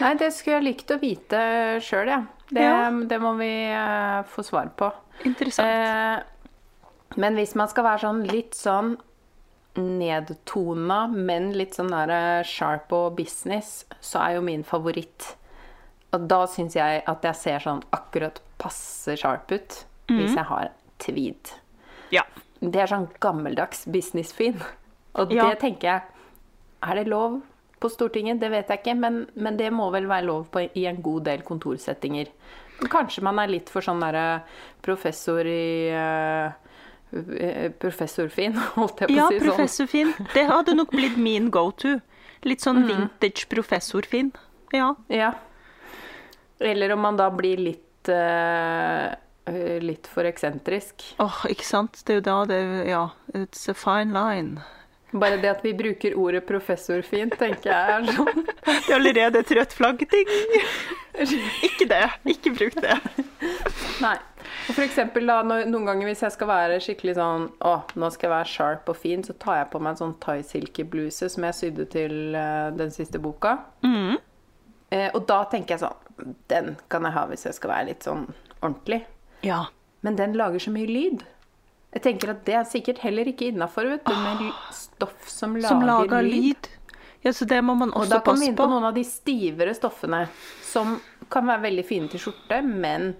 Nei, 0.00 0.14
det 0.18 0.32
skulle 0.34 0.56
jeg 0.58 0.64
likt 0.66 0.90
å 0.90 0.98
vite 1.00 1.40
sjøl, 1.84 2.08
ja. 2.10 2.20
Det, 2.50 2.62
Ja. 2.64 2.90
det 2.90 3.18
må 3.22 3.36
vi 3.38 3.50
uh, 3.70 4.22
få 4.26 4.42
svar 4.42 4.72
på. 4.76 4.88
Interessant. 5.24 5.68
Uh, 5.68 7.18
men 7.20 7.34
hvis 7.38 7.54
man 7.54 7.68
skal 7.70 7.84
være 7.86 8.02
sånn 8.02 8.24
litt 8.26 8.54
sånn 8.58 8.96
nedtona, 9.78 11.04
men 11.10 11.52
litt 11.54 11.76
sånn 11.78 11.92
der 11.92 12.10
eh, 12.10 12.46
sharp 12.46 12.90
og 12.96 13.14
business, 13.18 13.84
så 14.02 14.18
er 14.24 14.36
jo 14.38 14.42
min 14.46 14.64
favoritt 14.66 15.36
Og 16.12 16.24
da 16.26 16.40
syns 16.50 16.74
jeg 16.74 17.02
at 17.06 17.22
jeg 17.22 17.38
ser 17.38 17.62
sånn 17.62 17.82
akkurat 17.94 18.40
passe 18.58 19.14
sharp 19.20 19.52
ut 19.54 19.76
hvis 20.10 20.34
jeg 20.34 20.46
har 20.48 20.72
tweed. 20.98 21.52
ja. 22.10 22.24
Det 22.60 22.76
er 22.82 22.90
sånn 22.90 23.06
gammeldags 23.22 23.86
businessfin. 23.88 24.58
Og 25.14 25.30
Ja. 25.32 25.46
det 25.48 25.60
tenker 25.62 25.86
jeg 25.88 26.02
Er 26.82 26.94
det 26.98 27.06
lov 27.08 27.40
på 27.80 27.88
Stortinget? 27.92 28.40
Det 28.42 28.50
vet 28.52 28.68
jeg 28.70 28.82
ikke, 28.82 28.94
men, 29.00 29.22
men 29.34 29.56
det 29.60 29.70
må 29.72 29.90
vel 29.94 30.06
være 30.10 30.26
lov 30.28 30.46
på, 30.52 30.66
i 30.76 30.86
en 30.90 31.00
god 31.02 31.24
del 31.30 31.42
kontorsettinger. 31.46 32.30
Kanskje 32.90 33.24
man 33.26 33.38
er 33.42 33.50
litt 33.52 33.68
for 33.72 33.84
sånn 33.84 34.00
derre 34.00 34.42
professor 34.84 35.44
i 35.44 35.88
eh, 35.92 36.52
eh, 37.12 37.66
Professorfin, 37.80 38.54
holdt 38.78 39.02
jeg 39.04 39.10
på 39.12 39.16
Ja, 39.18 39.26
å 39.26 39.32
si 39.32 39.40
sånn. 39.40 39.48
professorfin. 39.50 40.14
Det 40.32 40.46
hadde 40.48 40.76
nok 40.78 40.94
blitt 40.94 41.18
min 41.20 41.50
go-to. 41.52 41.98
Litt 42.48 42.62
sånn 42.64 42.86
vintage 42.88 43.44
professorfin. 43.52 44.30
Ja. 44.72 44.94
Ja. 45.12 45.34
Eller 46.60 46.92
om 46.94 47.00
man 47.04 47.18
da 47.20 47.26
blir 47.32 47.60
litt 47.60 48.08
eh, 48.08 49.10
eh, 49.50 49.76
Litt 49.84 50.08
for 50.08 50.24
eksentrisk. 50.28 51.04
Åh, 51.20 51.42
ikke 51.52 51.66
sant? 51.68 52.00
Det 52.06 52.14
er 52.14 52.20
jo 52.20 52.24
da 52.30 52.38
det 52.48 52.60
Ja, 52.88 53.02
it's 53.36 53.68
a 53.68 53.74
fine 53.76 54.12
line. 54.16 54.62
Bare 55.10 55.40
det 55.42 55.50
at 55.50 55.64
vi 55.64 55.72
bruker 55.74 56.14
ordet 56.18 56.44
professor 56.46 57.02
fint, 57.02 57.34
tenker 57.38 57.72
jeg 57.72 57.94
er 57.96 58.10
sånn 58.14 58.44
Det 58.66 58.92
er 58.92 58.96
allerede 58.96 59.42
et 59.42 59.52
rødt 59.58 59.74
flagg. 59.74 60.04
Ding! 60.10 60.34
Ikke 61.68 61.88
det. 61.90 62.04
Ikke 62.30 62.52
bruk 62.54 62.76
det. 62.78 62.96
Nei. 64.04 64.16
Og 64.68 64.76
for 64.76 64.84
eksempel 64.84 65.26
da, 65.28 65.40
når, 65.46 65.66
noen 65.70 65.88
ganger 65.88 66.08
hvis 66.10 66.22
jeg 66.24 66.34
skal 66.34 66.48
være 66.50 66.78
skikkelig 66.82 67.14
sånn 67.18 67.46
Å, 67.66 67.72
nå 67.98 68.08
skal 68.14 68.26
jeg 68.26 68.32
være 68.32 68.50
sharp 68.50 68.90
og 68.90 68.98
fin, 68.98 69.22
så 69.26 69.34
tar 69.40 69.60
jeg 69.60 69.70
på 69.72 69.80
meg 69.82 69.94
en 69.94 70.00
sånn 70.00 70.16
thaisilkebluse 70.22 71.30
som 71.32 71.46
jeg 71.48 71.58
sydde 71.58 71.86
til 71.92 72.16
uh, 72.36 72.70
den 72.76 72.94
siste 72.94 73.20
boka. 73.22 73.56
Mm. 73.86 74.16
Eh, 74.90 75.08
og 75.14 75.22
da 75.30 75.42
tenker 75.50 75.76
jeg 75.76 75.84
sånn 75.84 76.34
Den 76.50 76.72
kan 76.90 77.06
jeg 77.06 77.14
ha 77.14 77.26
hvis 77.30 77.46
jeg 77.46 77.54
skal 77.56 77.74
være 77.74 77.90
litt 77.92 78.06
sånn 78.06 78.26
ordentlig. 78.60 79.04
Ja. 79.46 79.64
Men 80.04 80.18
den 80.18 80.34
lager 80.38 80.62
så 80.62 80.72
mye 80.74 80.88
lyd. 80.88 81.22
Jeg 81.92 82.02
tenker 82.04 82.30
at 82.30 82.44
det 82.46 82.54
er 82.54 82.64
sikkert 82.70 82.98
heller 83.02 83.26
ikke 83.26 83.48
innafor, 83.50 83.88
vet 83.90 84.04
du, 84.06 84.12
med 84.14 84.52
stoff 84.72 85.26
som 85.28 85.56
lager, 85.56 85.68
Som 85.68 85.82
lager 85.88 86.22
lyd. 86.22 86.68
Ja, 87.24 87.32
så 87.36 87.44
det 87.44 87.58
må 87.66 87.74
man 87.76 87.90
Og 87.92 88.04
også 88.04 88.14
da 88.14 88.20
kommer 88.20 88.38
vi 88.38 88.46
passe 88.46 88.50
inn 88.52 88.56
på 88.56 88.64
på. 88.64 88.70
noen 88.70 88.84
av 88.88 88.94
de 88.94 89.02
stivere 89.04 89.74
stoffene 89.76 90.20
som 90.64 91.00
kan 91.30 91.46
være 91.50 91.64
veldig 91.66 91.84
fine 91.84 92.08
til 92.08 92.22
skjorte, 92.22 92.62
men 92.64 93.10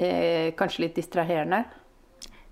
eh, 0.00 0.52
kanskje 0.58 0.86
litt 0.86 0.96
distraherende. 0.98 1.64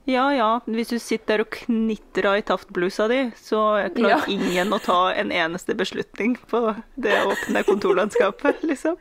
Ja, 0.05 0.29
ja. 0.35 0.49
Hvis 0.67 0.91
du 0.91 0.99
sitter 0.99 1.45
og 1.45 1.51
knitrer 1.55 2.41
i 2.41 2.43
taftblusa 2.47 3.07
di, 3.11 3.21
så 3.39 3.61
klarer 3.95 4.11
Ja. 4.11 4.21
ingen 4.29 4.73
å 4.75 4.79
ta 4.83 5.13
en 5.15 5.31
eneste 5.31 5.75
beslutning 5.79 6.37
på 6.51 6.75
det 6.97 7.15
åpne 7.27 7.63
kontorlandskapet, 7.67 8.63
liksom. 8.71 8.97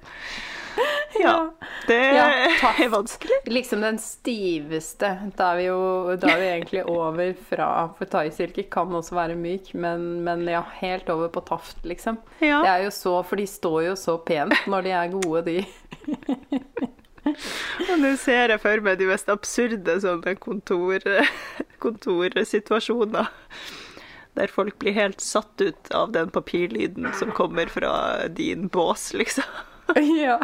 Ja. 1.19 1.53
Det 1.87 1.97
Ja, 2.15 2.25
er 2.79 2.89
vanskelig. 2.89 3.41
Liksom 3.45 3.81
den 3.81 3.99
stiveste. 3.99 5.09
Da 5.37 5.51
er 5.51 5.59
vi 5.59 5.65
jo 5.67 6.15
da 6.21 6.31
er 6.33 6.39
vi 6.41 6.47
egentlig 6.51 6.83
over 6.89 7.33
fra 7.49 7.67
For 7.97 8.09
thaisilke 8.09 8.63
kan 8.71 8.93
også 8.95 9.15
være 9.17 9.35
myk, 9.39 9.73
men, 9.73 10.23
men 10.25 10.45
ja, 10.49 10.63
helt 10.79 11.09
over 11.13 11.31
på 11.33 11.43
taft, 11.47 11.83
liksom. 11.85 12.17
Ja. 12.39 12.61
Det 12.63 12.71
er 12.71 12.85
jo 12.87 12.95
så, 12.95 13.17
For 13.27 13.41
de 13.41 13.47
står 13.49 13.81
jo 13.91 13.97
så 13.99 14.17
pent 14.25 14.55
når 14.71 14.87
de 14.87 14.95
er 14.97 15.13
gode, 15.13 15.45
de. 15.49 15.59
Og 17.91 17.99
nå 18.01 18.15
ser 18.17 18.49
jeg 18.49 18.61
for 18.63 18.81
meg 18.83 18.97
de 18.97 19.07
mest 19.11 19.29
absurde 19.29 19.99
sånne 20.01 20.33
kontor, 20.41 21.03
kontorsituasjoner. 21.83 23.29
Der 24.39 24.47
folk 24.47 24.77
blir 24.79 24.95
helt 24.95 25.21
satt 25.21 25.61
ut 25.61 25.91
av 25.93 26.13
den 26.15 26.31
papirlyden 26.33 27.09
som 27.19 27.33
kommer 27.35 27.69
fra 27.69 27.91
din 28.31 28.69
bås, 28.71 29.11
liksom. 29.13 29.45
ja. 30.25 30.37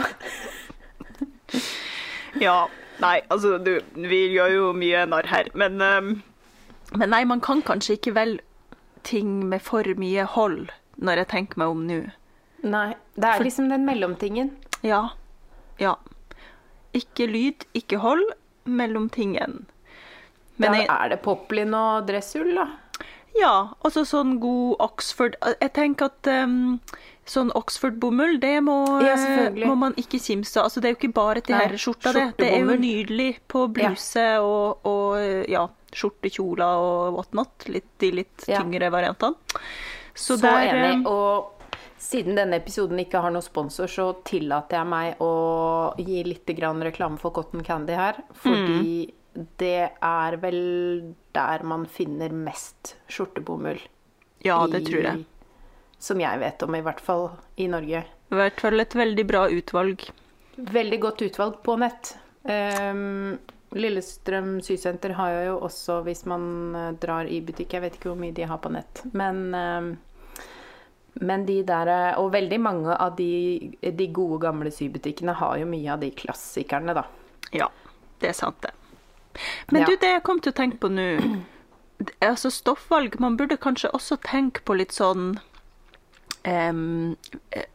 Ja. 2.41 2.57
Nei, 2.97 3.21
altså, 3.29 3.57
du, 3.61 3.75
vi 3.93 4.23
gjør 4.33 4.49
jo 4.55 4.69
mye 4.73 5.03
narr 5.05 5.27
her, 5.29 5.49
men 5.53 5.81
um, 5.85 6.07
Men 6.97 7.11
nei, 7.13 7.23
man 7.29 7.41
kan 7.45 7.61
kanskje 7.61 7.97
ikke 7.99 8.15
velge 8.15 8.41
ting 9.05 9.45
med 9.49 9.61
for 9.61 9.85
mye 10.01 10.23
hold, 10.33 10.71
når 10.97 11.21
jeg 11.21 11.29
tenker 11.33 11.61
meg 11.61 11.73
om 11.75 11.83
nå. 11.87 11.99
Nei. 12.65 12.95
Det 13.15 13.29
er 13.29 13.43
liksom 13.45 13.69
den 13.69 13.85
mellomtingen. 13.85 14.49
Ja. 14.83 15.03
Ja. 15.79 15.93
Ikke 16.97 17.27
lyd, 17.29 17.67
ikke 17.77 18.01
hold, 18.01 18.25
mellomtingen. 18.65 19.67
Men 20.57 20.73
Da 20.73 20.79
jeg, 20.81 20.89
er 20.89 21.13
det 21.13 21.19
poplin 21.21 21.73
og 21.77 22.07
dressull, 22.09 22.49
da. 22.57 22.65
ja, 23.37 23.53
altså 23.85 24.01
sånn 24.09 24.39
god 24.41 24.79
Oxford 24.81 25.35
Jeg 25.61 25.69
tenker 25.75 26.09
at 26.09 26.29
ehm, 26.31 26.79
sånn 27.27 27.51
Oxford-bomull, 27.55 28.37
det 28.39 28.55
må, 28.63 28.77
Ja, 29.03 29.15
eh, 29.15 29.51
må 29.67 29.75
man 29.77 29.93
ikke 29.99 30.19
kimse 30.23 30.57
av. 30.59 30.69
Altså, 30.69 30.81
det 30.81 30.89
er 30.89 30.93
jo 30.95 30.99
ikke 31.01 31.13
bare 31.13 31.41
til 31.43 31.55
herreskjorta, 31.59 32.13
det. 32.15 32.25
Det 32.37 32.47
er 32.53 32.59
jo 32.63 32.77
nydelig 32.79 33.29
på 33.51 33.65
bluse 33.73 34.25
og, 34.39 34.85
og 34.87 35.49
ja, 35.51 35.65
skjortekjoler 35.91 36.81
og 36.87 37.13
whatnot. 37.17 37.67
Litt, 37.71 37.89
de 37.99 38.11
litt 38.11 38.47
Ja. 38.47 38.61
tyngre 38.63 38.89
variantene. 38.91 39.35
Så, 40.15 40.37
Så, 40.37 40.41
der, 40.41 40.71
enig. 40.73 40.93
ehm, 41.01 41.05
Og 41.07 41.53
siden 41.99 42.35
denne 42.35 42.55
episoden 42.61 42.97
ikke 42.99 43.21
har 43.21 43.31
noen 43.31 43.43
sponsor, 43.43 43.87
så 43.87 44.07
tillater 44.23 44.77
jeg 44.79 44.87
meg 44.87 45.17
å 45.19 45.95
gi 45.97 46.23
litt 46.23 46.45
grann 46.57 46.81
reklame 46.81 47.19
for 47.19 47.31
Cotton 47.31 47.63
Candy 47.63 47.93
her. 47.93 48.15
Fordi 48.33 49.11
det 49.57 49.91
er 50.01 50.37
vel 50.37 51.13
der 51.33 51.63
man 51.63 51.85
finner 51.85 52.29
mest 52.33 52.95
skjortebomull. 53.09 53.79
Ja, 54.45 54.65
det 54.67 54.85
tror 54.87 55.03
jeg. 55.03 55.25
Som 55.99 56.21
jeg 56.21 56.39
vet 56.39 56.63
om, 56.63 56.75
i 56.77 56.83
hvert 56.85 57.01
fall 57.01 57.29
i 57.57 57.67
Norge. 57.71 58.03
I 58.31 58.35
hvert 58.37 58.61
fall 58.61 58.79
et 58.83 58.95
veldig 58.95 59.25
bra 59.27 59.45
utvalg. 59.49 60.03
Veldig 60.57 60.99
godt 61.01 61.21
utvalg 61.25 61.61
på 61.65 61.77
nett. 61.81 62.15
Um, 62.43 63.37
Lillestrøm 63.75 64.57
sysenter 64.63 65.15
har 65.17 65.33
jo 65.49 65.57
også, 65.67 65.99
hvis 66.05 66.23
man 66.29 66.43
eh, 66.77 66.91
drar 67.01 67.27
i 67.27 67.41
butikk 67.43 67.73
Jeg 67.75 67.83
vet 67.83 67.97
ikke 67.97 68.13
hvor 68.13 68.19
mye 68.21 68.31
de 68.31 68.45
har 68.47 68.61
på 68.63 68.71
nett, 68.71 69.01
men 69.11 69.41
ehm, 69.57 69.89
men 71.19 71.45
de 71.45 71.57
der 71.67 71.89
eh, 71.91 72.19
Og 72.21 72.31
veldig 72.31 72.59
mange 72.61 72.95
av 72.95 73.15
de, 73.17 73.73
de 73.81 74.07
gode, 74.13 74.39
gamle 74.45 74.71
sybutikkene 74.71 75.35
har 75.39 75.57
jo 75.59 75.67
mye 75.69 75.91
av 75.93 75.99
de 76.03 76.11
klassikerne, 76.15 76.95
da. 76.95 77.03
Ja, 77.51 77.67
det 78.21 78.31
er 78.31 78.37
sant, 78.37 78.61
det. 78.63 78.71
Men 79.71 79.81
Ja. 79.83 79.87
du, 79.91 79.97
det 79.99 80.13
jeg 80.15 80.23
kom 80.23 80.39
til 80.39 80.53
å 80.53 80.57
tenke 80.57 80.79
på 80.81 80.89
nå 80.89 81.09
Altså 82.29 82.49
stoffvalg 82.53 83.19
Man 83.19 83.35
burde 83.37 83.57
kanskje 83.61 83.91
også 83.93 84.17
tenke 84.23 84.63
på 84.65 84.77
litt 84.79 84.95
sånn 84.95 85.35
eh, 86.47 87.65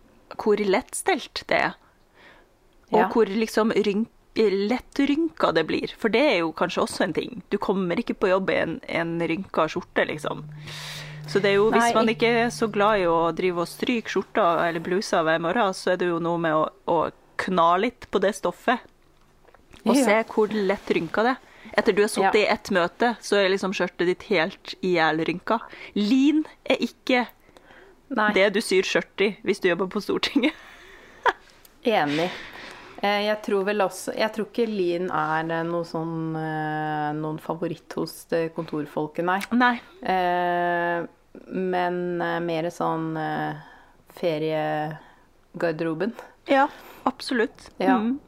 Hvor 0.43 0.57
lettstelt 0.65 1.45
det 1.51 1.59
er. 1.69 1.75
Og 2.93 2.99
Ja. 3.01 3.09
hvor 3.13 3.27
liksom 3.29 3.71
rynk, 3.73 4.09
lettrynka 4.37 5.53
det 5.55 5.67
blir. 5.69 5.93
For 5.99 6.09
det 6.09 6.21
er 6.23 6.39
jo 6.41 6.53
kanskje 6.57 6.83
også 6.87 7.05
en 7.05 7.13
ting. 7.13 7.43
Du 7.51 7.59
kommer 7.59 7.97
ikke 8.01 8.15
på 8.19 8.29
jobb 8.31 8.51
i 8.51 8.57
en, 8.63 8.81
en 8.89 9.19
rynka 9.21 9.67
skjorte, 9.69 10.07
liksom. 10.09 10.45
Så 11.29 11.41
det 11.41 11.53
er 11.53 11.59
jo, 11.61 11.71
hvis 11.71 11.95
man 11.95 12.09
ikke 12.09 12.31
er 12.47 12.49
så 12.51 12.67
glad 12.73 13.01
i 13.01 13.07
å 13.09 13.33
drive 13.37 13.61
og 13.63 13.69
stryke 13.71 14.09
skjorta 14.11 14.67
eller 14.69 14.81
blusa 14.81 15.21
hver 15.23 15.39
morgen, 15.41 15.73
så 15.77 15.93
er 15.93 16.01
det 16.01 16.09
jo 16.09 16.19
noe 16.19 16.41
med 16.41 16.53
å, 16.57 16.65
å 16.89 16.97
kna 17.39 17.69
litt 17.81 18.09
på 18.11 18.21
det 18.21 18.35
stoffet. 18.37 18.81
Og 19.85 19.95
Ja. 19.97 20.05
se 20.05 20.17
hvor 20.33 20.49
lett 20.53 20.87
rynka 20.91 21.23
det 21.23 21.37
er. 21.37 21.39
Etter 21.79 21.93
du 21.97 22.03
har 22.03 22.09
sittet 22.09 22.35
Ja. 22.35 22.41
i 22.41 22.53
ett 22.53 22.71
møte, 22.71 23.17
så 23.23 23.37
er 23.39 23.49
liksom 23.49 23.73
skjørtet 23.73 24.07
ditt 24.07 24.23
helt 24.29 24.75
ihjelrynka. 24.83 25.61
Lin 25.95 26.45
er 26.69 26.77
ikke 26.77 27.27
Nei, 28.17 28.31
det 28.37 28.51
du 28.55 28.61
syr 28.65 28.83
skjørt 28.87 29.23
i 29.25 29.31
hvis 29.47 29.61
du 29.63 29.69
jobber 29.71 29.89
på 29.93 30.03
Stortinget. 30.05 30.53
enig. 31.85 32.29
Eh, 33.03 33.25
Jeg 33.27 33.39
tror 33.43 33.65
vel 33.67 33.83
også 33.83 34.13
Jeg 34.15 34.31
tror 34.35 34.47
ikke 34.47 34.67
Lien 34.71 35.09
er 35.11 35.49
eh, 35.51 35.63
noe 35.67 35.83
sånn 35.89 36.37
eh, 36.39 37.09
noen 37.19 37.39
favoritt 37.43 37.97
hos 37.99 38.27
kontorfolket, 38.55 39.25
nei. 39.27 39.41
Nei. 39.57 39.75
Eh, 40.07 41.03
men 41.49 41.97
mer 42.45 42.69
sånn 42.71 43.15
feriegarderoben. 44.19 46.13
Ja, 46.51 46.67
absolutt. 47.09 47.71
Ja. 47.81 47.97
Mm. 47.99 48.19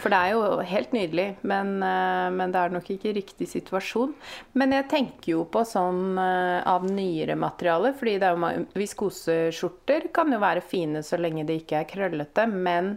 For 0.00 0.12
det 0.12 0.18
er 0.18 0.32
jo 0.34 0.58
helt 0.66 0.92
nydelig, 0.96 1.26
men, 1.46 1.76
eh, 1.82 2.28
men 2.34 2.52
det 2.52 2.60
er 2.62 2.74
nok 2.74 2.90
ikke 2.90 3.14
riktig 3.16 3.48
situasjon. 3.48 4.14
Men 4.54 4.74
jeg 4.76 4.88
tenker 4.92 5.32
jo 5.36 5.44
på 5.44 5.62
sånn 5.68 6.18
eh, 6.18 6.58
av 6.66 6.84
nyere 6.90 7.36
materiale, 7.38 7.94
fordi 7.96 8.18
det 8.20 8.28
er 8.28 8.36
jo 8.36 8.66
viskoseskjorter 8.76 10.10
kan 10.16 10.32
jo 10.32 10.42
være 10.42 10.64
fine 10.64 11.02
så 11.06 11.18
lenge 11.20 11.46
de 11.48 11.60
ikke 11.60 11.80
er 11.80 11.88
krøllete, 11.90 12.46
men 12.50 12.96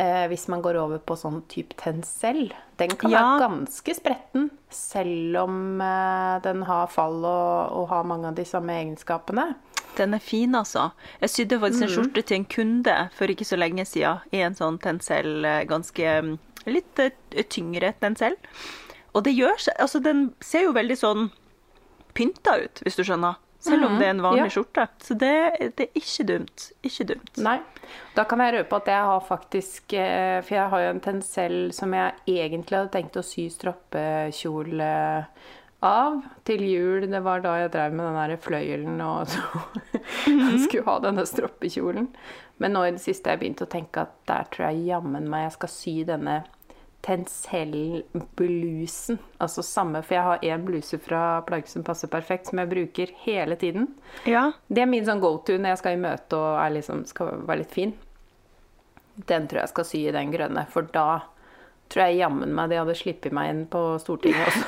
eh, 0.00 0.26
hvis 0.30 0.46
man 0.52 0.62
går 0.64 0.78
over 0.80 0.98
på 1.04 1.16
sånn 1.18 1.42
type 1.50 1.76
tencel, 1.80 2.52
den 2.80 2.94
kan 2.96 3.10
Ja. 3.12 3.20
være 3.20 3.48
ganske 3.48 3.94
spretten, 3.98 4.50
selv 4.70 5.36
om 5.44 5.80
eh, 5.84 6.38
den 6.46 6.62
har 6.68 6.86
fall 6.88 7.20
og, 7.24 7.72
og 7.76 7.88
har 7.92 8.04
mange 8.08 8.30
av 8.30 8.34
de 8.38 8.44
samme 8.48 8.72
egenskapene. 8.80 9.54
Den 10.00 10.16
er 10.16 10.22
fin, 10.24 10.54
altså. 10.56 10.90
Jeg 11.20 11.32
sydde 11.34 11.60
faktisk 11.60 11.86
en 11.86 11.92
skjorte 11.92 12.22
til 12.24 12.40
en 12.40 12.46
kunde 12.48 12.96
for 13.16 13.32
ikke 13.32 13.48
så 13.48 13.58
lenge 13.60 13.84
siden 13.88 14.22
i 14.32 14.40
en 14.46 14.56
sånn 14.56 14.78
tencel, 14.80 15.44
eh, 15.44 15.66
ganske 15.68 16.14
mm, 16.24 16.32
litt 16.72 17.02
eh, 17.04 17.44
tyngre 17.52 17.92
tencel. 18.00 18.38
Og 19.12 19.26
det 19.26 19.34
gjør 19.34 19.58
seg 19.66 19.76
Altså, 19.82 20.00
den 20.00 20.30
ser 20.44 20.68
jo 20.68 20.74
veldig 20.76 20.96
sånn 20.96 21.30
pynta 22.16 22.56
ut, 22.64 22.82
hvis 22.86 22.98
du 22.98 23.04
skjønner. 23.04 23.38
Selv 23.60 23.84
om 23.84 23.98
det 24.00 24.06
er 24.06 24.14
en 24.14 24.22
vanlig 24.24 24.46
ja. 24.46 24.52
skjorte. 24.54 24.86
Så 25.04 25.14
det, 25.20 25.34
det 25.76 25.90
er 25.90 25.98
ikke 26.00 26.24
dumt. 26.30 26.70
Ikke 26.86 27.04
dumt. 27.10 27.32
Nei. 27.44 27.58
Da 28.16 28.24
kan 28.28 28.40
jeg 28.40 28.54
røpe 28.54 28.78
at 28.80 28.88
jeg 28.88 29.08
har 29.10 29.24
faktisk 29.26 29.94
eh, 29.98 30.38
For 30.46 30.54
jeg 30.54 30.70
har 30.72 30.82
jo 30.84 30.90
en 30.94 31.02
tencel 31.04 31.56
som 31.76 31.92
jeg 31.92 32.38
egentlig 32.40 32.78
hadde 32.78 32.92
tenkt 32.94 33.18
å 33.20 33.24
sy 33.26 33.48
strappekjole 33.52 34.90
av 35.86 36.20
til 36.48 36.60
jul. 36.66 37.06
Det 37.10 37.20
var 37.24 37.38
da 37.44 37.52
jeg 37.62 37.72
drev 37.74 37.90
med 37.96 38.04
den 38.06 38.20
der 38.20 38.44
fløyelen 38.44 38.98
og 39.04 39.18
så 39.32 39.40
skulle 40.64 40.86
ha 40.86 40.94
denne 41.06 41.24
stroppekjolen. 41.28 42.06
Men 42.60 42.70
nå 42.76 42.80
i 42.86 42.94
det 42.96 43.02
siste 43.02 43.26
har 43.30 43.34
jeg 43.38 43.42
begynt 43.44 43.64
å 43.64 43.72
tenke 43.72 43.96
at 44.04 44.12
der 44.28 44.44
tror 44.52 44.64
jeg 44.68 44.88
jammen 44.90 45.24
meg 45.32 45.40
jeg 45.46 45.56
skal 45.56 45.70
sy 45.72 45.94
denne 46.08 46.36
tencel-blusen. 47.00 49.16
Altså 49.40 49.60
samme, 49.64 50.02
for 50.04 50.12
jeg 50.18 50.26
har 50.26 50.44
én 50.44 50.66
bluse 50.66 50.98
fra 51.00 51.40
plagg 51.48 51.64
som 51.68 51.86
passer 51.86 52.08
perfekt, 52.12 52.46
som 52.50 52.60
jeg 52.60 52.68
bruker 52.68 53.08
hele 53.24 53.56
tiden. 53.56 53.84
Ja. 54.28 54.52
Det 54.68 54.80
er 54.84 54.90
min 54.90 55.06
sånn 55.08 55.22
go-to 55.22 55.54
når 55.56 55.68
jeg 55.72 55.80
skal 55.80 55.96
i 55.96 56.04
møte 56.04 56.32
og 56.36 56.60
er 56.60 56.70
liksom, 56.76 56.98
skal 57.08 57.26
være 57.48 57.62
litt 57.62 57.72
fin. 57.72 57.92
Den 59.30 59.48
tror 59.48 59.60
jeg 59.62 59.72
skal 59.72 59.86
sy 59.88 59.98
i 60.04 60.12
den 60.14 60.32
grønne, 60.32 60.62
for 60.72 60.82
da 60.92 61.08
tror 61.90 62.06
jeg 62.06 62.20
jammen 62.20 62.52
meg 62.54 62.70
de 62.70 62.78
hadde 62.78 63.00
sluppet 63.00 63.34
meg 63.34 63.50
inn 63.54 63.64
på 63.70 63.80
Stortinget 64.02 64.46
også. 64.50 64.66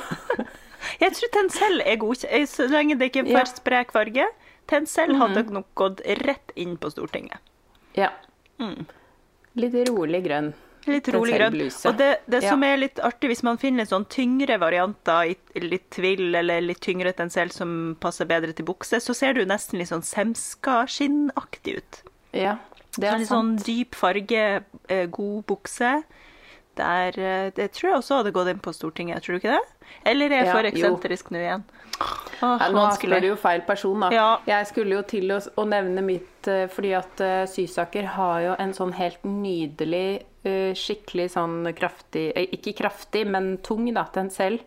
Jeg 1.01 1.13
tror 1.17 1.29
Tencel 1.33 1.81
er 1.85 1.95
god, 2.01 2.15
så 2.47 2.67
lenge 2.69 2.97
det 2.99 3.11
ikke 3.11 3.23
er 3.25 3.31
for 3.37 3.45
sprek 3.45 3.91
farge. 3.95 4.27
Tencel 4.67 5.15
hadde 5.19 5.43
nok 5.51 5.67
gått 5.75 6.01
rett 6.23 6.51
inn 6.55 6.77
på 6.77 6.91
Stortinget. 6.93 7.39
Ja. 7.95 8.11
Litt 9.55 9.73
rolig 9.89 10.23
grønn. 10.25 10.53
Litt 10.87 11.07
rolig 11.15 11.37
grønn. 11.37 11.55
Og 11.87 11.97
det, 11.97 12.09
det 12.27 12.43
Ja. 12.43 12.49
som 12.49 12.63
er 12.63 12.77
litt 12.77 12.99
artig, 12.99 13.29
hvis 13.31 13.43
man 13.43 13.57
finner 13.57 13.85
sånn 13.87 14.05
tyngre 14.11 14.57
varianter 14.59 15.35
litt 15.55 15.89
tvill 15.91 16.35
eller 16.35 16.61
litt 16.61 16.81
tyngre 16.81 17.13
Tencel 17.15 17.51
som 17.51 17.95
passer 17.99 18.25
bedre 18.25 18.51
til 18.53 18.65
bukse, 18.65 18.99
så 18.99 19.15
ser 19.15 19.33
du 19.33 19.45
nesten 19.45 19.79
litt 19.79 19.89
sånn 19.91 20.03
semska-skinnaktig 20.03 21.77
ut. 21.77 22.01
Ja, 22.33 22.57
det 22.97 23.07
er 23.07 23.17
litt 23.19 23.27
sant. 23.27 23.59
sånn 23.61 23.65
dyp 23.65 23.95
farge, 23.95 24.63
eh, 24.89 25.05
god 25.07 25.45
bukse. 25.45 26.03
Der, 26.79 27.19
eh, 27.19 27.51
det 27.53 27.71
tror 27.75 27.89
jeg 27.89 27.99
også 27.99 28.21
hadde 28.21 28.33
gått 28.33 28.49
inn 28.49 28.61
på 28.63 28.73
Stortinget, 28.73 29.21
tror 29.23 29.37
du 29.37 29.41
ikke 29.43 29.57
det? 29.57 29.89
Eller 30.09 30.33
er 30.33 30.45
jeg 30.47 30.53
for 30.55 30.69
eksentrisk 30.69 31.29
nå 31.33 31.41
igjen? 31.43 31.65
Nei, 32.43 32.69
nå 32.75 32.83
spør 32.97 33.23
du 33.23 33.29
jo 33.31 33.39
feil 33.39 33.63
person, 33.67 34.05
da. 34.05 34.11
Ja. 34.13 34.27
Jeg 34.49 34.69
skulle 34.71 34.97
jo 34.97 35.05
til 35.07 35.31
å, 35.33 35.39
å 35.39 35.65
nevne 35.69 36.03
mitt 36.05 36.49
eh, 36.51 36.65
fordi 36.71 36.93
at 36.97 37.23
uh, 37.23 37.43
Sysaker 37.49 38.11
har 38.17 38.41
jo 38.43 38.57
en 38.59 38.75
sånn 38.75 38.93
helt 38.97 39.23
nydelig, 39.27 40.23
uh, 40.47 40.71
skikkelig 40.77 41.29
sånn 41.37 41.71
kraftig 41.77 42.29
Ikke 42.57 42.75
kraftig, 42.83 43.25
men 43.29 43.55
tung, 43.65 43.87
da, 43.95 44.05
Tencel. 44.13 44.59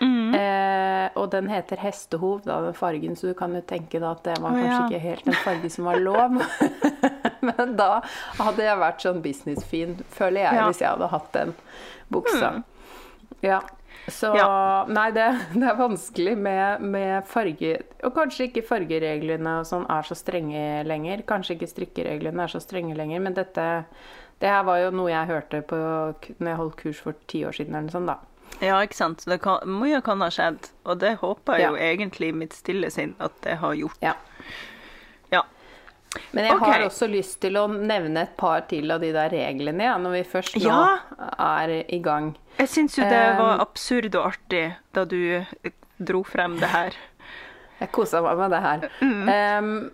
Mm. 0.00 0.34
Eh, 0.34 1.06
og 1.16 1.30
den 1.32 1.48
heter 1.48 1.80
hestehov, 1.80 2.42
da, 2.44 2.58
den 2.66 2.76
fargen, 2.76 3.16
så 3.16 3.30
du 3.30 3.34
kan 3.38 3.54
jo 3.56 3.62
tenke 3.64 4.00
da 4.02 4.12
at 4.12 4.24
det 4.26 4.36
var 4.42 4.52
oh, 4.52 4.60
kanskje 4.60 4.76
ja. 4.76 4.88
ikke 4.90 5.02
helt 5.06 5.30
en 5.30 5.38
farge 5.44 5.70
som 5.72 5.88
var 5.88 6.00
lov. 6.02 6.36
men 7.48 7.76
da 7.78 7.90
hadde 8.40 8.66
jeg 8.66 8.82
vært 8.82 9.06
sånn 9.06 9.22
businessfin, 9.24 9.96
føler 10.12 10.44
jeg, 10.44 10.52
Ja. 10.52 10.66
Mm. 10.66 10.72
hvis 10.72 10.84
jeg 10.84 10.92
hadde 10.92 11.10
hatt 11.14 11.32
den 11.36 11.56
buksa. 12.12 12.52
Ja. 13.44 13.60
Så 14.08 14.30
Ja. 14.36 14.84
Nei, 14.88 15.08
det, 15.10 15.26
det 15.54 15.66
er 15.66 15.78
vanskelig 15.80 16.36
med, 16.38 16.80
med 16.82 17.26
farge 17.26 17.72
Og 18.04 18.12
kanskje 18.14 18.46
ikke 18.50 18.62
fargereglene 18.68 19.56
og 19.60 19.66
sånn 19.66 19.86
er 19.90 20.02
så 20.06 20.14
strenge 20.14 20.84
lenger. 20.86 21.24
Kanskje 21.26 21.56
ikke 21.56 21.70
strikkereglene 21.72 22.44
er 22.46 22.52
så 22.52 22.60
strenge 22.62 22.94
lenger, 22.98 23.20
men 23.20 23.34
dette 23.34 23.66
det 24.38 24.50
her 24.52 24.64
var 24.68 24.76
jo 24.82 24.90
noe 24.92 25.08
jeg 25.08 25.30
hørte 25.30 25.62
på 25.64 25.76
når 25.80 26.48
jeg 26.50 26.56
holdt 26.60 26.74
kurs 26.76 26.98
for 27.00 27.14
ti 27.26 27.38
år 27.48 27.54
siden 27.56 27.72
eller 27.72 27.86
noe 27.88 27.94
sånt, 27.94 28.10
da. 28.10 28.18
Ja, 28.60 28.76
ikke 28.84 28.98
sant. 28.98 29.24
Det 29.24 29.38
kan, 29.40 29.64
mye 29.80 30.02
kan 30.04 30.20
ha 30.20 30.28
skjedd. 30.32 30.68
Og 30.84 31.00
det 31.00 31.14
håper 31.22 31.56
jeg 31.56 31.64
Ja. 31.64 31.70
jo 31.72 31.76
egentlig 31.80 32.28
i 32.28 32.36
mitt 32.44 32.52
stille 32.52 32.90
sinn 32.92 33.14
at 33.18 33.32
det 33.42 33.56
har 33.62 33.72
gjort. 33.74 33.96
Ja. 34.04 34.12
Men 36.32 36.48
jeg 36.48 36.56
okay. 36.56 36.72
har 36.72 36.84
også 36.86 37.08
lyst 37.10 37.40
til 37.42 37.58
å 37.60 37.66
nevne 37.68 38.24
et 38.26 38.36
par 38.38 38.64
til 38.70 38.90
av 38.94 39.02
de 39.02 39.12
der 39.14 39.32
reglene, 39.32 39.88
ja, 39.88 39.96
når 40.00 40.18
vi 40.18 40.22
først 40.30 40.58
nå 40.60 40.68
Ja. 40.68 40.98
er 41.38 41.74
i 41.82 41.98
gang. 42.02 42.34
Jeg 42.58 42.72
syns 42.72 42.96
jo 42.98 43.04
det 43.04 43.24
var 43.38 43.56
Um, 43.56 43.60
absurd 43.66 44.14
og 44.14 44.30
artig 44.32 44.64
da 44.96 45.04
du 45.04 45.18
eh, 45.40 45.74
dro 45.98 46.22
frem 46.24 46.56
det 46.60 46.70
her. 46.72 46.96
Jeg 47.80 47.92
kosa 47.92 48.22
meg 48.24 48.38
med 48.40 48.54
det 48.54 48.62
her. 48.64 48.86
Mm. 49.02 49.28
Um, 49.28 49.90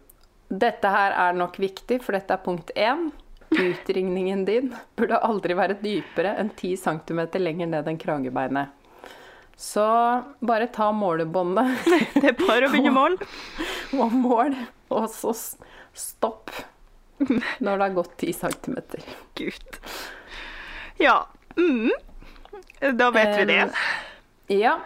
dette 0.53 0.93
her 0.93 1.17
er 1.17 1.35
nok 1.35 1.59
viktig, 1.59 2.03
for 2.05 2.15
dette 2.15 2.37
er 2.37 2.45
punkt 2.45 2.71
én. 2.77 3.11
Utringningen 3.53 4.45
din 4.49 4.71
burde 4.97 5.19
aldri 5.21 5.57
være 5.59 5.77
dypere 5.83 6.37
enn 6.41 6.53
10 6.55 6.77
cm 6.85 7.21
lenger 7.43 7.69
ned 7.69 7.91
enn 7.91 7.99
kragebeinet. 8.01 8.79
Så 9.57 9.85
bare 10.41 10.67
ta 10.73 10.89
målebåndet 10.97 11.85
Det 12.23 12.33
er 12.33 12.39
bare 12.41 12.67
å 12.67 12.73
begynne 12.73 12.95
mål. 12.95 13.19
og 14.01 14.15
mål, 14.17 14.57
og 14.91 15.11
så 15.13 15.35
stopp 15.95 16.51
når 17.63 17.77
det 17.77 17.85
har 17.85 17.97
gått 17.97 18.17
10 18.19 18.33
cm. 18.33 18.79
Gud. 19.39 19.79
Ja. 21.03 21.27
Mm. 21.57 21.93
Da 22.99 23.11
vet 23.15 23.39
vi 23.39 23.45
det. 23.53 23.61
Ja. 24.63 24.81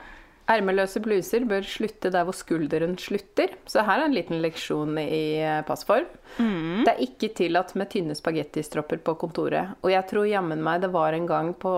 Ermeløse 0.47 1.01
bluser 1.03 1.43
bør 1.49 1.65
slutte 1.67 2.11
der 2.15 2.27
hvor 2.27 2.37
skulderen 2.37 2.95
slutter. 3.03 3.57
Så 3.67 3.83
her 3.83 3.99
er 3.99 4.07
en 4.07 4.15
liten 4.15 4.39
leksjon 4.45 4.95
i 5.03 5.43
passform. 5.67 6.07
passform. 6.07 6.85
Det 6.87 6.93
er 6.93 7.03
ikke 7.03 7.33
tillatt 7.35 7.73
med 7.75 7.91
tynne 7.91 8.15
spagettistropper 8.15 9.01
på 9.03 9.17
kontoret. 9.19 9.75
Og 9.83 9.91
jeg 9.91 10.07
tror 10.11 10.29
jammen 10.31 10.63
meg 10.63 10.85
det 10.85 10.93
var 10.95 11.17
en 11.17 11.27
gang 11.27 11.51
på, 11.59 11.73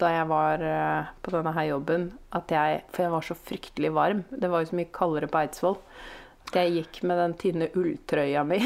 da 0.00 0.10
jeg 0.16 0.30
var 0.32 0.64
eh, 0.66 1.12
på 1.22 1.34
denne 1.36 1.54
her 1.54 1.68
jobben, 1.70 2.10
at 2.34 2.50
jeg 2.50 2.82
For 2.90 3.06
jeg 3.06 3.14
var 3.14 3.28
så 3.28 3.38
fryktelig 3.38 3.94
varm. 3.94 4.24
Det 4.30 4.50
var 4.50 4.64
jo 4.64 4.72
så 4.72 4.80
mye 4.80 4.90
kaldere 4.96 5.30
på 5.30 5.44
Eidsvoll. 5.44 5.78
Jeg 6.54 6.72
gikk 6.74 7.02
med 7.06 7.18
den 7.20 7.34
tynne 7.40 7.68
ulltrøya 7.78 8.42
mi. 8.46 8.58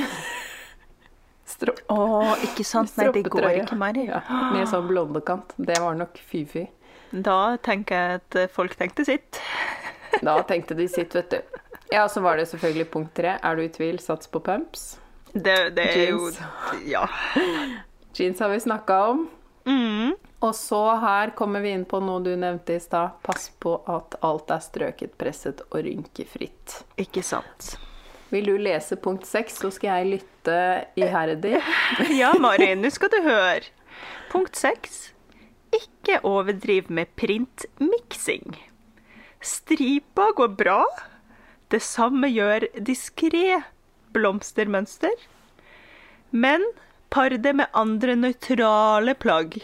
Stropp, 1.46 1.82
Oh, 1.92 2.32
ikke 2.46 2.64
sant? 2.64 2.92
Nei, 2.96 3.10
det 3.12 3.26
går 3.30 3.44
ikke 3.60 3.76
mer. 3.76 3.98
Ja, 4.00 4.22
med 4.54 4.68
sånn 4.70 4.86
blondekant. 4.88 5.52
Det 5.60 5.76
var 5.82 5.94
nok 5.98 6.16
fy-fy. 6.30 6.64
Da 7.12 7.56
tenker 7.62 7.94
jeg 7.94 8.22
at 8.22 8.38
folk 8.54 8.74
tenkte 8.80 9.04
sitt. 9.06 9.38
Da 10.24 10.38
tenkte 10.48 10.74
de 10.78 10.88
sitt, 10.88 11.14
vet 11.14 11.30
du. 11.30 11.60
Ja, 11.92 12.06
så 12.08 12.22
var 12.24 12.40
det 12.40 12.48
selvfølgelig 12.50 12.88
punkt 12.90 13.12
tre. 13.14 13.36
Er 13.44 13.56
du 13.58 13.62
i 13.62 13.68
tvil, 13.70 14.00
sats 14.02 14.26
på 14.32 14.40
pumps. 14.42 14.96
Det, 15.34 15.74
det 15.76 15.84
er 15.92 16.08
jo 16.14 16.30
Jeans. 16.30 16.40
Ja. 16.88 17.04
Jeans 18.16 18.40
har 18.40 18.50
vi 18.54 18.60
snakka 18.64 18.98
om. 19.12 19.26
Mm. 19.68 20.14
Og 20.44 20.52
så 20.56 20.82
her 21.00 21.32
kommer 21.38 21.64
vi 21.64 21.72
inn 21.72 21.86
på 21.88 22.02
noe 22.04 22.20
du 22.20 22.34
nevnte 22.36 22.76
i 22.76 22.82
stad. 22.82 23.16
Pass 23.24 23.48
på 23.62 23.78
at 23.88 24.18
alt 24.26 24.52
er 24.52 24.60
strøket, 24.60 25.16
presset 25.20 25.62
og 25.70 25.80
rynkefritt. 25.86 26.82
Ikke 27.00 27.24
sant. 27.24 27.74
Vil 28.34 28.50
du 28.50 28.58
lese 28.60 28.98
punkt 29.00 29.24
seks, 29.28 29.56
så 29.62 29.70
skal 29.72 30.02
jeg 30.02 30.18
lytte 30.18 30.58
iherdig. 31.00 31.56
Ja, 32.20 32.34
Mari, 32.40 32.74
nå 32.76 32.90
skal 32.92 33.12
du 33.14 33.20
høre. 33.24 33.72
Punkt 34.32 34.58
seks. 34.58 35.14
Ikke 35.74 36.20
overdriv 36.26 36.90
med 36.92 37.14
printmiksing. 37.16 38.58
Stripa 39.44 40.28
går 40.36 40.52
bra. 40.60 40.82
Det 41.72 41.80
samme 41.82 42.28
gjør 42.28 42.68
diskré 42.84 43.62
blomstermønster. 44.14 45.14
Men 46.34 46.64
par 47.14 47.30
det 47.30 47.52
med 47.54 47.70
andre 47.72 48.16
nøytrale 48.18 49.14
plagg. 49.14 49.60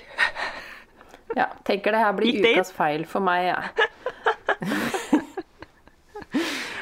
Ja, 1.36 1.46
tenker 1.66 1.94
det 1.94 2.02
her 2.02 2.12
blir 2.16 2.32
Gikk 2.32 2.58
ukas 2.58 2.72
feil 2.74 3.04
for 3.08 3.22
meg, 3.24 3.52
jeg. 3.52 3.62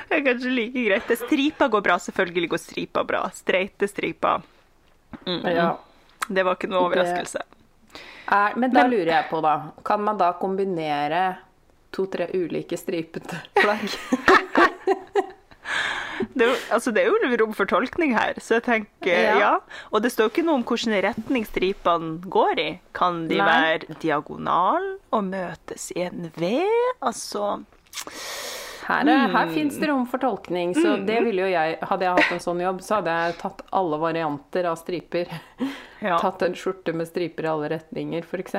Det 0.09 0.17
er 0.17 0.23
kanskje 0.25 0.51
like 0.51 0.83
greit. 0.87 1.11
Stripa 1.21 1.69
går 1.69 1.83
bra. 1.85 1.99
Selvfølgelig 2.01 2.49
går 2.55 2.61
stripa 2.63 3.03
bra. 3.05 3.21
Streite 3.37 3.89
stripa. 3.91 4.39
Ja. 5.45 5.75
Det 6.29 6.45
var 6.45 6.57
ikke 6.57 6.71
noe 6.73 6.87
overraskelse. 6.87 7.45
Er, 8.29 8.57
men 8.61 8.73
da 8.73 8.87
lurer 8.89 9.13
jeg 9.13 9.29
på, 9.31 9.41
da. 9.45 9.53
Kan 9.85 10.03
man 10.05 10.19
da 10.21 10.33
kombinere 10.41 11.23
to-tre 11.93 12.29
ulike 12.37 12.77
stripete 12.81 13.41
plagg? 13.61 13.85
Det, 16.35 16.45
er 16.45 16.51
jo- 16.51 16.75
altså, 16.75 16.93
det 16.95 17.05
er 17.05 17.13
jo 17.13 17.37
rom 17.43 17.55
for 17.55 17.69
tolkning 17.71 18.15
her, 18.17 18.39
så 18.43 18.59
jeg 18.59 18.65
tenker 18.67 19.13
ja. 19.13 19.39
Ja. 19.39 19.53
Og 19.93 20.03
det 20.03 20.13
står 20.15 20.31
ikke 20.33 20.45
noe 20.47 20.61
om 20.61 20.65
hvilken 20.67 20.97
retning 21.05 21.47
stripene 21.47 22.19
går 22.25 22.63
i. 22.63 22.69
Kan 22.97 23.27
de 23.31 23.39
Nei. 23.39 23.47
være 23.47 23.99
diagonal 24.03 24.99
og 25.15 25.25
møtes 25.31 25.91
i 25.97 26.07
en 26.09 26.31
V? 26.37 26.53
Altså 27.03 27.65
Her, 28.89 29.05
mm. 29.05 29.35
her 29.35 29.51
fins 29.53 29.77
det 29.77 29.91
rom 29.91 30.07
for 30.09 30.23
tolkning, 30.23 30.73
så 30.75 30.97
det 31.05 31.19
ville 31.27 31.43
jo 31.45 31.49
jeg 31.53 31.77
Hadde 31.91 32.07
jeg 32.07 32.15
hatt 32.17 32.31
en 32.33 32.41
sånn 32.41 32.63
jobb, 32.63 32.79
så 32.81 32.99
hadde 32.99 33.17
jeg 33.19 33.37
tatt 33.43 33.61
alle 33.77 33.99
varianter 34.01 34.71
av 34.71 34.81
striper. 34.81 35.29
Ja. 35.99 36.15
Tatt 36.23 36.45
en 36.47 36.53
skjorte 36.55 36.93
med 36.95 37.09
striper 37.09 37.43
i 37.43 37.49
alle 37.51 37.69
retninger, 37.73 38.23
f.eks. 38.23 38.55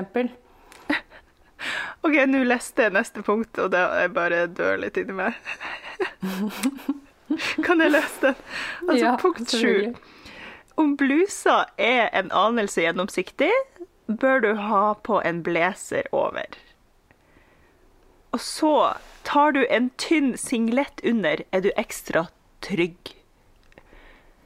OK, 2.03 2.17
nå 2.27 2.41
leste 2.43 2.83
jeg 2.83 2.95
neste 2.95 3.23
punkt, 3.23 3.55
og 3.63 3.71
det 3.71 3.79
jeg 3.79 4.11
bare 4.11 4.41
dør 4.51 4.81
litt 4.83 4.99
inni 4.99 5.15
meg. 5.15 5.39
kan 7.65 7.81
jeg 7.83 7.91
lese 7.93 8.21
den? 8.21 8.35
Altså, 8.87 9.03
Ja, 9.05 9.17
punkt 9.21 9.51
sju. 9.51 9.93
Om 10.79 10.95
blusa 10.97 11.65
er 11.77 12.09
en 12.15 12.31
anelse 12.31 12.81
gjennomsiktig, 12.81 13.51
bør 14.07 14.39
du 14.45 14.49
ha 14.55 14.93
på 15.03 15.19
en 15.27 15.43
blazer 15.43 16.07
over. 16.15 16.47
Og 18.31 18.39
så 18.41 18.73
tar 19.27 19.51
du 19.57 19.63
en 19.69 19.89
tynn 20.01 20.35
singlet 20.37 21.01
under, 21.03 21.43
er 21.51 21.65
du 21.65 21.71
ekstra 21.75 22.27
trygg. 22.65 23.15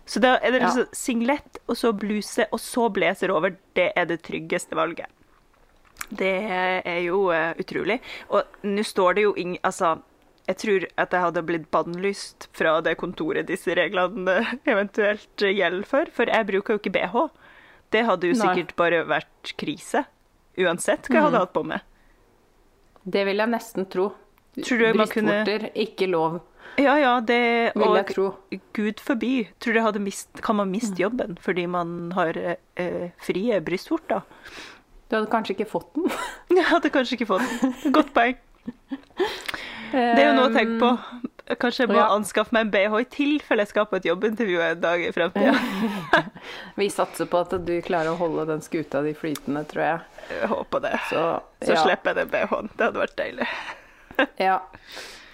Så 0.06 0.20
da 0.20 0.38
er 0.42 0.52
det 0.52 0.62
Ja. 0.62 0.68
liksom 0.68 0.88
singlet, 0.94 1.60
og 1.68 1.78
så 1.78 1.94
bluse, 1.94 2.46
og 2.52 2.60
så 2.60 2.90
blazer 2.90 3.32
over. 3.32 3.56
Det 3.76 3.92
er 3.96 4.06
det 4.06 4.22
tryggeste 4.24 4.76
valget. 4.76 5.08
Det 6.10 6.34
er 6.86 7.00
jo 7.06 7.32
uh, 7.32 7.54
utrolig. 7.60 8.02
Og 8.30 8.44
nå 8.64 8.84
står 8.84 9.14
det 9.14 9.24
jo 9.24 9.34
ingen 9.38 9.58
Altså, 9.64 10.02
jeg 10.48 10.58
tror 10.60 10.86
at 11.00 11.14
jeg 11.16 11.22
hadde 11.24 11.44
blitt 11.48 11.70
bannlyst 11.72 12.48
fra 12.54 12.78
det 12.84 12.98
kontoret 13.00 13.48
disse 13.48 13.72
reglene 13.78 14.42
eventuelt 14.74 15.38
gjelder 15.46 15.86
for, 15.88 16.10
for 16.12 16.26
jeg 16.32 16.48
bruker 16.50 16.76
jo 16.76 16.82
ikke 16.82 16.94
BH. 16.98 17.16
Det 17.94 18.06
hadde 18.08 18.28
jo 18.32 18.36
Nei. 18.40 18.42
sikkert 18.48 18.76
bare 18.80 19.04
vært 19.08 19.54
krise. 19.62 20.04
Uansett 20.60 21.08
hva 21.10 21.16
jeg 21.20 21.26
hadde 21.28 21.40
hatt 21.46 21.54
på 21.56 21.64
meg. 21.66 21.82
Det 23.04 23.24
vil 23.28 23.40
jeg 23.42 23.52
nesten 23.52 23.88
tro. 23.92 24.12
Tror 24.60 24.78
du 24.84 25.00
man 25.00 25.08
kunne- 25.10 25.70
ikke 25.74 26.08
lov, 26.10 26.42
Ja, 26.78 26.96
ja, 26.98 27.20
det 27.20 27.74
vil 27.76 27.84
Og 27.84 28.08
tro. 28.08 28.28
gud 28.74 29.00
forby. 29.00 29.48
Tror 29.60 29.74
du 29.74 29.80
jeg 29.80 29.86
hadde 29.86 30.00
mist, 30.02 30.42
kan 30.42 30.56
man 30.56 30.72
miste 30.72 30.98
jobben 30.98 31.36
fordi 31.42 31.68
man 31.68 32.12
har 32.16 32.34
eh, 32.38 33.10
frie 33.22 33.60
brystvorter? 33.62 34.24
Du 35.10 35.18
hadde 35.20 35.30
kanskje 35.30 35.54
ikke 35.56 35.70
fått 35.70 35.94
den. 35.94 36.10
Jeg 36.58 36.66
hadde 36.66 36.90
kanskje 36.90 37.14
ikke 37.20 37.28
fått 37.30 37.46
den. 37.62 37.92
Godt 37.94 38.14
poeng. 38.16 38.38
Det 39.94 40.20
er 40.24 40.28
jo 40.32 40.34
noe 40.40 40.50
å 40.50 40.54
tenke 40.56 40.80
på. 40.82 40.92
Kanskje 41.60 41.84
jeg 41.84 41.90
må 41.92 41.98
Ja. 42.00 42.06
anskaffe 42.16 42.56
meg 42.56 42.66
en 42.66 42.72
BH 42.74 43.00
i 43.04 43.08
tilfelle 43.14 43.66
jeg 43.66 43.72
skal 43.74 43.86
på 43.92 43.98
et 44.00 44.06
jobbintervju 44.08 44.62
en 44.64 44.80
dag 44.82 45.02
i 45.04 45.12
fremtida. 45.14 45.54
Vi 46.80 46.88
satser 46.90 47.28
på 47.30 47.42
at 47.44 47.54
du 47.68 47.74
klarer 47.86 48.14
å 48.14 48.18
holde 48.18 48.46
den 48.50 48.62
skuta 48.64 49.02
di 49.06 49.12
flytende, 49.14 49.66
tror 49.70 49.84
jeg. 49.84 50.00
Jeg 50.40 50.50
håper 50.54 50.86
det. 50.88 50.94
Så, 51.12 51.26
Så 51.68 51.76
slipper 51.84 52.14
jeg 52.14 52.22
den 52.24 52.32
BH-en. 52.34 52.72
Det 52.78 52.88
hadde 52.90 53.04
vært 53.04 53.18
deilig. 53.20 53.50
Ja. 54.40 54.60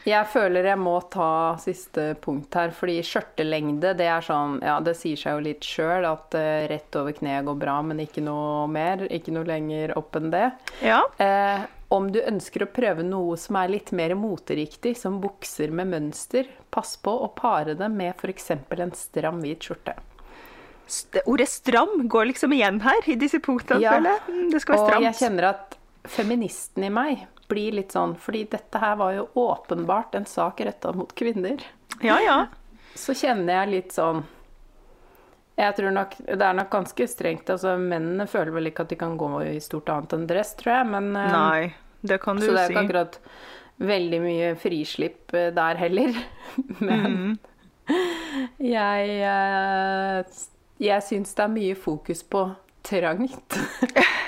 Jeg 0.09 0.27
føler 0.31 0.65
jeg 0.71 0.79
må 0.81 0.95
ta 1.13 1.29
siste 1.61 2.15
punkt 2.23 2.53
her, 2.57 2.71
fordi 2.75 2.97
skjørtelengde, 3.05 3.91
det 3.99 4.07
er 4.09 4.23
sånn 4.25 4.57
Ja, 4.65 4.79
det 4.83 4.95
sier 4.99 5.19
seg 5.19 5.37
jo 5.37 5.43
litt 5.49 5.65
sjøl 5.67 6.07
at 6.09 6.35
uh, 6.37 6.67
rett 6.71 6.95
over 6.99 7.15
kneet 7.17 7.45
går 7.47 7.57
bra, 7.61 7.77
men 7.85 7.99
ikke 8.03 8.23
noe 8.25 8.67
mer. 8.71 9.05
Ikke 9.13 9.33
noe 9.35 9.47
lenger 9.47 9.93
opp 9.99 10.15
enn 10.19 10.31
det. 10.33 10.45
Ja. 10.85 11.01
Uh, 11.19 11.65
om 11.93 12.11
du 12.13 12.19
ønsker 12.21 12.63
å 12.67 12.69
prøve 12.69 13.01
noe 13.05 13.37
som 13.41 13.55
er 13.57 13.71
litt 13.73 13.91
mer 13.97 14.13
moteriktig, 14.19 14.95
som 14.99 15.17
bukser 15.23 15.71
med 15.73 15.89
mønster, 15.89 16.45
pass 16.69 16.95
på 17.01 17.09
å 17.25 17.31
pare 17.33 17.73
det 17.79 17.87
med 17.89 18.13
f.eks. 18.19 18.51
en 18.53 18.93
stram, 18.93 19.39
hvit 19.41 19.65
skjorte. 19.65 19.95
St- 20.89 21.21
Ordet 21.25 21.47
'stram' 21.49 22.07
går 22.09 22.25
liksom 22.31 22.53
igjen 22.53 22.79
her 22.81 23.09
i 23.09 23.15
disse 23.15 23.39
punktene, 23.39 23.81
Ja. 23.81 23.91
føler 23.97 24.09
jeg. 24.15 24.21
Mm, 24.29 24.49
Det 24.51 24.61
skal 24.61 24.75
være 24.77 24.95
Og 24.97 25.03
jeg 25.03 25.13
kjenner 25.19 25.49
at 25.49 25.77
feministen 26.05 26.83
i 26.83 26.89
meg 26.89 27.27
blir 27.49 27.75
litt 27.79 27.93
sånn, 27.95 28.15
fordi 28.19 28.45
dette 28.51 28.81
her 28.81 28.95
var 28.99 29.13
jo 29.17 29.27
åpenbart 29.41 30.15
en 30.19 30.27
sak 30.29 30.61
retta 30.65 30.93
mot 30.95 31.11
kvinner. 31.17 31.63
Ja, 32.05 32.19
ja. 32.23 32.39
Så 32.99 33.13
kjenner 33.17 33.61
jeg 33.61 33.69
litt 33.71 33.93
sånn 33.93 34.23
Jeg 35.59 35.75
tror 35.77 35.93
nok 35.93 36.15
Det 36.25 36.41
er 36.41 36.55
nok 36.57 36.71
ganske 36.73 37.05
strengt. 37.07 37.49
Altså, 37.53 37.75
mennene 37.77 38.25
føler 38.27 38.55
vel 38.55 38.71
ikke 38.71 38.85
at 38.87 38.93
de 38.93 38.97
kan 38.99 39.13
gå 39.19 39.29
i 39.45 39.59
stort 39.63 39.91
annet 39.93 40.15
enn 40.17 40.25
dress, 40.29 40.55
tror 40.59 40.73
jeg, 40.73 40.89
men 40.95 41.11
eh, 41.19 41.35
Nei, 41.35 41.69
det 42.01 42.17
kan 42.23 42.39
du 42.39 42.47
Så 42.47 42.55
det 42.55 42.63
er 42.63 42.71
si. 42.71 42.73
ikke 42.73 42.85
akkurat 42.87 43.19
veldig 43.79 44.21
mye 44.23 44.49
frislipp 44.59 45.35
eh, 45.37 45.51
der 45.55 45.79
heller. 45.79 46.17
Men 46.83 47.37
jeg 48.59 49.13
eh, 49.25 50.39
Jeg 50.83 51.05
syns 51.07 51.31
det 51.37 51.45
er 51.45 51.53
mye 51.53 51.77
fokus 51.79 52.23
på 52.23 52.43
trangt. 52.89 53.59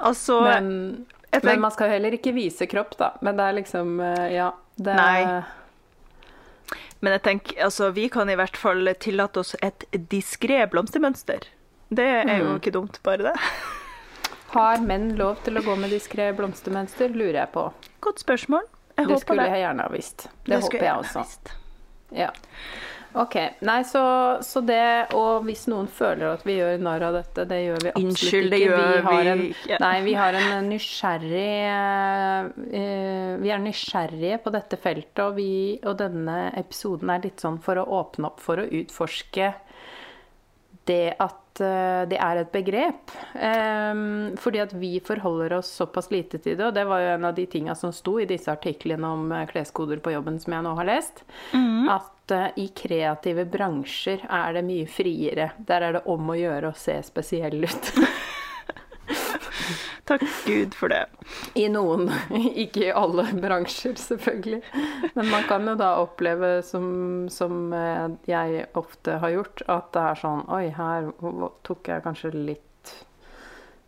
Altså, 0.00 0.40
Men, 0.42 1.06
jeg 1.32 1.44
men 1.44 1.60
man 1.60 1.70
skal 1.74 1.88
jo 1.90 1.92
heller 1.98 2.14
ikke 2.16 2.32
vise 2.34 2.66
kropp, 2.66 2.96
da. 2.98 3.10
Men 3.20 3.36
det 3.36 3.44
er 3.50 3.52
liksom 3.60 4.00
eh, 4.00 4.28
Ja. 4.34 4.50
Det 4.80 4.94
Nei. 4.96 5.42
Men 7.00 7.12
jeg 7.16 7.22
tenker, 7.22 7.62
altså, 7.64 7.90
vi 7.96 8.08
kan 8.12 8.28
i 8.28 8.36
hvert 8.36 8.56
fall 8.56 8.88
tillate 9.00 9.40
oss 9.40 9.54
et 9.64 9.84
diskré 10.12 10.62
blomstermønster. 10.70 11.46
Det 11.90 12.06
er 12.06 12.38
jo 12.38 12.50
Mm. 12.52 12.56
ikke 12.60 12.72
dumt, 12.72 12.98
bare 13.02 13.16
det. 13.30 13.36
Har 14.52 14.78
menn 14.84 15.16
lov 15.16 15.42
til 15.44 15.56
å 15.56 15.62
gå 15.62 15.76
med 15.78 15.90
diskré 15.90 16.30
blomstermønster, 16.36 17.08
lurer 17.14 17.40
jeg 17.40 17.52
på. 17.52 17.72
Godt 18.00 18.20
spørsmål. 18.20 18.62
Jeg 18.98 19.06
Det 19.06 19.14
håper 19.14 19.20
skulle 19.26 19.42
det. 19.42 19.50
jeg 19.52 19.64
gjerne 19.64 19.82
ha 19.82 19.88
visst. 19.88 20.28
Det, 20.44 20.62
skulle 20.62 20.62
håper 20.62 20.86
jeg 20.86 20.96
også. 21.04 21.18
visst. 21.24 21.52
Ja. 22.12 22.30
Ok. 23.18 23.36
Nei, 23.66 23.80
så, 23.88 24.02
så 24.46 24.60
det 24.62 25.10
Og 25.18 25.42
hvis 25.46 25.64
noen 25.70 25.88
føler 25.90 26.36
at 26.36 26.44
vi 26.46 26.58
gjør 26.60 26.82
narr 26.82 27.02
av 27.08 27.16
dette, 27.18 27.46
det 27.50 27.58
gjør 27.64 27.80
vi 27.82 27.90
absolutt 27.90 28.06
Innskyld, 28.06 28.54
ikke. 28.54 28.68
gjør 28.68 29.02
har 29.06 29.22
vi 29.22 29.32
en. 29.32 29.42
Nei, 29.82 29.94
vi 30.06 30.14
har 30.20 30.38
en 30.38 30.68
nysgjerrig 30.70 31.48
eh, 32.80 33.32
Vi 33.42 33.54
er 33.54 33.64
nysgjerrige 33.64 34.40
på 34.44 34.54
dette 34.54 34.78
feltet, 34.80 35.24
og, 35.24 35.34
vi, 35.40 35.50
og 35.82 35.98
denne 36.00 36.38
episoden 36.60 37.10
er 37.10 37.26
litt 37.26 37.42
sånn 37.42 37.58
for 37.64 37.80
å 37.80 37.88
åpne 38.00 38.30
opp 38.30 38.42
for 38.44 38.62
å 38.62 38.68
utforske 38.80 39.52
det 40.90 41.14
at 41.22 41.62
eh, 41.62 42.02
det 42.10 42.18
er 42.20 42.40
et 42.40 42.52
begrep. 42.52 43.14
Fordi 44.40 44.62
at 44.62 44.72
vi 44.76 44.92
forholder 45.04 45.58
oss 45.60 45.70
såpass 45.80 46.10
lite 46.10 46.40
til 46.42 46.58
det, 46.58 46.66
og 46.66 46.74
det 46.76 46.86
var 46.88 47.02
jo 47.02 47.12
en 47.14 47.28
av 47.30 47.36
de 47.36 47.46
tinga 47.50 47.76
som 47.78 47.94
sto 47.94 48.18
i 48.20 48.28
disse 48.28 48.50
artiklene 48.52 49.14
om 49.16 49.30
eh, 49.32 49.46
kleskoder 49.50 50.02
på 50.02 50.14
jobben 50.16 50.40
som 50.42 50.56
jeg 50.56 50.66
nå 50.66 50.74
har 50.78 50.88
lest. 50.88 51.24
At 51.90 52.34
eh, 52.34 52.48
i 52.64 52.68
kreative 52.76 53.46
bransjer 53.50 54.26
er 54.26 54.56
det 54.58 54.64
mye 54.66 54.88
friere. 54.90 55.52
Der 55.66 55.86
er 55.88 55.98
det 55.98 56.06
om 56.10 56.32
å 56.32 56.38
gjøre 56.38 56.72
å 56.72 56.78
se 56.78 56.98
spesiell 57.06 57.64
ut. 57.64 57.92
Takk 60.10 60.24
Gud 60.42 60.74
for 60.74 60.90
det. 60.90 61.04
I 61.54 61.68
noen, 61.70 62.08
ikke 62.64 62.88
i 62.88 62.94
alle 62.94 63.28
bransjer, 63.38 63.94
selvfølgelig. 63.94 64.58
Men 65.14 65.28
man 65.30 65.44
kan 65.46 65.68
jo 65.70 65.76
da 65.78 65.92
oppleve, 66.02 66.56
som, 66.66 66.88
som 67.30 67.70
eh, 67.76 68.08
jeg 68.26 68.64
ofte 68.80 69.20
har 69.22 69.36
gjort, 69.36 69.62
at 69.70 69.92
det 69.94 70.02
er 70.08 70.18
sånn 70.24 70.42
Oi, 70.50 70.64
her 70.74 71.12
tok 71.66 71.92
jeg 71.92 72.02
kanskje 72.08 72.32
litt 72.34 72.96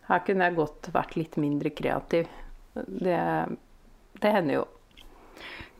Her 0.06 0.22
kunne 0.22 0.46
jeg 0.46 0.58
godt 0.60 0.92
vært 0.94 1.18
litt 1.18 1.40
mindre 1.42 1.74
kreativ. 1.74 2.30
Det, 2.74 3.18
det 4.22 4.34
hender 4.38 4.60
jo. 4.60 4.64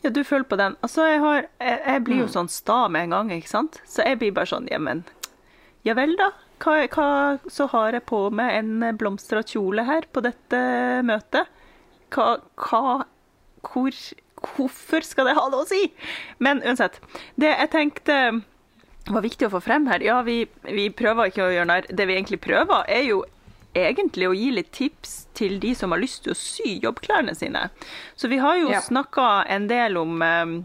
Ja, 0.02 0.11
du 0.11 0.24
føler 0.26 0.50
på 0.50 0.59
den. 0.59 0.74
Altså, 0.83 1.07
jeg, 1.07 1.22
har, 1.22 1.44
jeg, 1.62 1.83
jeg 1.87 2.05
blir 2.09 2.24
jo 2.24 2.31
sånn 2.35 2.50
sta 2.50 2.88
med 2.90 3.07
en 3.07 3.14
gang, 3.14 3.35
ikke 3.37 3.55
sant? 3.55 3.78
Så 3.87 4.02
jeg 4.02 4.18
blir 4.18 4.35
bare 4.35 4.50
sånn, 4.50 4.66
Jamen, 4.74 5.07
Ja 5.87 5.94
vel, 5.98 6.18
da. 6.18 6.33
Hva, 6.62 6.75
hva, 6.94 7.07
så 7.51 7.66
har 7.72 7.96
jeg 7.96 8.05
på 8.07 8.20
meg 8.31 8.55
en 8.61 8.85
blomstra 9.01 9.42
kjole 9.42 9.83
her 9.88 10.07
på 10.14 10.22
dette 10.22 10.61
møtet. 11.07 11.51
Hva, 12.14 12.37
hva 12.61 12.83
hvor, 13.66 13.96
Hvorfor 14.42 15.05
skal 15.07 15.29
det 15.31 15.37
ha 15.38 15.44
noe 15.53 15.62
å 15.62 15.68
si? 15.70 15.85
Men 16.42 16.62
uansett. 16.66 16.96
Det 17.38 17.51
jeg 17.53 17.70
tenkte 17.70 18.16
var 19.11 19.22
viktig 19.25 19.46
å 19.48 19.53
få 19.57 19.61
frem 19.62 19.87
her 19.90 20.03
Ja, 20.03 20.20
vi, 20.27 20.44
vi 20.66 20.88
prøver 20.94 21.31
ikke 21.31 21.44
å 21.46 21.53
gjøre 21.55 21.68
narr. 21.70 21.87
Det 21.90 22.07
vi 22.11 22.16
egentlig 22.16 22.40
prøver, 22.42 22.83
er 22.90 23.07
jo 23.07 23.22
egentlig 23.79 24.29
å 24.29 24.35
gi 24.37 24.51
litt 24.53 24.72
tips 24.77 25.14
til 25.38 25.57
de 25.62 25.72
som 25.79 25.94
har 25.94 26.03
lyst 26.03 26.25
til 26.27 26.35
å 26.35 26.38
sy 26.38 26.75
jobbklærne 26.83 27.33
sine. 27.38 27.68
Så 28.18 28.29
vi 28.29 28.38
har 28.42 28.59
jo 28.61 28.70
Ja. 28.75 28.83
snakka 28.85 29.46
en 29.48 29.66
del 29.70 29.96
om 29.96 30.20
eh, 30.22 30.59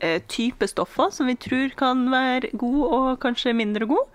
eh, 0.00 0.20
type 0.28 0.68
stoffer 0.70 1.10
som 1.10 1.26
vi 1.26 1.34
tror 1.34 1.74
kan 1.76 2.06
være 2.12 2.52
gode 2.52 2.92
og 2.92 3.20
kanskje 3.24 3.56
mindre 3.56 3.88
gode. 3.90 4.06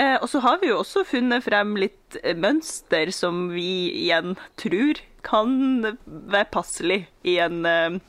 Eh, 0.00 0.16
og 0.16 0.28
så 0.32 0.40
har 0.44 0.60
vi 0.62 0.70
jo 0.70 0.80
også 0.80 1.04
funnet 1.08 1.44
frem 1.44 1.74
litt 1.80 2.16
eh, 2.22 2.36
mønster 2.38 3.12
som 3.12 3.48
vi 3.52 3.90
igjen 4.06 4.36
tror 4.60 5.02
kan 5.26 5.84
være 6.06 6.48
passelig 6.54 7.02
i 7.28 7.36
en 7.44 7.66
eh, 7.68 8.00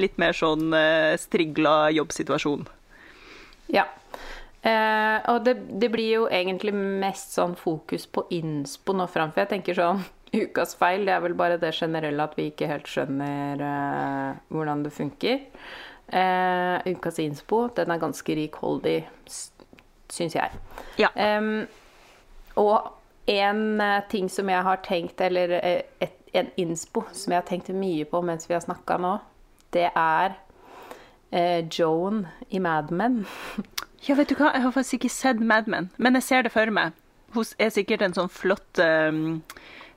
litt 0.00 0.16
mer 0.20 0.36
sånn 0.36 0.74
strigla 1.16 1.88
jobbsituasjon. 1.96 2.66
Ja. 3.72 3.86
Eh, 4.66 5.18
og 5.30 5.44
det, 5.46 5.54
det 5.78 5.90
blir 5.92 6.08
jo 6.10 6.22
egentlig 6.26 6.72
mest 6.74 7.36
sånn 7.36 7.54
fokus 7.58 8.06
på 8.10 8.24
innspo 8.34 8.96
nå 8.96 9.06
fram, 9.10 9.30
for 9.30 9.44
jeg 9.44 9.52
tenker 9.54 9.78
sånn 9.78 10.02
Ukas 10.42 10.74
feil, 10.76 11.04
det 11.06 11.14
er 11.14 11.22
vel 11.22 11.36
bare 11.38 11.58
det 11.62 11.70
generelle 11.76 12.24
at 12.24 12.34
vi 12.36 12.48
ikke 12.50 12.68
helt 12.68 12.88
skjønner 12.90 13.62
eh, 13.62 14.40
hvordan 14.52 14.82
det 14.84 14.92
funker. 14.92 15.44
Eh, 16.06 16.88
ukas 16.92 17.20
innspo, 17.22 17.66
den 17.76 17.94
er 17.94 18.02
ganske 18.02 18.36
rikholdig, 18.38 18.98
syns 20.12 20.36
jeg. 20.36 20.60
Ja. 21.00 21.10
Um, 21.16 21.66
og 22.56 22.92
en 23.26 23.80
eh, 23.80 24.02
ting 24.08 24.30
som 24.30 24.48
jeg 24.50 24.62
har 24.62 24.82
tenkt, 24.86 25.20
eller 25.20 25.58
eh, 25.58 25.82
et, 26.00 26.18
en 26.36 26.50
innspo 26.60 27.04
som 27.12 27.32
jeg 27.32 27.40
har 27.40 27.48
tenkt 27.48 27.70
mye 27.74 28.06
på 28.08 28.20
mens 28.24 28.48
vi 28.48 28.54
har 28.54 28.64
snakka 28.64 28.98
nå, 29.02 29.16
det 29.74 29.88
er 29.90 30.36
eh, 31.30 31.64
Joan 31.66 32.26
i 32.48 32.62
Mad 32.62 32.92
Men. 32.94 33.24
Ja, 34.06 34.14
vet 34.14 34.30
du 34.30 34.36
hva, 34.38 34.52
jeg 34.54 34.62
har 34.62 34.70
faktisk 34.70 35.00
ikke 35.00 35.10
sett 35.10 35.40
Mad 35.42 35.66
Men, 35.66 35.88
men 35.96 36.14
jeg 36.14 36.22
ser 36.22 36.44
det 36.46 36.52
for 36.54 36.70
meg. 36.70 36.94
Hun 37.34 37.48
er 37.58 37.72
sikkert 37.74 38.04
en 38.06 38.14
sånn 38.14 38.28
flott 38.30 38.78
um, 38.78 39.40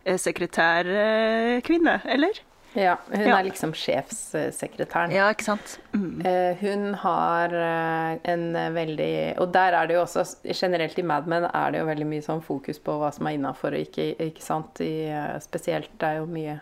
sekretærkvinne, 0.01 1.99
eller? 2.09 2.39
Ja, 2.77 2.97
hun 3.09 3.25
Ja. 3.25 3.37
er 3.39 3.43
liksom 3.47 3.71
sjefssekretæren. 3.73 5.11
Ja, 5.11 5.29
ikke 5.33 5.43
sant? 5.47 5.79
Mm. 5.93 6.21
Eh, 6.25 6.55
hun 6.61 6.93
har 7.01 7.53
eh, 7.53 8.19
en 8.29 8.43
eh, 8.55 8.69
veldig 8.75 9.39
Og 9.41 9.51
der 9.53 9.73
er 9.73 9.87
det 9.89 9.95
jo 9.95 10.03
også 10.03 10.23
Generelt 10.53 10.99
i 10.99 11.01
Mad 11.01 11.25
Men 11.27 11.47
er 11.49 11.71
det 11.71 11.79
jo 11.81 11.87
veldig 11.87 12.05
mye 12.11 12.21
sånn 12.21 12.43
fokus 12.45 12.77
på 12.79 12.93
hva 13.01 13.09
som 13.15 13.25
er 13.27 13.37
innafor 13.39 13.73
og 13.73 13.81
ikke, 13.87 14.11
ikke 14.19 14.41
sant. 14.45 14.79
I, 14.85 15.09
spesielt 15.41 15.89
det 15.97 16.07
er 16.11 16.19
jo 16.21 16.27
mye 16.29 16.59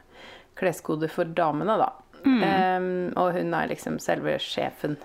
kleskode 0.57 1.09
for 1.11 1.25
damene, 1.37 1.75
da. 1.77 1.91
Eh, 2.25 2.87
og 3.19 3.33
hun 3.35 3.53
er 3.53 3.67
liksom 3.69 3.99
selve 4.01 4.39
sjefen. 4.41 4.95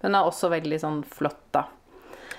Men 0.00 0.14
hun 0.14 0.20
er 0.20 0.30
også 0.30 0.48
veldig 0.54 0.78
sånn 0.80 1.02
flott, 1.04 1.42
da. 1.52 1.66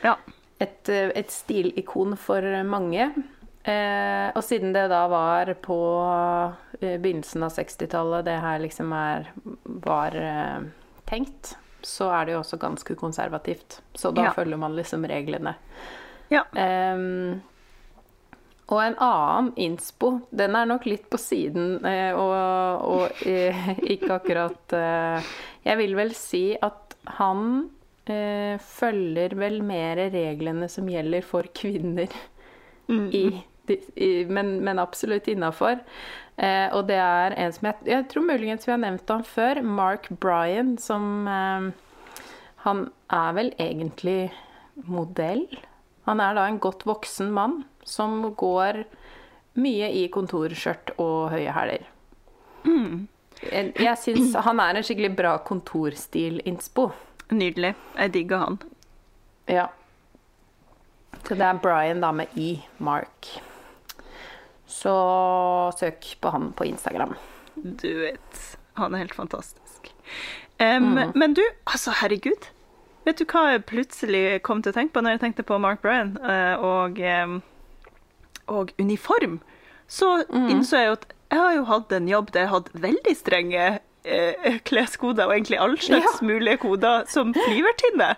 Ja. 0.04 0.16
et, 0.60 0.90
et 0.90 1.30
stilikon 1.34 2.16
for 2.18 2.42
mange. 2.66 3.12
Eh, 3.64 4.30
og 4.36 4.44
siden 4.46 4.72
det 4.76 4.86
da 4.92 5.02
var 5.12 5.50
på 5.64 5.78
eh, 6.80 6.96
begynnelsen 7.02 7.44
av 7.44 7.52
60-tallet 7.52 8.24
det 8.28 8.38
her 8.40 8.60
liksom 8.64 8.94
er, 8.96 9.28
var 9.84 10.16
eh, 10.16 10.62
tenkt, 11.10 11.56
så 11.84 12.08
er 12.16 12.26
det 12.30 12.34
jo 12.38 12.40
også 12.44 12.60
ganske 12.62 12.96
konservativt. 13.00 13.82
Så 13.96 14.12
da 14.16 14.30
Ja. 14.30 14.32
følger 14.36 14.58
man 14.58 14.76
liksom 14.76 15.04
reglene. 15.08 15.56
ja. 16.32 16.44
Ehm, 16.56 17.42
og 18.68 18.82
en 18.84 18.96
annen 19.00 19.54
innspo, 19.56 20.22
den 20.36 20.56
er 20.60 20.66
nok 20.68 20.86
litt 20.86 21.06
på 21.10 21.16
siden, 21.18 21.86
eh, 21.88 22.12
og, 22.12 22.84
og 22.84 23.22
eh, 23.26 23.70
ikke 23.96 24.18
akkurat 24.18 24.76
Jeg 25.64 25.78
vil 25.80 25.96
vel 25.96 26.12
si 26.14 26.58
at 26.62 26.96
han 27.18 27.70
eh, 28.08 28.58
følger 28.60 29.36
vel 29.40 29.62
mer 29.64 29.96
reglene 30.12 30.68
som 30.72 30.88
gjelder 30.92 31.24
for 31.24 31.48
kvinner 31.56 32.12
Mm. 32.88 33.08
i 33.12 33.28
i, 33.96 34.26
men, 34.26 34.64
men 34.64 34.80
absolutt 34.80 35.28
innafor. 35.28 35.80
Eh, 36.38 36.68
og 36.76 36.88
det 36.90 37.00
er 37.02 37.36
en 37.38 37.54
som 37.54 37.70
jeg, 37.70 37.88
jeg 37.90 38.06
tror 38.12 38.28
muligens 38.28 38.68
vi 38.68 38.74
har 38.74 38.82
nevnt 38.82 39.10
han 39.12 39.26
før. 39.26 39.62
Mark 39.62 40.10
Bryan, 40.22 40.78
som 40.82 41.28
eh, 41.28 41.72
Han 42.68 42.88
er 43.14 43.34
vel 43.38 43.54
egentlig 43.62 44.32
modell. 44.86 45.46
Han 46.08 46.22
er 46.24 46.36
da 46.38 46.48
en 46.48 46.62
godt 46.64 46.86
voksen 46.88 47.32
mann 47.36 47.62
som 47.88 48.34
går 48.36 48.84
mye 49.58 49.90
i 49.96 50.08
kontorskjørt 50.14 50.94
og 51.02 51.32
høye 51.34 51.54
hæler. 51.56 51.88
Jeg, 52.68 53.72
jeg 53.80 53.98
syns 54.02 54.36
han 54.44 54.60
er 54.60 54.78
en 54.78 54.86
skikkelig 54.86 55.14
bra 55.16 55.38
kontorstil-innspo. 55.48 56.90
Nydelig. 57.32 57.74
Jeg 57.96 58.14
digger 58.14 58.44
han. 58.44 58.60
Ja. 59.48 59.68
Så 61.26 61.36
det 61.36 61.46
er 61.48 61.60
Brian 61.64 62.04
da 62.04 62.12
med 62.16 62.34
I. 62.40 62.60
Mark. 62.78 63.32
Så 64.68 64.94
søk 65.80 66.06
på 66.22 66.32
han 66.34 66.52
på 66.56 66.68
Instagram. 66.68 67.16
Du 67.56 67.90
vet. 68.04 68.44
Han 68.78 68.94
er 68.94 69.06
helt 69.06 69.16
fantastisk. 69.16 69.92
Em, 70.60 70.94
Men 71.16 71.34
du, 71.34 71.42
altså 71.66 71.92
herregud. 72.02 72.50
Vet 73.08 73.22
du 73.22 73.26
hva 73.26 73.46
jeg 73.54 73.66
plutselig 73.70 74.42
kom 74.44 74.62
til 74.62 74.74
å 74.74 74.76
tenke 74.76 74.94
på 74.94 75.02
når 75.02 75.16
jeg 75.16 75.24
tenkte 75.24 75.46
på 75.48 75.58
Mark 75.64 75.80
Bryan 75.82 76.18
eh, 76.20 76.60
og, 76.60 77.00
og 78.52 78.74
uniform? 78.80 79.40
Så 79.88 80.10
innså 80.36 80.82
jeg 80.82 80.90
jo 80.90 80.98
at 80.98 81.06
jeg 81.32 81.40
har 81.40 81.54
jo 81.56 81.64
hatt 81.68 81.94
en 81.96 82.08
jobb 82.08 82.32
der 82.34 82.44
jeg 82.44 82.50
har 82.52 82.60
hatt 82.62 82.74
veldig 82.84 83.14
strenge 83.16 83.64
eh, 84.04 84.60
kleskoder, 84.68 85.28
og 85.28 85.36
egentlig 85.38 85.60
all 85.64 85.78
slags 85.80 86.22
mulige 86.22 86.60
koder, 86.64 87.08
som 87.12 87.34
flyvertinne. 87.36 88.14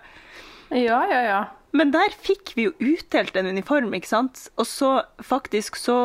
Ja, 0.73 0.99
ja, 1.09 1.21
ja. 1.25 1.39
Men 1.71 1.91
der 1.93 2.13
fikk 2.17 2.55
vi 2.57 2.67
jo 2.67 2.75
utdelt 2.81 3.35
en 3.37 3.49
uniform, 3.49 3.93
ikke 3.93 4.09
sant? 4.09 4.47
Og 4.57 4.65
så 4.67 4.93
faktisk 5.21 5.77
så 5.77 5.99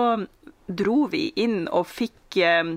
dro 0.68 1.04
vi 1.12 1.28
inn 1.40 1.64
og 1.68 1.86
fikk 1.88 2.38
eh, 2.40 2.76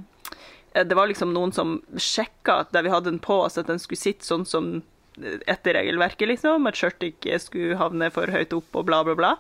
Det 0.75 0.95
var 0.95 1.07
liksom 1.09 1.33
noen 1.35 1.53
som 1.55 1.79
sjekka 1.95 2.65
der 2.71 2.85
vi 2.85 2.93
hadde 2.93 3.11
den 3.11 3.23
på 3.23 3.41
oss, 3.47 3.57
at 3.57 3.67
den 3.71 3.81
skulle 3.81 3.99
sitte 3.99 4.27
sånn 4.27 4.45
som 4.47 4.77
etter 5.17 5.73
regelverket, 5.77 6.27
liksom. 6.29 6.67
At 6.69 6.77
skjørtet 6.77 7.15
ikke 7.15 7.39
skulle 7.41 7.79
havne 7.79 8.11
for 8.13 8.29
høyt 8.31 8.53
opp 8.53 8.77
og 8.77 8.88
bla, 8.89 9.01
bla, 9.07 9.17
bla. 9.17 9.33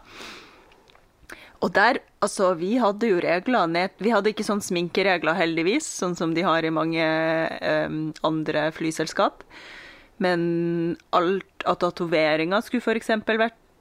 Og 1.65 1.73
der, 1.73 1.99
altså, 2.21 2.51
vi 2.57 2.75
hadde 2.81 3.09
jo 3.09 3.21
regler 3.23 3.69
ned 3.71 3.95
Vi 4.03 4.11
hadde 4.13 4.29
ikke 4.29 4.45
sånn 4.45 4.61
sminkeregler, 4.61 5.37
heldigvis, 5.39 5.87
sånn 6.01 6.13
som 6.17 6.35
de 6.37 6.45
har 6.45 6.65
i 6.65 6.73
mange 6.73 7.01
eh, 7.01 7.99
andre 8.27 8.67
flyselskap. 8.75 9.45
Men 10.23 10.97
alt 11.15 11.65
av 11.69 11.79
tatoveringer 11.83 12.63
skulle 12.65 12.81
f.eks. 12.81 13.11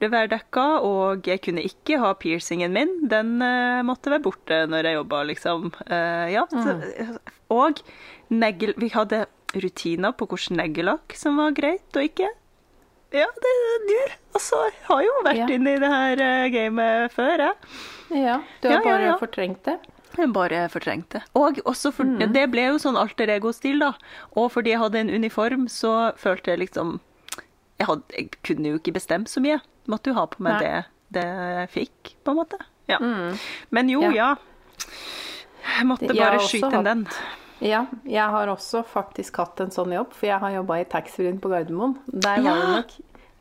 være 0.03 0.29
dekka, 0.35 0.67
og 0.85 1.29
jeg 1.29 1.41
kunne 1.45 1.65
ikke 1.65 2.01
ha 2.03 2.13
piercingen 2.21 2.75
min. 2.77 2.93
Den 3.09 3.39
uh, 3.41 3.81
måtte 3.87 4.13
være 4.13 4.25
borte 4.27 4.65
når 4.69 4.91
jeg 4.91 4.99
jobba, 4.99 5.23
liksom. 5.31 5.71
Uh, 5.89 6.27
ja, 6.33 6.45
så, 6.53 6.77
og 7.53 7.81
negl... 8.29 8.75
Vi 8.77 8.93
hadde 8.93 9.25
rutiner 9.57 10.13
på 10.13 10.29
hvordan 10.29 10.61
neglelakk 10.61 11.17
som 11.17 11.41
var 11.41 11.57
greit 11.57 11.97
og 11.97 12.05
ikke. 12.11 12.29
Ja, 13.15 13.27
det, 13.41 13.53
du 13.89 13.99
altså, 14.35 14.59
har 14.91 15.05
jo 15.07 15.13
vært 15.25 15.45
Ja. 15.45 15.47
inne 15.55 15.77
i 15.77 15.81
det 15.81 15.93
her 15.93 16.25
uh, 16.27 16.47
gamet 16.53 17.15
før, 17.15 17.47
jeg. 17.49 17.77
Ja, 18.13 18.41
du 18.61 18.69
har 18.69 18.81
ja, 18.81 18.83
bare 18.85 19.13
ja. 19.13 19.21
fortrengt 19.21 19.65
det. 19.65 19.79
Jeg 20.17 20.33
bare 20.33 20.63
fortrengte. 20.73 21.21
Og 21.39 21.59
også 21.69 21.93
for, 21.93 22.05
det 22.33 22.47
ble 22.53 22.69
jo 22.71 22.79
sånn 22.83 22.97
alter 22.97 23.29
ego-stil, 23.37 23.79
da. 23.83 23.93
Og 24.37 24.51
fordi 24.55 24.73
jeg 24.75 24.81
hadde 24.83 25.03
en 25.05 25.11
uniform, 25.13 25.67
så 25.73 26.13
følte 26.17 26.55
jeg 26.55 26.65
liksom 26.67 26.99
jeg, 27.77 27.87
hadde, 27.91 28.03
jeg 28.17 28.31
kunne 28.47 28.71
jo 28.73 28.79
ikke 28.81 28.95
bestemt 28.97 29.29
så 29.29 29.43
mye. 29.45 29.59
Måtte 29.91 30.11
jo 30.11 30.17
ha 30.17 30.25
på 30.33 30.41
meg 30.43 30.63
det, 30.65 30.75
det 31.13 31.25
jeg 31.27 31.73
fikk, 31.75 32.15
på 32.25 32.33
en 32.33 32.39
måte. 32.41 32.61
Ja. 32.89 32.99
Men 33.71 33.91
jo, 33.93 34.01
Ja. 34.09 34.13
ja. 34.15 34.31
Jeg 35.77 35.87
måtte 35.89 36.07
bare 36.15 36.39
jeg 36.39 36.47
skyte 36.49 36.71
inn 36.79 36.87
den. 36.87 37.03
Ja, 37.65 37.87
jeg 38.05 38.33
har 38.33 38.49
også 38.53 38.83
faktisk 38.87 39.39
hatt 39.41 39.61
en 39.65 39.73
sånn 39.75 39.93
jobb, 39.95 40.13
for 40.15 40.29
jeg 40.29 40.39
har 40.41 40.53
jobba 40.59 40.79
i 40.83 40.85
taxfree-en 40.89 41.39
på 41.43 41.51
Gardermoen. 41.53 41.97
Der 42.07 42.43
var 42.45 42.61
det 42.61 42.69
nok 42.75 42.93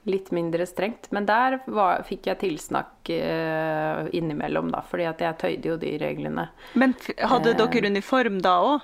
litt 0.05 0.31
mindre 0.31 0.65
strengt, 0.69 1.07
men 1.11 1.25
der 1.25 1.59
var, 1.67 2.03
fikk 2.03 2.27
jeg 2.27 2.37
tilsnakk 2.39 3.09
eh, 3.09 4.07
innimellom, 4.13 4.71
da, 4.71 4.81
fordi 4.81 5.07
at 5.09 5.19
jeg 5.25 5.37
tøyde 5.41 5.65
jo 5.71 5.77
de 5.77 5.97
reglene. 5.97 6.49
Men 6.75 6.93
hadde 7.17 7.49
Eh. 7.55 7.57
dere 7.57 7.87
uniform 7.89 8.39
da 8.41 8.59
òg? 8.61 8.81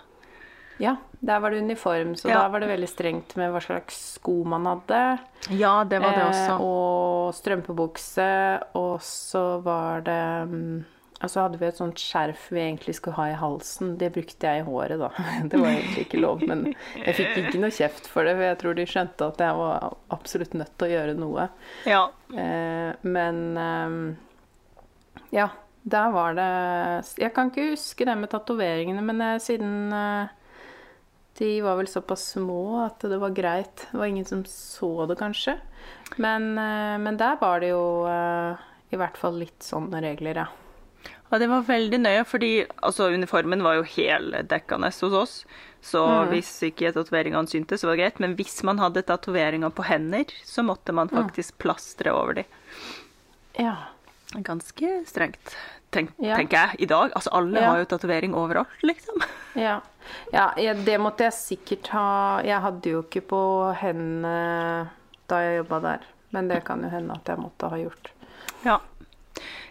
Ja, 0.82 0.96
der 1.22 1.40
var 1.40 1.52
det 1.52 1.62
uniform, 1.62 2.16
så 2.18 2.30
Ja. 2.30 2.40
da 2.42 2.48
var 2.50 2.60
det 2.60 2.70
veldig 2.70 2.90
strengt 2.90 3.36
med 3.38 3.52
hva 3.54 3.62
slags 3.62 3.94
sko 4.16 4.44
man 4.44 4.66
hadde. 4.66 5.20
Ja, 5.52 5.84
det 5.84 6.02
var 6.02 6.12
det 6.16 6.24
Eh, 6.24 6.30
også. 6.32 6.60
og 6.60 7.34
strømpebukse, 7.36 8.64
og 8.74 9.00
så 9.02 9.62
var 9.62 10.02
det 10.02 10.86
Og 11.22 11.30
så 11.30 11.44
hadde 11.44 11.60
vi 11.62 11.68
et 11.68 11.78
sånt 11.78 12.02
skjerf 12.02 12.48
vi 12.54 12.64
egentlig 12.64 12.96
skulle 12.98 13.18
ha 13.20 13.28
i 13.30 13.38
halsen. 13.38 13.96
Det 14.02 14.12
brukte 14.16 14.50
jeg 14.50 14.64
i 14.64 14.66
håret, 14.68 14.98
da. 15.02 15.12
Det 15.52 15.60
var 15.62 15.70
egentlig 15.72 16.06
ikke 16.08 16.22
lov, 16.22 16.44
men 16.48 16.68
jeg 16.72 17.18
fikk 17.20 17.40
ikke 17.44 17.62
noe 17.62 17.76
kjeft 17.76 18.10
for 18.10 18.28
det, 18.28 18.36
for 18.40 18.48
jeg 18.48 18.60
tror 18.64 18.78
de 18.78 18.88
skjønte 18.90 19.30
at 19.34 19.46
jeg 19.46 19.60
var 19.62 19.98
absolutt 20.18 20.58
nødt 20.58 20.74
til 20.76 20.90
å 20.90 20.94
gjøre 20.96 21.18
noe. 21.20 21.48
Ja. 21.90 22.04
Eh, 22.34 22.92
men 23.06 23.42
eh, 23.62 23.98
ja, 25.36 25.50
der 25.82 26.12
var 26.14 26.36
det 26.38 26.50
Jeg 27.18 27.34
kan 27.34 27.50
ikke 27.50 27.72
huske 27.74 28.06
det 28.08 28.18
med 28.18 28.32
tatoveringene, 28.32 29.02
men 29.06 29.22
eh, 29.26 29.40
siden 29.42 29.94
eh, 29.96 30.38
de 31.40 31.52
var 31.64 31.78
vel 31.80 31.88
såpass 31.90 32.34
små 32.36 32.84
at 32.86 33.06
det 33.08 33.18
var 33.22 33.34
greit. 33.34 33.88
Det 33.92 33.98
var 33.98 34.10
ingen 34.10 34.28
som 34.28 34.44
så 34.46 35.08
det, 35.10 35.18
kanskje. 35.22 35.58
Men, 36.18 36.58
eh, 36.58 36.98
men 37.02 37.18
der 37.18 37.38
var 37.42 37.62
det 37.64 37.72
jo 37.72 38.06
eh, 38.10 38.68
i 38.92 39.00
hvert 39.00 39.18
fall 39.18 39.40
litt 39.40 39.64
sånne 39.64 40.02
regler, 40.04 40.44
ja. 40.44 40.50
Ja, 41.32 41.38
det 41.40 41.48
var 41.48 41.62
veldig 41.64 42.00
nøye, 42.04 42.24
fordi 42.28 42.52
altså, 42.84 43.08
uniformen 43.14 43.64
var 43.64 43.78
jo 43.80 43.84
heldekkende 43.88 44.90
hos 44.92 45.14
oss. 45.16 45.36
Så 45.82 46.02
hvis 46.30 46.50
ikke 46.68 46.92
tatoveringene 46.94 47.48
syntes, 47.50 47.82
så 47.82 47.88
var 47.88 47.96
det 47.96 48.04
greit. 48.04 48.20
Men 48.22 48.36
hvis 48.38 48.60
man 48.68 48.78
hadde 48.84 49.02
tatoveringer 49.08 49.72
på 49.74 49.86
hender, 49.88 50.26
så 50.46 50.62
måtte 50.68 50.94
man 50.94 51.10
faktisk 51.10 51.58
plastre 51.64 52.12
over 52.14 52.34
dem. 52.42 52.46
Ja. 53.58 53.76
Ganske 54.46 55.02
strengt, 55.10 55.56
tenk, 55.92 56.12
Ja. 56.20 56.36
tenker 56.38 56.58
jeg, 56.58 56.76
i 56.80 56.86
dag. 56.86 57.12
Altså, 57.16 57.32
alle 57.34 57.60
Ja. 57.60 57.72
har 57.72 57.80
jo 57.80 57.86
tatovering 57.86 58.36
overalt, 58.36 58.78
liksom. 58.84 59.24
Ja, 59.56 59.82
ja 60.32 60.54
det 60.74 61.00
måtte 61.00 61.26
jeg 61.28 61.34
sikkert 61.34 61.88
ha 61.88 62.42
Jeg 62.44 62.62
hadde 62.62 62.90
jo 62.90 63.02
ikke 63.04 63.22
på 63.28 63.42
hendene 63.76 64.90
da 65.28 65.36
jeg 65.42 65.64
jobba 65.64 65.80
der, 65.82 66.00
men 66.32 66.48
det 66.48 66.64
kan 66.64 66.82
jo 66.84 66.90
hende 66.90 67.12
at 67.14 67.26
jeg 67.26 67.38
måtte 67.40 67.70
ha 67.70 67.76
gjort. 67.78 68.12
Ja. 68.64 68.80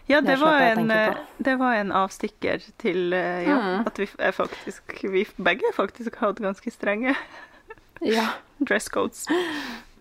Ja, 0.09 0.19
det 0.21 0.27
Det 0.27 0.39
var, 0.41 0.59
en, 0.59 0.91
eh, 0.91 1.15
det 1.45 1.59
var 1.59 1.73
en 1.79 1.91
avstikker 1.91 2.59
til 2.79 3.13
eh, 3.13 3.43
ja, 3.47 3.55
Mm. 3.55 3.85
at 3.87 3.99
vi 3.99 4.07
er 4.19 4.31
faktisk 4.31 5.03
Vi 5.03 5.25
begge 5.43 5.71
faktisk 5.75 6.15
hadde 6.15 6.43
ganske 6.43 6.71
strenge 6.71 7.15
Ja. 8.01 8.27
dress 8.67 8.85
codes. 8.89 9.27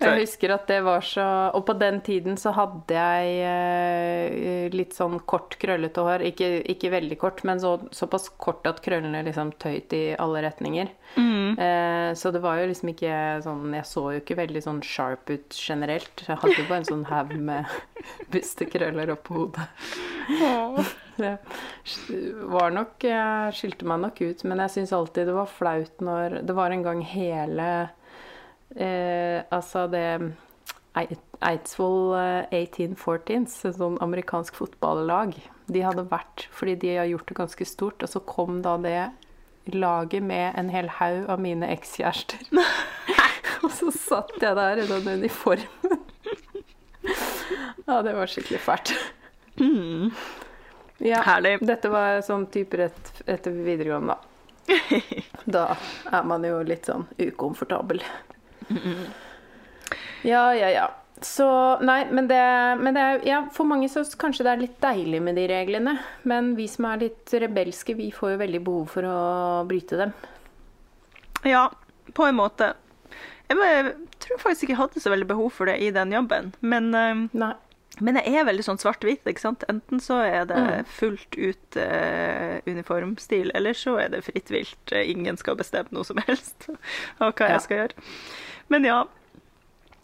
Jeg 0.00 0.22
husker 0.22 0.54
at 0.54 0.64
det 0.70 0.78
var 0.86 1.04
så 1.04 1.24
Og 1.56 1.64
på 1.68 1.74
den 1.76 2.00
tiden 2.04 2.38
så 2.40 2.52
hadde 2.56 2.96
jeg 2.96 3.34
eh, 3.44 4.68
litt 4.72 4.96
sånn 4.96 5.18
kort, 5.28 5.58
krøllete 5.60 6.04
hår. 6.06 6.24
Ikke, 6.30 6.48
ikke 6.72 6.92
veldig 6.94 7.18
kort, 7.20 7.42
men 7.48 7.60
så, 7.62 7.76
såpass 7.94 8.30
kort 8.40 8.66
at 8.70 8.80
krøllene 8.84 9.22
liksom 9.26 9.52
tøyt 9.60 9.92
i 9.96 10.02
alle 10.20 10.44
retninger. 10.46 10.92
Eh, 11.60 12.14
så 12.14 12.30
det 12.32 12.42
var 12.44 12.60
jo 12.60 12.68
liksom 12.70 12.92
ikke 12.92 13.14
sånn 13.44 13.74
Jeg 13.74 13.86
så 13.88 14.04
jo 14.14 14.20
ikke 14.22 14.38
veldig 14.38 14.64
sånn 14.64 14.82
sharp 14.86 15.32
ut 15.32 15.56
generelt. 15.58 16.24
Jeg 16.26 16.40
hadde 16.40 16.56
jo 16.56 16.66
bare 16.68 16.80
en 16.82 16.90
sånn 16.90 17.06
haug 17.10 17.36
med 17.36 17.70
bustekrøller 18.32 19.14
oppå 19.16 19.44
hodet. 19.44 19.68
Det 21.20 21.34
var 22.48 22.70
nok 22.72 23.02
Jeg 23.04 23.52
skilte 23.58 23.84
meg 23.88 23.98
nok 24.00 24.20
ut, 24.22 24.44
men 24.48 24.62
jeg 24.64 24.72
syns 24.72 24.92
alltid 24.96 25.26
det 25.28 25.34
var 25.36 25.50
flaut 25.50 26.00
når 26.00 26.38
Det 26.48 26.54
var 26.56 26.72
en 26.72 26.84
gang 26.86 27.02
hele 27.04 27.66
eh, 28.76 29.42
Altså 29.50 29.86
det 29.90 30.04
Eidsvoll 30.94 32.14
eh, 32.18 32.66
1814s, 32.66 33.56
et 33.68 33.78
sånn 33.78 33.98
amerikansk 34.02 34.58
fotballag, 34.58 35.36
de 35.70 35.84
hadde 35.86 36.08
vært 36.10 36.48
Fordi 36.54 36.76
de 36.82 36.96
har 36.98 37.10
gjort 37.10 37.28
det 37.30 37.38
ganske 37.38 37.68
stort, 37.68 38.02
og 38.02 38.10
så 38.10 38.22
kom 38.26 38.62
da 38.66 38.76
det 38.82 39.00
laget 39.70 40.24
med 40.24 40.56
en 40.58 40.70
hel 40.72 40.88
haug 40.98 41.28
av 41.30 41.38
mine 41.42 41.68
ekskjærester. 41.70 42.40
og 43.64 43.72
så 43.74 43.90
satt 43.94 44.36
jeg 44.40 44.56
der 44.56 44.82
i 44.82 44.86
den 44.88 45.08
uniformen. 45.20 46.00
ja, 47.86 48.00
det 48.02 48.14
var 48.16 48.30
skikkelig 48.30 48.60
fælt. 48.64 48.94
Ja, 51.00 51.22
Herlig. 51.24 51.58
dette 51.64 51.88
var 51.92 52.20
sånn 52.24 52.46
type 52.52 52.76
rett 52.80 53.22
etter 53.26 53.54
videregående, 53.54 54.16
da. 54.16 54.26
Da 55.50 55.62
er 56.12 56.26
man 56.28 56.44
jo 56.44 56.60
litt 56.66 56.86
sånn 56.88 57.06
ukomfortabel. 57.18 58.02
Ja, 60.22 60.54
ja, 60.54 60.70
ja. 60.70 60.86
Så 61.22 61.46
Nei, 61.84 62.06
men 62.10 62.28
det, 62.28 62.40
men 62.80 62.96
det 62.96 63.00
er 63.04 63.24
Ja, 63.28 63.40
for 63.52 63.68
mange 63.68 63.88
så 63.92 64.04
kanskje 64.20 64.44
det 64.46 64.52
er 64.54 64.62
litt 64.62 64.78
deilig 64.80 65.20
med 65.24 65.36
de 65.36 65.46
reglene. 65.50 65.96
Men 66.28 66.54
vi 66.56 66.68
som 66.70 66.86
er 66.88 67.02
litt 67.04 67.32
rebelske, 67.32 67.96
vi 67.98 68.10
får 68.14 68.34
jo 68.34 68.42
veldig 68.44 68.60
behov 68.66 68.86
for 68.94 69.08
å 69.08 69.16
bryte 69.68 70.00
dem. 70.00 70.14
Ja, 71.44 71.66
på 72.16 72.28
en 72.28 72.38
måte. 72.40 72.72
Jeg 73.50 73.58
jeg 73.60 73.96
tror 74.22 74.38
faktisk 74.42 74.64
ikke 74.66 74.74
jeg 74.74 74.82
hadde 74.82 75.00
så 75.02 75.10
veldig 75.10 75.26
behov 75.30 75.50
for 75.56 75.66
det 75.70 75.78
i 75.82 75.90
den 75.94 76.12
jobben. 76.12 76.52
Men 76.60 76.94
eh, 76.94 77.26
Nei. 77.32 77.54
Men 78.00 78.16
jeg 78.16 78.32
er 78.38 78.46
veldig 78.46 78.64
sånn 78.64 78.78
svart-hvit, 78.80 79.26
ikke 79.28 79.42
sant? 79.42 79.64
Enten 79.68 80.00
så 80.00 80.20
er 80.24 80.46
det 80.48 80.60
fullt 80.88 81.34
ut 81.36 81.76
uh, 81.76 82.56
uniformstil, 82.64 83.50
eller 83.56 83.76
så 83.76 83.96
er 84.00 84.12
det 84.14 84.22
fritt 84.24 84.48
vilt. 84.54 84.92
Eh, 84.94 85.10
Ingen 85.10 85.36
skal 85.40 85.58
bestemme 85.58 85.90
noe 85.92 86.06
som 86.08 86.20
helst 86.28 86.68
av 87.18 87.34
hva 87.34 87.48
Ja. 87.50 87.56
jeg 87.58 87.64
skal 87.66 87.82
gjøre. 87.82 88.06
Men 88.70 88.86
ja. 88.86 89.00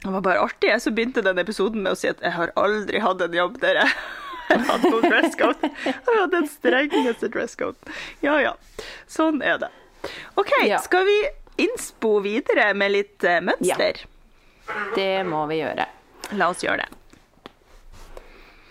Det 0.03 0.13
var 0.13 0.21
bare 0.27 0.43
artig. 0.45 0.69
Jeg 0.71 0.83
så 0.85 0.91
begynte 0.95 1.23
den 1.25 1.39
episoden 1.43 1.83
med 1.83 1.95
å 1.95 1.99
si 1.99 2.11
at 2.11 2.21
jeg 2.23 2.35
har 2.37 2.53
aldri 2.59 3.01
hatt 3.03 3.23
en 3.25 3.35
jobb 3.35 3.57
der 3.63 3.81
jeg 3.81 3.93
har 4.51 4.65
hatt 4.69 4.85
noen 4.87 5.07
dresscode. 5.11 5.71
Jeg 5.87 5.95
har 6.07 6.21
hatt 6.21 6.35
den 6.35 6.49
strengeste 6.51 7.31
dresscode. 7.35 7.95
Ja 8.23 8.37
ja. 8.43 8.53
Sånn 9.11 9.41
er 9.43 9.59
det. 9.65 9.73
OK, 10.39 10.53
Ja. 10.69 10.79
skal 10.85 11.07
vi 11.09 11.17
innspo 11.65 12.19
videre 12.23 12.69
med 12.79 12.93
litt 12.95 13.25
eh, 13.27 13.41
mønster? 13.43 14.03
Det 14.95 15.11
må 15.27 15.47
vi 15.51 15.63
gjøre. 15.63 15.87
La 16.39 16.51
oss 16.53 16.63
gjøre 16.67 16.85
det. 16.85 16.93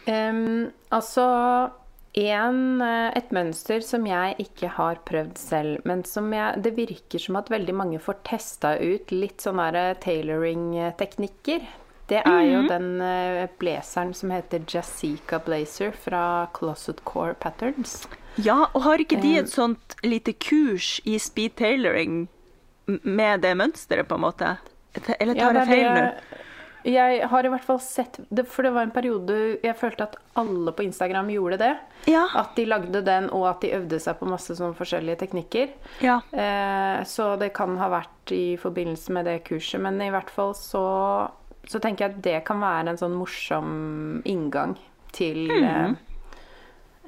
Um, 0.06 0.70
altså 0.94 1.24
en, 2.16 2.82
eh, 2.82 3.12
et 3.16 3.32
mønster 3.36 3.82
som 3.84 4.06
jeg 4.08 4.36
ikke 4.40 4.70
har 4.78 5.02
prøvd 5.08 5.38
selv, 5.38 5.82
men 5.84 6.04
som 6.08 6.32
jeg, 6.34 6.62
det 6.64 6.76
virker 6.78 7.20
som 7.20 7.36
at 7.36 7.52
veldig 7.52 7.76
mange 7.76 8.00
får 8.00 8.22
testa 8.24 8.76
ut 8.80 9.12
litt 9.12 9.44
sånne 9.44 9.96
tailoring-teknikker. 10.04 11.66
Det 12.08 12.22
er 12.22 12.44
jo 12.46 12.62
den 12.70 13.02
eh, 13.02 13.48
blazeren 13.60 14.14
som 14.14 14.30
heter 14.32 14.62
Jessica 14.70 15.40
Blazer 15.42 15.92
fra 15.92 16.48
Closet 16.54 17.02
Core 17.04 17.34
Patterns. 17.34 18.04
Ja, 18.38 18.68
og 18.74 18.84
har 18.86 19.02
ikke 19.02 19.20
de 19.22 19.36
Eh. 19.36 19.40
et 19.42 19.50
sånt 19.50 19.96
lite 20.04 20.34
kurs 20.34 21.02
i 21.06 21.18
speed 21.18 21.56
tailoring 21.56 22.28
med 22.86 23.42
det 23.42 23.56
mønsteret, 23.58 24.08
på 24.08 24.16
en 24.16 24.22
måte? 24.22 24.58
Eller 25.20 25.34
tar 25.34 25.54
det 25.54 25.66
jeg 25.66 25.68
feil 25.68 25.90
nå? 25.96 26.06
Jeg 26.86 27.26
har 27.32 27.46
i 27.46 27.50
hvert 27.50 27.66
fall 27.66 27.80
sett 27.82 28.20
det, 28.30 28.44
For 28.46 28.66
det 28.66 28.72
var 28.76 28.86
en 28.86 28.94
periode 28.94 29.36
jeg 29.64 29.74
følte 29.80 30.06
at 30.06 30.18
alle 30.38 30.74
på 30.76 30.86
Instagram 30.86 31.32
gjorde 31.34 31.58
det. 31.58 31.72
Ja. 32.12 32.28
At 32.38 32.54
de 32.58 32.68
lagde 32.70 33.02
den, 33.06 33.30
og 33.34 33.48
at 33.50 33.64
de 33.66 33.74
øvde 33.74 34.00
seg 34.04 34.20
på 34.20 34.30
masse 34.30 34.54
sånn 34.58 34.76
forskjellige 34.78 35.24
teknikker. 35.24 35.74
ja. 36.06 36.20
Eh, 36.32 37.02
så 37.10 37.34
det 37.42 37.52
kan 37.58 37.76
ha 37.82 37.90
vært 37.92 38.32
i 38.36 38.56
forbindelse 38.62 39.14
med 39.18 39.26
det 39.26 39.40
kurset. 39.48 39.82
Men 39.82 39.98
i 40.02 40.12
hvert 40.14 40.30
fall 40.30 40.54
så, 40.58 40.86
så 41.66 41.82
tenker 41.82 42.06
jeg 42.06 42.14
at 42.14 42.24
det 42.26 42.40
kan 42.48 42.62
være 42.62 42.94
en 42.94 43.02
sånn 43.02 43.18
morsom 43.18 44.22
inngang 44.26 44.78
til 45.16 45.50
eh, 45.56 45.96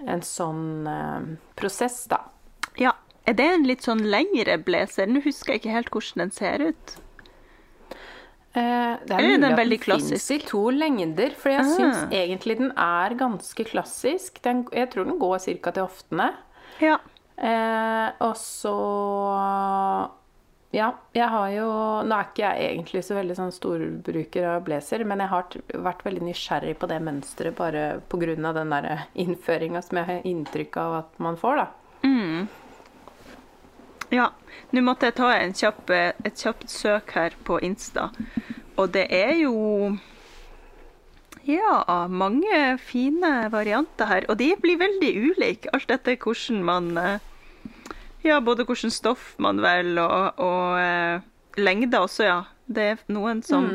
en 0.07 0.23
sånn 0.25 0.87
eh, 0.89 1.35
prosess, 1.59 2.05
da. 2.09 2.23
ja. 2.77 2.95
Er 3.27 3.35
det 3.35 3.43
en 3.51 3.65
litt 3.67 3.83
sånn 3.83 4.05
lengre 4.07 4.53
blazer? 4.63 5.09
Nå 5.11 5.19
husker 5.25 5.51
jeg 5.53 5.59
ikke 5.59 5.73
helt 5.73 5.89
hvordan 5.91 6.21
den 6.21 6.29
ser 6.31 6.61
ut. 6.69 6.93
Eh, 8.55 8.97
det 9.05 9.11
er 9.11 9.21
mulig 9.21 9.33
at 9.51 9.57
den 9.57 9.99
fins 9.99 10.31
i 10.31 10.37
to 10.39 10.69
lengder, 10.71 11.29
for 11.37 11.49
jeg 11.51 11.59
Ah. 11.59 11.75
syns 11.77 12.11
egentlig 12.11 12.57
den 12.57 12.71
er 12.71 13.09
ganske 13.15 13.65
klassisk. 13.65 14.41
Den, 14.41 14.65
jeg 14.73 14.89
tror 14.89 15.05
den 15.05 15.19
går 15.19 15.39
ca. 15.61 15.71
til 15.71 15.83
hoftene. 15.83 16.33
Ja. 16.81 16.97
Eh, 17.37 18.11
og 18.19 18.35
så 18.35 20.09
Ja, 20.73 20.91
jeg 21.13 21.29
har 21.29 21.49
jo 21.49 21.67
Nå 22.03 22.11
er 22.11 22.25
ikke 22.25 22.43
jeg 22.43 22.77
egentlig 22.77 23.03
så 23.03 23.15
veldig 23.15 23.35
sånn 23.37 23.53
storbruker 23.53 24.43
av 24.55 24.63
blazer, 24.65 25.05
men 25.05 25.19
jeg 25.19 25.29
har 25.29 25.43
vært 25.73 26.03
veldig 26.03 26.21
nysgjerrig 26.27 26.77
på 26.77 26.87
det 26.89 26.99
mønsteret 27.01 27.55
bare 27.55 28.01
pga. 28.09 28.35
den 28.53 28.69
der 28.69 29.07
innføringa 29.15 29.81
som 29.83 29.97
jeg 29.97 30.05
har 30.05 30.21
inntrykk 30.23 30.77
av 30.77 30.93
at 30.99 31.19
man 31.19 31.35
får, 31.37 31.55
da. 31.55 31.67
Ja. 34.13 34.31
Nå 34.71 34.83
måtte 34.83 35.07
jeg 35.07 35.17
ta 35.19 35.31
en 35.35 35.53
kjapp, 35.55 35.89
eh, 35.93 36.11
et 36.25 36.43
kjapt 36.43 36.69
søk 36.71 37.13
her 37.15 37.35
på 37.47 37.59
Insta, 37.63 38.09
og 38.77 38.91
det 38.95 39.07
er 39.13 39.33
jo 39.39 39.97
ja, 41.47 42.07
mange 42.11 42.77
fine 42.83 43.47
varianter 43.51 44.09
her. 44.09 44.25
Og 44.27 44.37
de 44.41 44.51
blir 44.59 44.79
veldig 44.81 45.11
ulike, 45.29 45.71
alt 45.73 45.91
etter 45.91 46.19
hvordan 46.19 46.63
man 46.67 46.91
eh, 46.97 47.17
Ja, 48.25 48.41
både 48.43 48.65
hvordan 48.67 48.91
stoff 48.91 49.35
man 49.39 49.61
velger, 49.63 50.03
og, 50.03 50.39
og 50.43 50.79
eh, 50.81 51.21
lengde 51.57 51.99
også, 51.99 52.23
ja. 52.27 52.39
Det 52.67 52.83
er 52.83 53.03
noen 53.07 53.39
som 53.47 53.69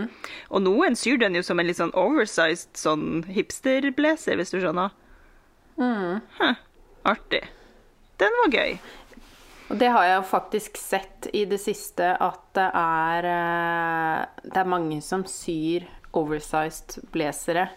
Og 0.52 0.60
noen 0.60 0.96
syr 1.00 1.16
den 1.16 1.38
jo 1.38 1.40
som 1.46 1.56
en 1.56 1.64
litt 1.64 1.78
sånn 1.78 1.94
oversized 1.96 2.76
sånn 2.76 3.22
hipsterblazer, 3.24 4.36
hvis 4.36 4.52
du 4.52 4.58
skjønner. 4.60 4.92
Hm, 5.80 6.20
artig. 7.08 7.46
Den 8.20 8.36
var 8.42 8.52
gøy. 8.52 8.76
Og 9.72 9.78
det 9.80 9.88
har 9.88 10.04
jeg 10.04 10.28
faktisk 10.28 10.76
sett 10.76 11.30
i 11.32 11.46
det 11.48 11.56
siste 11.62 12.10
at 12.20 12.42
det 12.56 12.68
er 12.76 13.28
eh, 13.30 14.24
Det 14.44 14.58
er 14.60 14.68
mange 14.68 15.00
som 15.00 15.24
syr 15.24 15.86
oversized 16.12 16.98
blazere. 17.12 17.70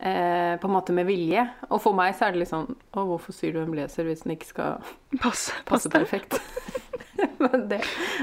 Eh, 0.00 0.56
på 0.60 0.68
en 0.68 0.72
måte 0.72 0.92
med 0.92 1.08
vilje. 1.08 1.46
Og 1.70 1.80
for 1.80 1.96
meg 1.96 2.12
så 2.16 2.26
er 2.26 2.34
det 2.34 2.42
litt 2.42 2.52
sånn 2.52 2.68
Å, 2.68 3.04
hvorfor 3.08 3.36
syr 3.36 3.56
du 3.56 3.62
en 3.62 3.72
blazer 3.72 4.04
hvis 4.08 4.26
den 4.26 4.34
ikke 4.36 4.50
skal 4.50 4.92
passe, 5.20 5.56
passe 5.68 5.92
perfekt? 5.92 6.36
Men 7.42 7.66
det, 7.68 7.82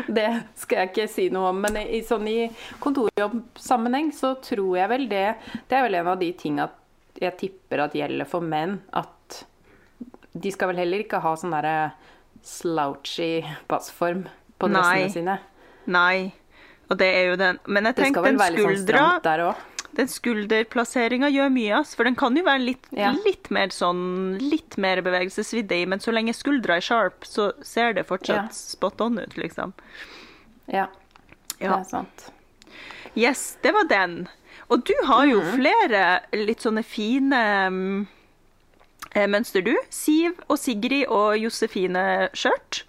det 0.10 0.28
skal 0.58 0.84
jeg 0.84 0.92
ikke 0.92 1.08
si 1.10 1.28
noe 1.34 1.52
om. 1.52 1.62
Men 1.66 1.80
i, 1.82 2.04
sånn 2.06 2.30
i 2.30 2.52
kontorjobbsammenheng 2.84 4.12
så 4.14 4.36
tror 4.46 4.78
jeg 4.78 4.92
vel 4.94 5.08
det 5.10 5.26
Det 5.70 5.78
er 5.78 5.88
vel 5.88 5.98
en 6.00 6.12
av 6.14 6.22
de 6.22 6.30
tinga 6.38 6.70
jeg 7.18 7.34
tipper 7.40 7.82
at 7.82 7.98
gjelder 7.98 8.30
for 8.30 8.46
menn. 8.46 8.78
At 8.94 9.42
de 10.38 10.54
skal 10.54 10.70
vel 10.70 10.84
heller 10.84 11.02
ikke 11.02 11.22
ha 11.24 11.34
sånn 11.34 11.56
derre 11.58 11.78
slouchy 12.44 13.44
passform 13.68 14.28
på 14.60 14.68
dressene 14.70 15.06
Nei. 15.06 15.10
sine. 15.10 15.40
Nei. 15.88 16.34
Og 16.90 16.98
det 16.98 17.08
er 17.16 17.26
jo 17.32 17.36
den 17.36 17.60
Men 17.68 17.84
jeg 17.90 17.96
tenker 17.96 18.24
den 18.24 18.38
sånn 18.40 18.58
skuldra 18.58 19.48
òg. 19.50 19.56
Den 19.98 20.08
skulderplasseringa 20.08 21.28
gjør 21.34 21.50
mye, 21.52 21.80
ass. 21.80 21.96
For 21.96 22.04
den 22.06 22.16
kan 22.16 22.36
jo 22.38 22.44
være 22.44 22.64
litt, 22.64 22.86
Ja. 22.92 23.12
litt 23.26 23.50
mer 23.50 23.68
sånn 23.70 24.38
Litt 24.40 24.78
mer 24.78 25.02
bevegelsesvidde 25.02 25.72
i, 25.82 25.86
men 25.86 26.00
så 26.00 26.12
lenge 26.14 26.34
skuldra 26.36 26.78
er 26.78 26.82
sharp, 26.82 27.22
så 27.26 27.52
ser 27.64 27.94
det 27.94 28.06
fortsatt 28.08 28.36
Ja. 28.36 28.48
spot 28.52 29.02
on 29.02 29.18
ut, 29.20 29.34
liksom. 29.38 29.74
Ja, 30.68 30.88
det 31.60 31.68
er 31.72 31.84
sant. 31.84 32.30
Yes, 33.16 33.58
det 33.64 33.74
var 33.74 33.86
den. 33.88 34.28
Og 34.70 34.84
du 34.86 34.94
har 35.06 35.26
jo 35.26 35.42
Mhm. 35.42 35.56
flere 35.56 36.22
litt 36.34 36.60
sånne 36.60 36.84
fine 36.86 37.32
mm, 37.72 38.08
mønster, 39.26 39.64
du. 39.66 39.74
Siv 39.94 40.38
og 40.48 40.60
Sigrid 40.62 41.08
og 41.10 41.38
Josefine 41.42 42.30
skjørt. 42.38 42.84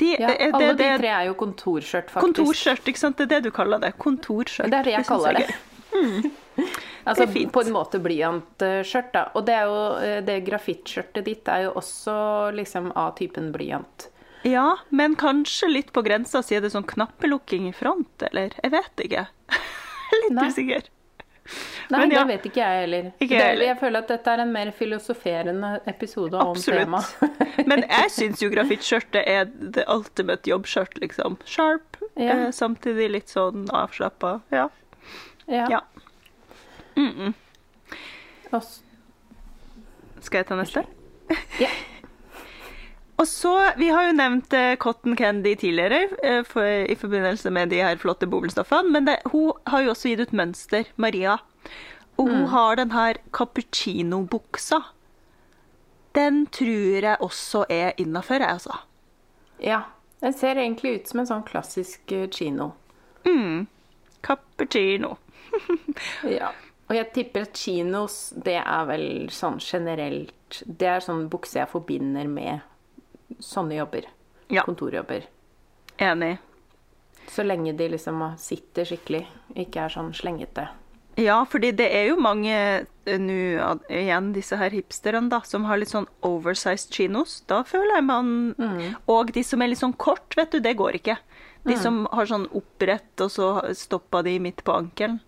De, 0.00 0.14
Ja, 0.16 0.32
alle 0.52 0.72
det, 0.74 0.76
de 0.80 0.92
tre 1.02 1.08
er 1.12 1.26
jo 1.28 1.34
kontorskjørt, 1.40 2.08
faktisk. 2.08 2.24
Kontorskjørt, 2.24 2.86
ikke 2.88 3.00
sant? 3.00 3.18
Det 3.20 3.26
er 3.28 3.32
det 3.34 3.40
du 3.48 3.50
kaller 3.54 3.80
det. 3.82 3.92
Kontorskjørt. 4.00 4.70
Det 4.72 4.78
er 4.78 4.88
det 4.88 4.94
jeg 4.94 5.04
synes 5.04 5.12
kaller 5.12 5.40
er 5.40 5.46
det. 5.46 5.58
Mm. 5.94 6.30
Altså, 7.08 7.24
Det 7.24 7.32
fint. 7.32 7.52
På 7.52 7.62
en 7.64 7.72
måte 7.72 7.98
blyantskjørt, 8.04 9.12
da. 9.14 9.22
Og 9.34 9.46
det 9.48 9.54
er 9.56 9.68
jo 9.70 9.76
eh, 10.04 10.18
det 10.26 10.34
grafittskjørtet 10.44 11.24
ditt 11.24 11.48
er 11.48 11.62
jo 11.64 11.70
også 11.80 12.14
liksom 12.52 12.90
av 12.92 13.14
typen 13.16 13.48
blyant. 13.54 14.10
Ja, 14.44 14.76
men 14.92 15.16
kanskje 15.20 15.70
litt 15.70 15.92
på 15.96 16.04
grensa, 16.04 16.42
sier 16.44 16.60
det 16.60 16.72
sånn 16.74 16.84
knappelukking 16.88 17.70
i 17.70 17.74
front, 17.76 18.12
eller? 18.28 18.52
Jeg 18.60 18.72
vet 18.76 19.04
ikke. 19.06 19.24
litt 20.22 20.36
Nei. 20.36 20.46
usikker. 20.52 20.90
Nei, 21.90 21.98
Men 21.98 22.10
ja. 22.14 22.18
det 22.24 22.26
vet 22.34 22.46
ikke 22.50 22.60
jeg 22.60 22.80
heller. 22.84 23.06
Ikke 23.18 23.38
heller. 23.42 23.64
jeg 23.66 23.78
føler 23.80 23.98
at 24.04 24.08
dette 24.12 24.30
er 24.34 24.42
en 24.44 24.52
mer 24.52 24.70
filosoferende 24.76 25.70
episode 25.90 26.38
om 26.38 26.52
Absolutt. 26.54 26.80
temaet. 26.84 27.66
Men 27.70 27.84
jeg 27.88 28.10
syns 28.18 28.42
jo 28.44 28.50
grafittskjørtet 28.52 29.22
er 29.26 29.48
the 29.74 29.84
ultimate 29.90 30.50
jobbskjørt, 30.50 31.00
liksom. 31.02 31.38
Sharp, 31.44 31.96
Ja. 32.16 32.36
eh, 32.36 32.50
samtidig 32.54 33.10
litt 33.10 33.28
sånn 33.32 33.66
avslappa. 33.74 34.40
Ja. 34.54 34.68
ja. 35.46 35.66
ja. 35.70 35.80
Mm 36.96 37.10
-mm. 37.10 37.34
Skal 40.20 40.38
jeg 40.38 40.46
ta 40.46 40.56
neste? 40.56 40.84
Ja. 41.60 41.68
Og 43.20 43.26
så, 43.28 43.52
Vi 43.76 43.90
har 43.92 44.06
jo 44.08 44.14
nevnt 44.16 44.52
eh, 44.56 44.76
Cotton 44.80 45.16
Candy 45.18 45.52
tidligere 45.60 46.06
eh, 46.24 46.40
for, 46.48 46.64
i 46.64 46.94
forbindelse 46.96 47.50
med 47.52 47.68
de 47.72 47.82
her 47.84 47.98
flotte 48.00 48.26
bomullsstoffene. 48.30 48.90
Men 48.94 49.04
det, 49.10 49.18
hun 49.32 49.52
har 49.68 49.82
jo 49.84 49.92
også 49.92 50.08
gitt 50.14 50.22
ut 50.24 50.32
mønster, 50.40 50.88
Maria. 50.96 51.36
Og 52.16 52.28
Mm. 52.28 52.34
hun 52.34 52.46
har 52.52 52.76
den 52.76 52.90
her 52.92 53.16
cappuccino-buksa. 53.32 54.80
Den 56.14 56.46
tror 56.52 57.00
jeg 57.04 57.16
også 57.20 57.64
er 57.70 57.92
innafor, 57.98 58.40
jeg, 58.42 58.48
altså. 58.58 58.80
ja. 59.62 59.82
Den 60.20 60.32
ser 60.36 60.58
egentlig 60.60 60.90
ut 61.00 61.08
som 61.08 61.20
en 61.22 61.26
sånn 61.30 61.44
klassisk 61.48 62.12
eh, 62.12 62.26
chino. 62.28 62.72
Mm. 63.24 63.66
Cappuccino. 64.22 65.14
Ja. 66.28 66.50
Og 66.90 66.96
jeg 66.96 67.06
tipper 67.14 67.46
at 67.46 67.56
chinos, 67.56 68.32
det 68.36 68.58
er 68.60 68.84
vel 68.88 69.30
sånn 69.32 69.56
generelt 69.62 70.60
Det 70.66 70.88
er 70.90 71.00
sånn 71.04 71.28
bukse 71.30 71.58
jeg 71.60 71.70
forbinder 71.70 72.26
med 72.28 72.60
sånne 73.38 73.78
jobber. 73.78 74.08
Ja. 74.50 74.64
Kontorjobber. 74.66 75.26
Enig. 76.00 76.38
Så 77.30 77.44
lenge 77.46 77.72
de 77.78 77.88
liksom 77.92 78.22
sitter 78.40 78.88
skikkelig, 78.88 79.26
ikke 79.54 79.84
er 79.84 79.92
sånn 79.94 80.10
slengete. 80.16 80.66
Ja, 81.20 81.42
fordi 81.46 81.72
det 81.76 81.88
er 81.94 82.08
jo 82.08 82.16
mange 82.22 82.54
eh, 82.54 83.18
nå 83.20 83.36
igjen 83.90 84.30
disse 84.34 84.56
her 84.56 84.72
hipsterne 84.74 85.28
da, 85.30 85.42
som 85.46 85.66
har 85.68 85.80
litt 85.80 85.92
sånn 85.92 86.08
oversized 86.26 86.94
chinos. 86.94 87.40
Da 87.50 87.62
føler 87.66 87.98
jeg 87.98 88.06
man 88.06 88.30
Og 89.10 89.32
de 89.34 89.42
som 89.44 89.62
er 89.62 89.72
litt 89.72 89.82
sånn 89.82 89.96
kort, 90.00 90.36
vet 90.38 90.54
du, 90.54 90.60
det 90.64 90.76
går 90.78 91.00
ikke. 91.00 91.18
De 91.68 91.76
som 91.76 92.06
har 92.12 92.26
sånn 92.30 92.46
opprett, 92.56 93.12
og 93.20 93.28
så 93.30 93.48
stoppa 93.76 94.22
de 94.24 94.38
midt 94.40 94.62
på 94.64 94.72
ankelen. 94.72 95.18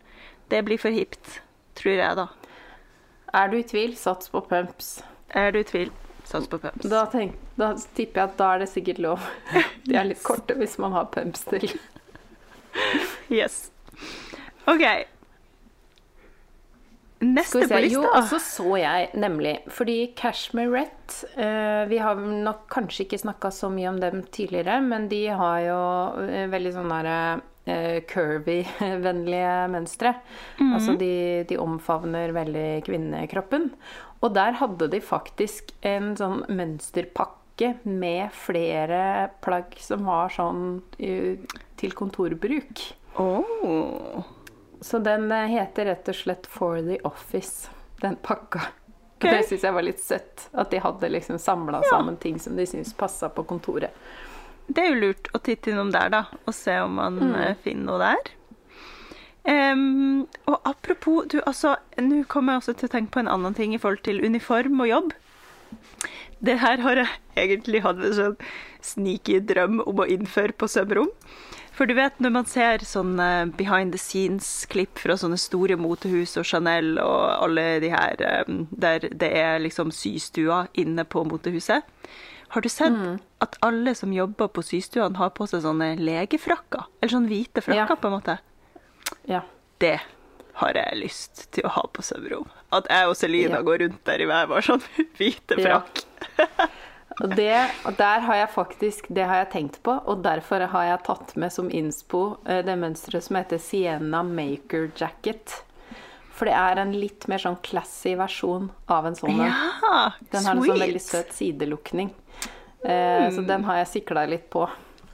Det 0.48 0.62
blir 0.64 0.80
for 0.80 0.94
hipt, 0.94 1.42
tror 1.76 1.98
jeg, 1.98 2.16
da. 2.16 2.28
Er 3.36 3.52
du 3.52 3.58
i 3.58 3.66
tvil, 3.68 3.92
sats 3.96 4.32
på 4.32 4.40
pumps. 4.48 5.02
Er 5.28 5.52
du 5.52 5.60
i 5.60 5.66
tvil, 5.68 5.92
sats 6.32 6.50
på 6.50 6.58
pumps. 6.62 6.88
Da, 6.88 7.04
tenk, 7.12 7.36
da 7.60 7.72
tipper 7.96 8.24
jeg 8.24 8.30
at 8.30 8.36
da 8.40 8.50
er 8.54 8.64
det 8.64 8.70
sikkert 8.72 9.02
lov. 9.04 9.30
De 9.86 9.98
er 9.98 10.08
litt 10.08 10.22
korte 10.24 10.56
hvis 10.58 10.78
man 10.82 10.96
har 10.96 11.10
pumps 11.14 11.44
til. 11.50 11.68
Yes. 13.32 13.66
OK. 14.70 14.84
Neste 17.22 17.68
på 17.70 17.78
lista. 17.78 17.94
Jo, 17.94 18.02
og 18.08 18.24
så 18.26 18.38
så 18.42 18.68
jeg 18.80 19.10
nemlig 19.14 19.52
Fordi 19.70 19.96
Cashmerette 20.18 21.28
eh, 21.38 21.84
Vi 21.90 22.00
har 22.02 22.18
nok 22.18 22.64
kanskje 22.72 23.04
ikke 23.06 23.20
snakka 23.22 23.52
så 23.54 23.70
mye 23.70 23.92
om 23.92 24.00
dem 24.02 24.24
tidligere, 24.34 24.80
men 24.82 25.06
de 25.12 25.22
har 25.30 25.60
jo 25.62 25.80
eh, 26.24 26.48
veldig 26.50 26.72
sånn 26.74 26.90
derre 26.90 27.18
eh, 27.70 28.00
curvy-vennlige 28.10 29.54
mønstre. 29.74 30.16
Altså 30.58 30.96
de, 30.98 31.12
de 31.46 31.60
omfavner 31.62 32.34
veldig 32.34 32.66
kvinnekroppen. 32.88 33.70
Og 34.22 34.34
der 34.36 34.52
hadde 34.60 34.88
de 34.92 35.00
faktisk 35.02 35.72
en 35.82 36.12
sånn 36.16 36.44
mønsterpakke 36.48 37.72
med 37.84 38.30
flere 38.34 39.30
plagg 39.44 39.74
som 39.82 40.04
var 40.06 40.30
sånn 40.34 40.82
eh, 40.98 41.38
til 41.80 41.92
kontorbruk. 41.98 42.84
Åh. 43.20 44.22
Så 44.82 44.98
den 45.04 45.28
eh, 45.34 45.48
heter 45.52 45.90
rett 45.90 46.08
og 46.10 46.16
slett 46.18 46.46
For 46.50 46.78
the 46.82 46.98
Office, 47.06 47.68
den 48.02 48.16
pakka. 48.22 48.62
Okay. 49.18 49.36
Det 49.38 49.44
syns 49.46 49.62
jeg 49.68 49.74
var 49.76 49.84
litt 49.86 50.00
søtt. 50.02 50.48
At 50.58 50.70
de 50.74 50.80
hadde 50.82 51.10
liksom 51.12 51.38
samla 51.38 51.82
Ja. 51.84 51.90
sammen 51.92 52.16
ting 52.18 52.38
som 52.42 52.56
de 52.58 52.64
syntes 52.66 52.94
passa 52.98 53.28
på 53.30 53.44
kontoret. 53.46 53.90
Det 54.66 54.82
er 54.82 54.88
jo 54.94 55.00
lurt 55.02 55.28
å 55.34 55.38
titte 55.42 55.70
innom 55.70 55.90
der, 55.92 56.08
da, 56.10 56.24
og 56.46 56.54
se 56.54 56.74
om 56.80 56.94
man 56.98 57.18
Mm. 57.20 57.34
eh, 57.42 57.54
finner 57.62 57.84
noe 57.84 57.98
der. 57.98 58.30
Em, 59.44 60.26
og 60.46 60.60
apropos 60.64 61.26
du, 61.26 61.40
altså, 61.46 61.76
Nå 61.98 62.22
kommer 62.30 62.52
jeg 62.54 62.62
også 62.62 62.74
til 62.78 62.88
å 62.88 62.92
tenke 62.92 63.10
på 63.16 63.22
en 63.24 63.30
annen 63.32 63.54
ting 63.58 63.74
i 63.74 63.78
forhold 63.82 64.04
til 64.06 64.22
uniform 64.24 64.80
og 64.84 64.88
jobb. 64.88 65.12
Det 66.42 66.58
her 66.60 66.82
har 66.84 67.00
jeg 67.00 67.08
egentlig 67.38 67.80
hatt 67.82 68.02
en 68.02 68.14
sånn 68.14 68.36
sneaky 68.82 69.40
drøm 69.46 69.80
om 69.86 70.02
å 70.02 70.06
innføre 70.10 70.54
på 70.58 70.68
sømrom. 70.70 71.10
For 71.72 71.88
du 71.88 71.94
vet, 71.96 72.18
når 72.20 72.32
man 72.34 72.44
ser 72.46 72.82
sånne 72.84 73.28
behind 73.56 73.94
the 73.94 73.98
scenes-klipp 73.98 75.00
fra 75.00 75.16
sånne 75.16 75.38
store 75.40 75.78
motehus 75.80 76.36
og 76.36 76.44
Chanel 76.44 76.98
og 77.00 77.22
alle 77.46 77.64
de 77.80 77.88
her 77.94 78.20
der 78.70 79.06
det 79.08 79.30
er 79.40 79.62
liksom 79.64 79.90
systua 79.96 80.66
inne 80.76 81.06
på 81.08 81.24
motehuset 81.24 81.82
Har 82.52 82.60
du 82.60 82.68
sett 82.68 82.92
at 83.40 83.56
alle 83.64 83.94
som 83.96 84.12
jobber 84.12 84.50
på 84.52 84.60
systuene, 84.62 85.16
har 85.16 85.30
på 85.32 85.46
seg 85.48 85.62
sånne 85.64 85.94
legefrakker? 85.96 86.84
Eller 87.00 87.14
sånne 87.14 87.32
hvite 87.32 87.62
frakker, 87.64 87.96
Ja. 87.96 87.96
på 87.96 88.10
en 88.10 88.18
måte? 88.20 88.38
Ja. 89.28 89.42
Det 89.78 90.00
har 90.60 90.74
jeg 90.76 90.98
lyst 91.00 91.46
til 91.52 91.64
å 91.64 91.70
ha 91.76 91.82
på 91.92 92.02
sømrom. 92.04 92.46
At 92.72 92.86
jeg 92.90 93.08
og 93.08 93.16
Selina 93.16 93.56
Ja. 93.58 93.62
går 93.62 93.78
rundt 93.86 94.04
der 94.04 94.20
i 94.20 94.26
hver 94.28 94.46
vår 94.50 94.60
sånn 94.66 94.82
hvite 95.18 95.58
Ja. 95.58 95.80
frakk. 95.80 96.04
Og, 97.20 97.34
det, 97.36 97.68
og 97.84 97.92
der 97.98 98.22
har 98.24 98.36
jeg 98.38 98.48
faktisk 98.54 99.06
Det 99.12 99.26
har 99.28 99.42
jeg 99.42 99.50
tenkt 99.52 99.74
på, 99.84 99.92
og 100.08 100.22
derfor 100.24 100.62
har 100.72 100.84
jeg 100.86 101.02
tatt 101.04 101.34
med 101.36 101.52
som 101.52 101.68
innspo 101.70 102.38
eh, 102.48 102.62
det 102.64 102.72
mønsteret 102.80 103.22
som 103.26 103.36
heter 103.36 103.60
Sienna 103.60 104.22
Maker 104.24 104.86
Jacket. 104.96 105.58
For 106.32 106.48
det 106.48 106.54
er 106.56 106.80
en 106.80 106.94
litt 106.96 107.28
mer 107.28 107.36
sånn 107.38 107.58
classy 107.62 108.14
versjon 108.16 108.70
av 108.88 109.06
en 109.10 109.14
sånn 109.14 109.34
en. 109.44 109.52
Ja, 109.52 110.12
Den 110.32 110.44
har 110.48 110.56
en 110.56 110.64
sånn 110.64 110.80
veldig 110.80 111.02
søt 111.04 111.36
sidelukning. 111.36 112.14
Eh, 112.82 113.28
Så 113.36 113.44
den 113.46 113.68
har 113.68 113.82
jeg 113.82 113.88
sikla 113.92 114.24
litt 114.26 114.48
på. 114.50 114.64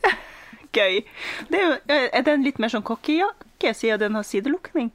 Gøy. 0.79 1.03
Det 1.51 1.59
er, 1.59 1.67
jo, 1.67 1.99
er 2.15 2.23
den 2.31 2.47
litt 2.47 2.63
mer 2.63 2.71
sånn 2.73 2.87
cockeyjakke, 3.59 3.75
siden 3.75 3.99
den 3.99 4.15
har 4.15 4.23
sidelukning? 4.23 4.91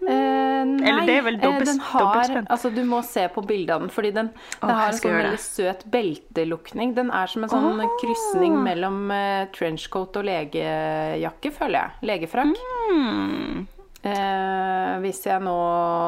Eh, 0.00 0.64
nei, 0.64 0.88
Eller 0.88 1.06
det 1.06 1.16
er 1.18 1.22
vel 1.22 1.34
eh, 1.34 1.40
dobbelt- 1.40 1.66
den 1.66 1.80
har, 1.80 2.00
dobbeltspent. 2.00 2.48
altså 2.50 2.70
Du 2.74 2.84
må 2.84 3.02
se 3.04 3.28
på 3.28 3.42
bildet 3.46 3.74
av 3.74 3.80
den, 3.80 3.90
fordi 3.90 4.10
den, 4.12 4.30
den 4.60 4.70
Åh, 4.70 4.76
har 4.76 4.88
en 4.88 4.98
sånn 4.98 5.16
veldig 5.18 5.38
søt 5.38 5.84
beltelukning. 5.90 6.94
Den 6.94 7.10
er 7.10 7.26
som 7.26 7.44
en 7.44 7.50
sånn 7.50 7.80
oh. 7.80 7.98
krysning 8.00 8.56
mellom 8.62 9.10
eh, 9.10 9.48
trenchcoat 9.52 10.16
og 10.16 10.24
legejakke, 10.24 11.52
føler 11.52 11.78
jeg. 11.80 11.90
Legefrakk. 12.02 12.56
Hmm. 12.88 13.66
Eh, 14.00 14.92
hvis 15.04 15.18
jeg 15.26 15.42
nå 15.44 15.54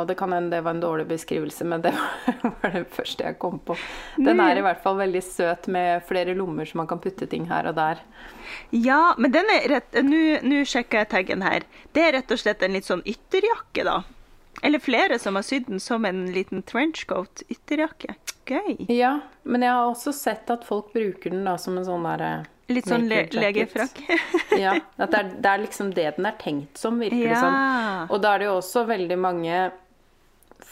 Det 0.09 0.15
kan 0.17 0.33
hende 0.33 0.55
det 0.55 0.63
var 0.65 0.73
en 0.73 0.81
dårlig 0.81 1.05
beskrivelse, 1.11 1.67
men 1.69 1.83
det 1.85 1.93
var 2.63 2.73
det 2.73 2.87
første 2.95 3.27
jeg 3.27 3.39
kom 3.43 3.59
på. 3.61 3.77
Den 4.17 4.41
er 4.41 4.57
i 4.57 4.65
hvert 4.65 4.81
fall 4.85 4.97
veldig 5.01 5.23
søt 5.27 5.69
med 5.73 6.07
flere 6.09 6.37
lommer 6.39 6.69
så 6.69 6.81
man 6.81 6.89
kan 6.89 7.03
putte 7.03 7.29
ting 7.29 7.51
her 7.51 7.69
og 7.69 7.77
der. 7.77 8.01
Ja, 8.73 9.13
men 9.19 9.35
den 9.35 9.49
er 9.53 9.69
rett 9.77 10.01
Nå 10.01 10.41
nå 10.47 10.63
sjekker 10.69 11.03
jeg 11.03 11.13
taggen 11.13 11.45
her. 11.45 11.69
Det 11.93 12.07
er 12.07 12.17
rett 12.17 12.33
og 12.33 12.41
slett 12.41 12.65
en 12.65 12.77
litt 12.77 12.89
sånn 12.89 13.05
ytterjakke, 13.05 13.85
da. 13.85 14.01
Eller 14.63 14.81
flere 14.81 15.19
som 15.19 15.37
har 15.37 15.45
sydd 15.45 15.69
den 15.69 15.81
som 15.83 16.05
en 16.09 16.25
liten 16.33 16.63
trenchcoat 16.63 17.45
ytterjakke. 17.51 18.17
Gøy. 18.49 18.89
Ja, 18.91 19.19
men 19.45 19.63
jeg 19.63 19.75
har 19.75 19.91
også 19.91 20.13
sett 20.17 20.51
at 20.51 20.65
folk 20.67 20.93
bruker 20.95 21.31
den 21.31 21.45
da 21.47 21.55
som 21.61 21.77
en 21.79 21.87
sånn 21.87 22.09
derre 22.09 22.33
Litt 22.73 22.89
sånn 22.89 23.07
le 23.11 23.27
legefrakk. 23.33 24.03
Ja, 24.63 24.75
at 25.01 25.13
det 25.13 25.19
er, 25.19 25.31
det 25.43 25.53
er 25.53 25.63
liksom 25.63 25.93
det 25.97 26.09
den 26.19 26.27
er 26.29 26.35
tenkt 26.41 26.81
som, 26.81 26.99
virker 27.01 27.33
det 27.33 27.39
som. 27.41 27.55
Og 28.13 28.21
da 28.23 28.35
er 28.35 28.43
det 28.43 28.51
jo 28.51 28.59
også 28.59 28.85
veldig 28.91 29.19
mange 29.21 29.63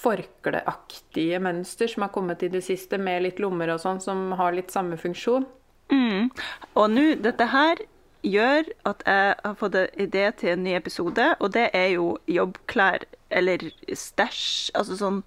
forkleaktige 0.00 1.40
mønster 1.42 1.90
som 1.90 2.04
har 2.06 2.12
kommet 2.14 2.42
i 2.46 2.50
det 2.52 2.62
siste, 2.64 2.98
med 3.00 3.24
litt 3.24 3.40
lommer 3.42 3.72
og 3.74 3.80
sånn, 3.82 4.00
som 4.04 4.30
har 4.38 4.54
litt 4.56 4.72
samme 4.72 4.98
funksjon. 5.00 5.46
Mm. 5.90 6.30
Og 6.78 6.86
nå, 6.92 7.06
dette 7.24 7.48
her 7.52 7.82
gjør 8.26 8.68
at 8.88 9.02
jeg 9.08 9.34
har 9.44 9.56
fått 9.58 9.76
en 9.80 10.00
idé 10.04 10.26
til 10.38 10.54
en 10.54 10.64
ny 10.64 10.76
episode, 10.78 11.26
og 11.40 11.52
det 11.56 11.70
er 11.76 11.94
jo 11.96 12.12
jobbklær 12.30 13.06
eller 13.30 13.64
stæsj, 13.86 14.70
altså 14.76 14.98
sånn 14.98 15.20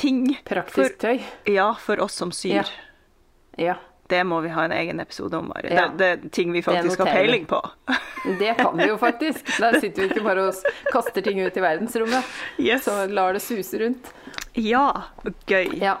ting 0.00 0.26
Praktisk 0.46 0.98
tøy. 1.02 1.22
Ja, 1.50 1.72
for 1.78 2.02
oss 2.02 2.16
som 2.18 2.32
syr. 2.34 2.64
Ja. 2.64 3.74
Ja. 3.74 3.76
Det 4.06 4.20
må 4.28 4.40
vi 4.44 4.50
ha 4.52 4.64
en 4.66 4.72
egen 4.76 5.00
episode 5.00 5.36
om, 5.38 5.48
Mari. 5.48 5.70
Ja. 5.72 5.86
Det, 5.88 5.98
det 5.98 6.08
er 6.10 6.28
ting 6.36 6.52
vi 6.52 6.60
faktisk 6.62 7.00
har 7.00 7.12
peiling 7.12 7.46
på. 7.48 7.60
Det 8.38 8.54
kan 8.56 8.76
vi 8.76 8.86
jo 8.88 8.96
faktisk. 8.96 9.48
Der 9.60 9.76
sitter 9.80 10.02
vi 10.02 10.08
ikke 10.08 10.24
bare 10.24 10.46
og 10.48 10.60
kaster 10.92 11.24
ting 11.24 11.40
ut 11.44 11.56
i 11.56 11.60
verdensrommet. 11.60 12.24
Yes. 12.56 12.86
Så 12.86 12.94
lar 13.12 13.36
det 13.36 13.42
suse 13.44 13.80
rundt. 13.82 14.08
Ja, 14.56 14.86
gøy. 15.48 15.74
Ja. 15.80 15.98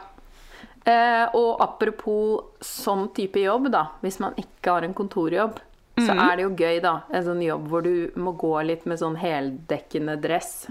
Eh, 0.84 1.26
og 1.36 1.60
apropos 1.64 2.64
sånn 2.64 3.10
type 3.16 3.40
jobb, 3.40 3.68
da. 3.72 3.86
Hvis 4.04 4.20
man 4.24 4.36
ikke 4.40 4.76
har 4.76 4.86
en 4.88 4.96
kontorjobb, 4.96 5.60
så 6.00 6.12
er 6.12 6.36
det 6.36 6.46
jo 6.46 6.54
gøy, 6.58 6.80
da. 6.84 6.94
En 7.12 7.24
sånn 7.24 7.42
jobb 7.44 7.68
hvor 7.70 7.84
du 7.84 8.10
må 8.20 8.32
gå 8.40 8.54
litt 8.66 8.88
med 8.88 9.00
sånn 9.00 9.16
heldekkende 9.20 10.16
dress. 10.20 10.66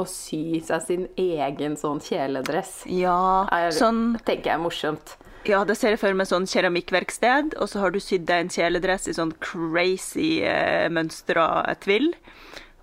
Og 0.00 0.06
sy 0.08 0.62
seg 0.64 0.86
sin 0.86 1.02
egen 1.20 1.74
sånn 1.76 2.00
kjeledress. 2.02 2.82
Ja, 2.88 3.44
Er, 3.52 3.74
sånn 3.76 4.16
tenker 4.24 4.54
jeg 4.54 4.56
er 4.56 4.62
morsomt. 4.62 5.16
Ja, 5.48 5.64
det 5.66 5.74
ser 5.78 5.94
jeg 5.96 6.00
for 6.02 6.14
meg 6.14 6.28
sånn 6.30 6.46
keramikkverksted, 6.46 7.56
og 7.58 7.66
så 7.70 7.80
har 7.82 7.90
du 7.94 7.98
sydd 8.02 8.28
deg 8.28 8.44
en 8.44 8.52
kjeledress 8.52 9.08
i 9.10 9.14
sånn 9.16 9.32
crazy 9.42 10.36
eh, 10.46 10.86
mønstra 10.92 11.46
tvill, 11.82 12.12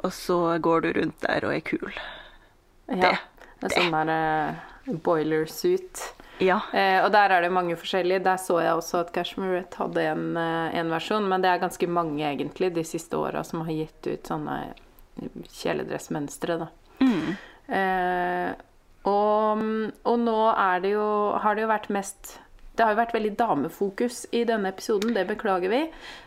og 0.04 0.12
så 0.16 0.40
går 0.64 0.82
du 0.84 0.90
rundt 1.00 1.22
der 1.24 1.48
og 1.48 1.54
er 1.56 1.64
kul. 1.64 1.92
Ja. 2.92 3.14
Det- 3.62 3.70
er 3.70 3.76
sånn 3.76 3.92
der 3.96 4.12
eh, 4.12 4.96
boiler 5.04 5.46
suit. 5.52 6.04
Ja. 6.40 6.62
Eh, 6.72 7.00
og 7.04 7.12
der 7.12 7.32
er 7.36 7.42
det 7.44 7.52
mange 7.52 7.76
forskjellige. 7.76 8.24
Der 8.24 8.38
så 8.40 8.62
jeg 8.64 8.72
også 8.80 9.02
at 9.02 9.10
Cashmere 9.16 9.66
hadde 9.76 10.06
en, 10.14 10.38
eh, 10.40 10.78
en 10.80 10.92
versjon, 10.92 11.28
men 11.28 11.42
det 11.44 11.50
er 11.52 11.60
ganske 11.64 11.88
mange 11.92 12.24
egentlig 12.24 12.74
de 12.76 12.84
siste 12.88 13.16
åra 13.20 13.44
som 13.44 13.66
har 13.68 13.72
gitt 13.76 14.08
ut 14.08 14.24
sånne 14.32 14.60
kjeledressmønstre, 15.52 16.60
da. 16.62 16.70
Mm. 17.04 17.36
Eh, 17.76 18.54
og, 19.10 19.64
og 20.08 20.20
nå 20.24 20.38
er 20.56 20.80
det 20.84 20.94
jo, 20.96 21.08
har 21.44 21.56
det 21.56 21.64
jo 21.66 21.72
vært 21.72 21.90
mest 21.96 22.38
Det 22.80 22.86
har 22.88 22.94
jo 22.96 23.00
vært 23.02 23.12
veldig 23.18 23.32
damefokus 23.36 24.22
i 24.32 24.46
denne 24.48 24.70
episoden, 24.72 25.12
det 25.14 25.26
beklager 25.28 25.68
vi. 25.74 25.82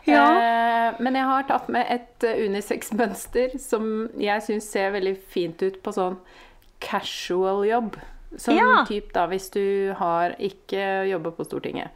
Ja. 0.05 0.23
Eh, 0.37 0.99
men 1.01 1.17
jeg 1.17 1.25
har 1.25 1.47
tatt 1.49 1.69
med 1.73 1.87
et 1.89 2.23
eh, 2.29 2.43
unisex-mønster 2.45 3.55
som 3.59 3.87
jeg 4.21 4.43
syns 4.45 4.67
ser 4.69 4.91
veldig 4.93 5.15
fint 5.33 5.63
ut 5.65 5.79
på 5.81 5.93
sånn 5.97 6.19
casual 6.83 7.63
jobb. 7.65 7.97
Som 8.37 8.55
Ja. 8.57 8.83
typ 8.87 9.11
da 9.13 9.27
hvis 9.29 9.49
du 9.53 9.93
har 9.97 10.35
ikke 10.39 11.07
jobber 11.09 11.31
på 11.31 11.45
Stortinget. 11.45 11.89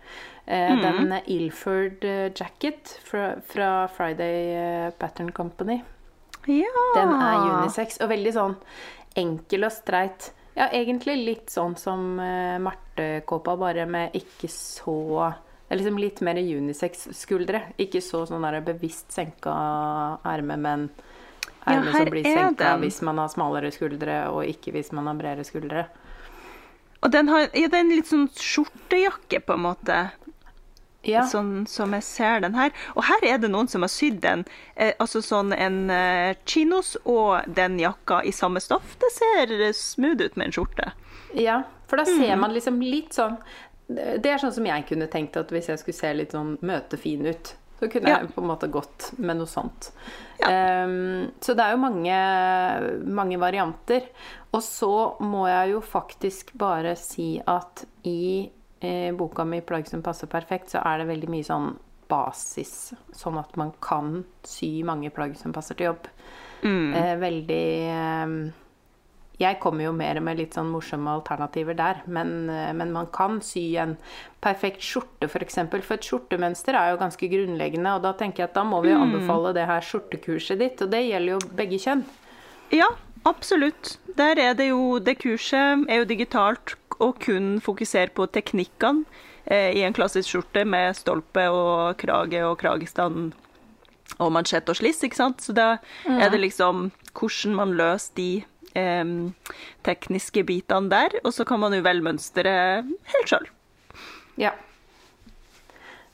Eh, 0.48 0.72
Mm. 0.72 0.82
Den 0.82 1.22
Ilford 1.28 2.04
eh, 2.06 2.30
jacket 2.34 3.00
fra, 3.04 3.36
fra 3.46 3.88
Friday 3.88 4.56
eh, 4.56 4.92
Pattern 4.98 5.32
Company. 5.32 5.82
ja. 6.48 6.74
Den 6.96 7.10
er 7.10 7.62
unisex 7.62 7.98
og 8.02 8.10
veldig 8.10 8.34
sånn 8.34 8.56
enkel 9.16 9.66
og 9.66 9.72
streit. 9.72 10.32
Ja, 10.58 10.72
egentlig 10.74 11.20
litt 11.22 11.52
sånn 11.54 11.76
som 11.78 12.16
uh, 12.18 12.58
Marte-kåpa, 12.64 13.54
bare 13.62 13.86
med 13.90 14.16
ikke 14.18 14.50
så 14.50 14.98
liksom 15.70 16.00
litt 16.02 16.22
mer 16.26 16.40
unisex-skuldre. 16.40 17.62
Ikke 17.78 18.02
så 18.02 18.24
sånn 18.26 18.46
der 18.48 18.62
bevisst 18.66 19.12
senka 19.14 19.54
erme, 20.26 20.58
men 20.58 20.88
erme 21.68 21.92
ja, 21.92 21.96
som 22.00 22.12
blir 22.12 22.26
senka 22.26 22.72
den. 22.72 22.86
hvis 22.86 23.02
man 23.06 23.22
har 23.22 23.32
smalere 23.32 23.72
skuldre, 23.76 24.20
og 24.32 24.48
ikke 24.48 24.74
hvis 24.76 24.94
man 24.96 25.12
har 25.12 25.20
bredere 25.20 25.48
skuldre. 25.48 25.88
Og 27.06 27.12
den 27.14 27.30
har 27.30 27.46
ja, 27.52 27.68
det 27.68 27.76
er 27.76 27.84
en 27.84 27.94
litt 27.94 28.10
sånn 28.10 28.30
skjortejakke, 28.34 29.44
på 29.46 29.58
en 29.58 29.66
måte. 29.68 30.00
Ja. 31.08 31.24
sånn 31.26 31.66
som 31.68 31.94
jeg 31.94 32.04
ser 32.04 32.42
den 32.42 32.54
her. 32.56 32.72
Og 32.96 33.04
her 33.08 33.24
er 33.24 33.38
det 33.40 33.50
noen 33.50 33.68
som 33.72 33.82
har 33.82 33.90
sydd 33.90 34.26
en, 34.26 34.46
eh, 34.76 34.94
altså 35.00 35.22
sånn 35.24 35.54
en 35.58 35.90
eh, 35.90 36.36
chinos 36.46 36.96
og 37.06 37.48
den 37.48 37.80
jakka 37.80 38.22
i 38.26 38.32
samme 38.32 38.60
stoff. 38.62 38.98
Det 39.00 39.12
ser 39.16 39.56
smooth 39.74 40.22
ut 40.26 40.36
med 40.38 40.48
en 40.48 40.52
skjorte. 40.58 40.92
Ja, 41.34 41.64
for 41.88 41.98
da 41.98 42.06
ser 42.06 42.36
Mm. 42.36 42.40
man 42.40 42.54
liksom 42.54 42.80
litt 42.82 43.14
sånn 43.14 43.38
Det 43.90 44.26
er 44.26 44.38
sånn 44.38 44.52
som 44.52 44.66
jeg 44.66 44.86
kunne 44.86 45.08
tenkt 45.08 45.38
at 45.38 45.48
hvis 45.48 45.68
jeg 45.68 45.80
skulle 45.80 45.96
se 45.96 46.14
litt 46.14 46.32
sånn 46.32 46.58
møtefin 46.60 47.26
ut, 47.26 47.54
så 47.80 47.88
kunne 47.90 48.10
Ja. 48.10 48.18
jeg 48.20 48.34
på 48.36 48.42
en 48.42 48.48
måte 48.50 48.68
gått 48.70 49.18
med 49.18 49.38
noe 49.38 49.46
sånt. 49.48 49.92
Ja. 50.42 50.84
Um, 50.84 51.32
så 51.40 51.56
det 51.56 51.60
er 51.64 51.72
jo 51.72 51.78
mange, 51.78 53.06
mange 53.06 53.38
varianter. 53.40 54.02
Og 54.54 54.62
så 54.62 55.18
må 55.22 55.48
jeg 55.48 55.72
jo 55.72 55.80
faktisk 55.82 56.52
bare 56.58 56.96
si 56.98 57.42
at 57.48 57.86
i 58.04 58.50
eh, 58.82 59.12
boka 59.12 59.46
mi 59.46 59.62
'Plagg 59.62 59.88
som 59.88 60.02
passer 60.02 60.28
perfekt', 60.28 60.72
så 60.72 60.82
er 60.86 61.00
det 61.00 61.08
veldig 61.08 61.30
mye 61.30 61.44
sånn 61.44 61.76
basis, 62.10 62.94
sånn 63.16 63.40
at 63.40 63.58
man 63.60 63.74
kan 63.84 64.22
sy 64.48 64.82
mange 64.88 65.12
plagg 65.14 65.36
som 65.40 65.54
passer 65.56 65.78
til 65.78 65.92
jobb. 65.92 66.08
Mm. 66.64 66.94
Eh, 66.98 67.12
veldig 67.22 67.66
eh, 67.94 68.32
Jeg 69.38 69.60
kommer 69.62 69.86
jo 69.86 69.92
mer 69.94 70.18
med 70.26 70.40
litt 70.40 70.56
sånn 70.58 70.72
morsomme 70.74 71.12
alternativer 71.14 71.78
der, 71.78 72.00
men, 72.10 72.50
eh, 72.50 72.72
men 72.74 72.94
man 72.96 73.10
kan 73.14 73.38
sy 73.46 73.76
en 73.78 73.94
perfekt 74.42 74.82
skjorte, 74.82 75.28
f.eks. 75.28 75.34
For, 75.36 75.46
eksempel, 75.46 75.84
for 75.86 76.00
et 76.00 76.08
skjortemønster 76.08 76.78
er 76.78 76.94
jo 76.94 77.02
ganske 77.04 77.30
grunnleggende, 77.30 77.98
og 77.98 78.08
da 78.08 78.16
tenker 78.18 78.44
jeg 78.44 78.52
at 78.52 78.58
da 78.58 78.66
må 78.66 78.82
vi 78.86 78.96
jo 78.96 79.04
anbefale 79.04 79.54
det 79.58 79.68
her 79.70 79.86
skjortekurset 79.86 80.64
ditt, 80.64 80.82
og 80.82 80.90
det 80.96 81.06
gjelder 81.06 81.36
jo 81.36 81.58
begge 81.60 81.82
kjønn. 81.84 82.08
Ja, 82.74 82.90
absolutt. 83.30 83.98
Der 84.18 84.40
er 84.42 84.58
det 84.58 84.72
jo 84.72 84.98
Det 85.00 85.20
kurset 85.22 85.86
er 85.88 86.02
jo 86.02 86.10
digitalt 86.10 86.74
og 87.04 87.18
kun 87.24 87.58
fokuserer 87.64 88.14
på 88.16 88.28
teknikkene 88.34 89.06
eh, 89.46 89.74
i 89.78 89.84
en 89.86 89.96
klassisk 89.96 90.30
skjorte 90.32 90.66
med 90.68 90.98
stolpe 90.98 91.48
og 91.54 91.98
krage 92.02 92.44
og 92.46 92.58
kragestand 92.62 93.34
og 94.24 94.32
mansjett 94.34 94.70
og 94.72 94.80
sliss, 94.80 95.04
ikke 95.04 95.20
sant. 95.20 95.44
Så 95.44 95.56
da 95.56 95.78
er 96.08 96.32
det 96.34 96.42
liksom 96.42 96.90
hvordan 97.18 97.58
man 97.58 97.76
løser 97.78 98.16
de 98.18 98.30
eh, 98.78 99.12
tekniske 99.88 100.46
bitene 100.48 100.94
der, 100.94 101.20
og 101.24 101.34
så 101.36 101.46
kan 101.48 101.62
man 101.64 101.76
jo 101.76 101.84
velge 101.86 102.08
mønsteret 102.08 102.88
helt 103.14 103.34
sjøl. 103.34 103.52
Ja. 104.38 104.54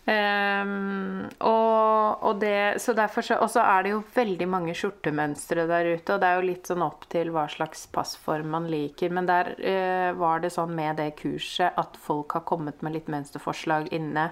Ehm, 0.06 1.30
og, 1.40 2.24
og 2.28 2.40
det, 2.42 2.82
så 2.84 2.92
derfor 2.98 3.24
så, 3.24 3.38
og 3.40 3.52
så 3.54 3.64
er 3.64 3.86
det 3.86 3.94
jo 3.94 4.02
veldig 4.16 4.48
mange 4.52 4.76
skjortemønstre 4.76 5.64
der 5.70 5.94
ute, 5.94 6.16
og 6.16 6.20
det 6.20 6.30
er 6.30 6.40
jo 6.40 6.48
litt 6.50 6.72
sånn 6.72 6.84
opp 6.84 7.08
til 7.14 7.32
hva 7.36 7.46
slags 7.52 7.86
passform 7.94 8.52
man 8.56 8.68
liker. 8.72 9.14
Men 9.16 9.30
der 9.30 9.54
uh, 9.60 10.10
var 10.20 10.44
det 10.44 10.52
sånn 10.56 10.76
med 10.76 11.00
det 11.00 11.14
kurset 11.22 11.80
at 11.80 11.96
folk 12.04 12.36
har 12.36 12.44
kommet 12.50 12.84
med 12.84 12.98
litt 12.98 13.08
mønsterforslag 13.12 13.94
inne. 13.96 14.32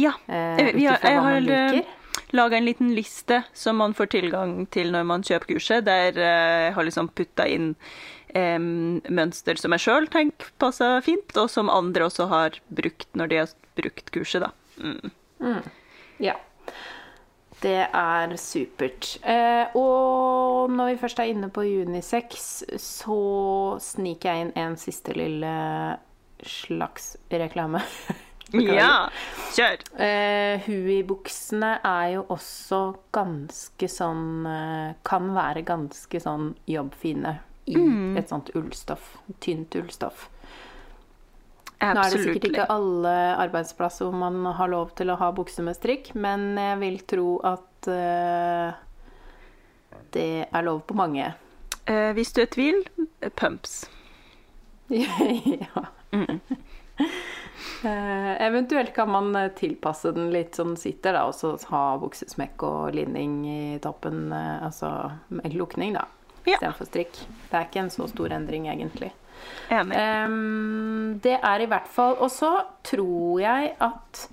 Ja. 0.00 0.16
Uh, 0.24 0.56
ut 0.56 0.64
har- 0.64 0.80
ifra 0.80 0.96
hva 1.04 1.14
man 1.20 1.30
har 1.34 1.46
liker. 1.50 1.92
laga 2.34 2.56
en 2.56 2.66
liten 2.66 2.94
liste 2.96 3.42
som 3.52 3.76
man 3.82 3.94
får 3.94 4.10
tilgang 4.16 4.56
til 4.72 4.90
når 4.94 5.06
man 5.06 5.22
kjøper 5.26 5.52
kurset, 5.52 5.84
der 5.84 6.16
jeg 6.16 6.64
jeg 6.64 6.74
har 6.74 6.88
liksom 6.88 7.12
putta 7.12 7.44
inn 7.46 7.74
um, 8.34 9.00
mønster 9.12 9.60
som 9.60 9.74
jeg 9.76 9.84
sjøl 9.84 10.08
tenker 10.10 10.48
passer 10.58 11.00
fint, 11.04 11.36
og 11.36 11.50
som 11.52 11.70
andre 11.70 12.08
også 12.08 12.26
har 12.32 12.56
brukt 12.72 13.08
når 13.14 13.30
de 13.30 13.42
har 13.44 13.52
brukt 13.76 14.10
kurset, 14.14 14.46
da. 14.48 14.50
Mm. 14.78 15.62
Ja. 16.20 16.34
Det 17.60 17.86
er 17.94 18.34
supert. 18.36 19.14
Eh, 19.24 19.72
og 19.78 20.70
når 20.74 20.90
vi 20.92 20.98
først 21.00 21.18
er 21.22 21.30
inne 21.32 21.48
på 21.54 21.64
unisex, 21.64 22.62
så 22.82 23.18
sniker 23.80 24.34
jeg 24.34 24.46
inn 24.48 24.52
en 24.66 24.76
siste 24.80 25.14
lille 25.16 25.54
slags 26.44 27.14
reklame. 27.32 27.80
Ja, 28.54 29.08
kjør! 29.56 29.80
Eh, 29.98 30.60
Hui-buksene 30.66 31.70
er 31.82 32.10
jo 32.12 32.20
også 32.30 32.78
ganske 33.16 33.88
sånn 33.90 34.44
eh, 34.46 34.92
Kan 35.02 35.32
være 35.34 35.64
ganske 35.66 36.20
sånn 36.22 36.52
jobbfine 36.70 37.32
i 37.66 37.74
Mm. 37.80 38.14
et 38.20 38.28
sånt 38.30 38.52
ullstoff. 38.54 39.16
Tynt 39.40 39.74
ullstoff. 39.80 40.28
Nå 41.84 42.02
er 42.04 42.14
det 42.14 42.22
sikkert 42.22 42.48
ikke 42.48 42.66
alle 42.72 43.12
arbeidsplasser 43.44 44.08
hvor 44.08 44.16
man 44.16 44.44
har 44.56 44.70
lov 44.72 44.94
til 44.98 45.12
å 45.12 45.18
ha 45.20 45.30
bukse 45.36 45.64
med 45.66 45.76
strikk, 45.76 46.12
men 46.16 46.54
jeg 46.60 46.80
vil 46.80 46.98
tro 47.10 47.28
at 47.44 47.88
uh, 47.90 48.76
det 50.14 50.28
er 50.46 50.66
lov 50.66 50.84
på 50.88 50.96
mange. 50.98 51.32
Uh, 51.84 52.12
hvis 52.16 52.32
du 52.32 52.40
er 52.42 52.48
i 52.48 52.54
tvil, 52.54 52.80
pumps. 53.36 53.84
ja. 54.94 55.88
Eh, 57.84 58.46
eventuelt 58.46 58.94
kan 58.94 59.10
man 59.10 59.36
tilpasse 59.56 60.12
den 60.16 60.30
litt 60.32 60.56
sånn 60.56 60.72
sitter, 60.80 61.12
da, 61.16 61.26
og 61.28 61.34
så 61.36 61.50
ha 61.68 61.82
buksesmekk 62.00 62.62
og 62.64 62.94
linning 62.96 63.34
i 63.44 63.58
toppen. 63.84 64.30
Uh, 64.32 64.64
altså 64.64 64.90
med 65.28 65.52
lukning, 65.52 65.92
da, 65.96 66.06
Ja. 66.48 66.72
strikk. 66.80 67.12
Det 67.50 67.58
er 67.58 67.68
ikke 67.68 67.82
en 67.84 67.92
så 67.92 68.08
stor 68.08 68.32
endring, 68.32 68.68
egentlig. 68.72 69.12
Ehm, 69.70 71.18
det 71.22 71.38
er 71.42 71.60
i 71.64 71.66
hvert 71.66 71.88
fall 71.88 72.16
Og 72.20 72.30
så 72.30 72.50
tror 72.84 73.40
jeg 73.40 73.74
at 73.80 74.28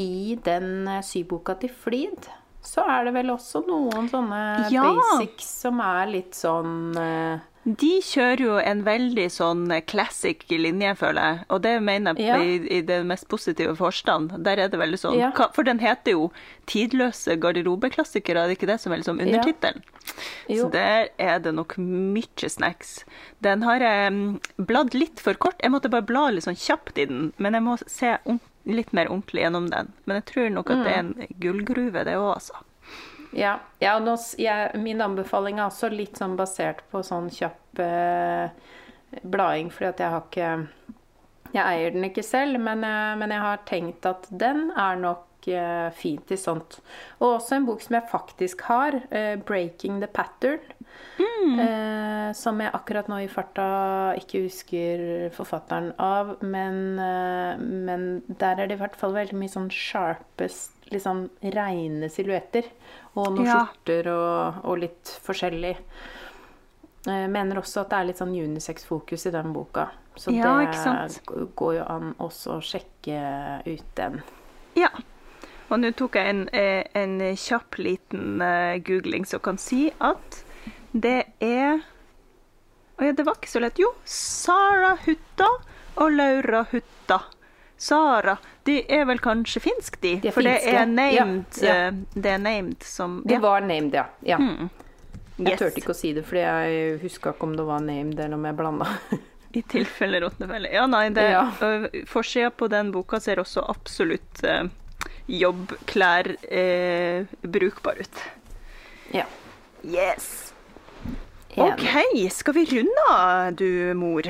i 0.00 0.38
den 0.44 0.88
eh, 0.88 1.02
syboka 1.04 1.54
til 1.60 1.68
Flid 1.70 2.28
så 2.64 2.82
er 2.88 3.04
det 3.06 3.14
vel 3.14 3.30
også 3.32 3.62
noen 3.66 4.08
sånne 4.12 4.70
Ja. 4.72 4.82
basics 4.84 5.46
som 5.62 5.78
er 5.80 6.06
litt 6.12 6.34
sånn 6.36 6.94
eh, 7.00 7.38
De 7.64 8.00
kjører 8.00 8.40
jo 8.40 8.54
en 8.56 8.78
veldig 8.86 9.26
sånn 9.30 9.66
classic 9.86 10.46
linje, 10.48 10.94
føler 10.96 11.20
jeg. 11.26 11.40
Og 11.52 11.60
det 11.62 11.74
mener 11.84 12.14
jeg 12.16 12.26
Ja. 12.26 12.38
i, 12.40 12.78
i 12.78 12.80
den 12.80 13.06
mest 13.06 13.28
positive 13.28 13.74
forstand. 13.76 14.32
Der 14.42 14.56
er 14.58 14.68
det 14.72 14.80
veldig 14.80 14.96
sånn 14.98 15.18
Ja. 15.18 15.30
For 15.52 15.62
den 15.62 15.78
heter 15.78 16.12
jo 16.12 16.30
'Tidløse 16.66 17.36
garderobeklassikere', 17.38 18.44
er 18.44 18.48
det 18.48 18.58
ikke 18.58 18.66
det 18.72 18.80
som 18.80 18.92
er 18.92 18.96
liksom 19.02 19.20
undertittelen? 19.20 19.82
Ja. 20.48 20.56
Så 20.62 20.70
der 20.72 21.08
er 21.18 21.38
det 21.38 21.54
nok 21.54 21.76
mye 21.76 22.48
snacks. 22.48 23.04
Den 23.42 23.62
har 23.62 23.78
jeg 23.78 24.12
mm, 24.12 24.40
bladd 24.66 24.94
litt 24.94 25.20
for 25.20 25.34
kort. 25.34 25.60
Jeg 25.62 25.70
måtte 25.70 25.90
bare 25.90 26.02
bla 26.06 26.30
litt 26.30 26.44
sånn 26.44 26.56
kjapt 26.56 26.96
i 26.98 27.04
den, 27.04 27.32
men 27.38 27.52
jeg 27.52 27.62
må 27.62 27.76
se 27.86 28.16
litt 28.66 28.92
mer 28.92 29.06
ordentlig 29.08 29.42
gjennom 29.44 29.68
den. 29.70 29.92
Men 30.06 30.16
jeg 30.22 30.24
tror 30.32 30.50
nok 30.50 30.70
at 30.70 30.84
det 30.84 30.92
er 30.94 30.98
en 30.98 31.14
Mm. 31.14 31.26
gullgruve, 31.40 32.04
det 32.04 32.14
òg, 32.16 32.34
altså. 32.36 32.54
Ja, 33.36 33.60
ja 33.78 33.94
nå, 34.02 34.16
jeg, 34.40 34.74
min 34.82 35.02
anbefaling 35.04 35.60
er 35.60 35.68
også 35.68 35.90
litt 35.92 36.18
sånn 36.18 36.36
basert 36.38 36.82
på 36.90 37.02
sånn 37.06 37.30
kjapp 37.30 37.82
eh, 37.82 38.50
blading, 39.22 39.70
fordi 39.74 39.90
at 39.90 40.02
jeg 40.02 40.14
har 40.14 40.28
ikke 40.28 40.50
Jeg 41.50 41.66
eier 41.66 41.90
den 41.94 42.06
ikke 42.06 42.22
selv, 42.22 42.60
men, 42.62 42.84
eh, 42.86 43.14
men 43.18 43.34
jeg 43.34 43.42
har 43.42 43.62
tenkt 43.66 44.06
at 44.06 44.28
den 44.30 44.68
er 44.78 44.98
nok 45.00 45.48
eh, 45.50 45.88
fint 45.90 46.30
i 46.30 46.38
sånt. 46.38 46.78
Og 47.18 47.40
også 47.40 47.56
en 47.56 47.66
bok 47.66 47.82
som 47.82 47.96
jeg 47.98 48.10
faktisk 48.10 48.62
har, 48.68 49.00
eh, 49.10 49.36
'Breaking 49.36 49.98
the 50.00 50.06
Pattern'. 50.06 50.62
Eh, 51.20 52.32
som 52.36 52.60
jeg 52.62 52.72
akkurat 52.72 53.08
nå 53.10 53.18
i 53.24 53.28
farta 53.28 53.64
ikke 54.16 54.44
husker 54.46 55.02
forfatteren 55.34 55.90
av, 56.00 56.36
men, 56.42 56.98
eh, 56.98 57.58
men 57.60 58.22
der 58.28 58.60
er 58.62 58.66
det 58.70 58.78
i 58.78 58.80
hvert 58.80 58.96
fall 58.96 59.12
veldig 59.16 59.36
mye 59.40 59.52
sånn 59.52 59.68
sharpest, 59.74 60.72
liksom 60.92 61.26
reine 61.54 62.08
silhuetter. 62.12 62.64
Og 63.16 63.34
noen 63.34 63.46
Ja. 63.46 63.58
skjorter 63.66 64.08
og, 64.14 64.64
og 64.64 64.78
litt 64.78 65.12
forskjellig. 65.26 65.76
Eh, 67.08 67.26
mener 67.32 67.56
også 67.60 67.80
at 67.82 67.90
det 67.90 67.98
er 67.98 68.04
litt 68.10 68.18
sånn 68.20 68.34
unisex-fokus 68.36 69.26
i 69.26 69.30
den 69.34 69.52
boka. 69.52 69.88
Så 70.16 70.32
Ja, 70.34 70.58
det 70.60 71.24
går 71.56 71.74
jo 71.78 71.84
an 71.88 72.14
også 72.20 72.58
å 72.58 72.60
sjekke 72.60 73.62
ut 73.66 73.94
den. 73.96 74.22
Ja. 74.76 74.90
Og 75.70 75.78
nå 75.78 75.92
tok 75.94 76.14
jeg 76.18 76.26
en, 76.28 76.48
eh, 76.52 76.84
en 76.94 77.18
kjapp 77.36 77.76
liten 77.78 78.40
eh, 78.42 78.78
googling 78.80 79.24
som 79.26 79.40
kan 79.40 79.56
si 79.56 79.92
at 80.00 80.44
det 80.92 81.24
er 81.40 81.80
Å 83.00 83.04
ja, 83.06 83.12
det 83.16 83.24
var 83.24 83.36
ikke 83.38 83.48
så 83.48 83.60
lett. 83.62 83.78
Jo, 83.80 83.88
Sara 84.04 84.96
Hutta 85.06 85.46
og 86.00 86.12
Laura 86.12 86.64
Hutta. 86.72 87.20
Sara 87.80 88.34
De 88.68 88.74
er 88.92 89.06
vel 89.08 89.18
kanskje 89.24 89.62
finsk, 89.64 89.96
de? 90.02 90.16
De 90.20 90.32
For 90.34 90.44
det 90.44 90.58
er 90.68 90.84
named, 90.86 91.46
Ja, 91.62 91.66
ja. 91.66 91.76
eh, 91.88 91.94
det 92.14 92.34
er 92.34 92.42
named 92.42 92.82
som 92.84 93.22
ja. 93.30 93.38
var 93.40 93.60
named, 93.64 93.94
ja. 93.96 94.04
ja. 94.20 94.36
Mm. 94.38 94.68
Jeg 95.40 95.54
Yes. 95.54 95.58
turte 95.62 95.80
ikke 95.80 95.94
å 95.94 95.96
si 95.96 96.10
det, 96.12 96.26
fordi 96.28 96.42
jeg 96.44 96.98
huska 97.00 97.32
ikke 97.32 97.46
om 97.48 97.54
det 97.56 97.64
var 97.64 97.80
named 97.80 98.18
eller 98.20 98.36
om 98.36 98.44
jeg 98.44 98.56
blanda. 98.58 98.88
I 99.56 99.62
tilfelle 99.64 100.20
Rotnefelle. 100.20 100.68
Ja, 100.74 100.84
nei, 100.86 101.06
det, 101.16 101.24
Ja. 101.32 101.46
Forsida 102.06 102.50
på 102.52 102.68
den 102.68 102.92
boka 102.92 103.18
ser 103.24 103.40
også 103.40 103.64
absolutt 103.72 104.44
uh, 104.44 104.68
jobbklær 105.26 106.34
eh, 106.52 107.24
brukbar 107.40 107.96
ut. 108.04 108.20
ja. 109.16 109.24
Yes. 109.82 110.49
OK, 111.56 112.30
skal 112.30 112.54
vi 112.54 112.64
runde 112.70 113.06
av, 113.10 113.52
du 113.58 113.94
mor? 113.98 114.22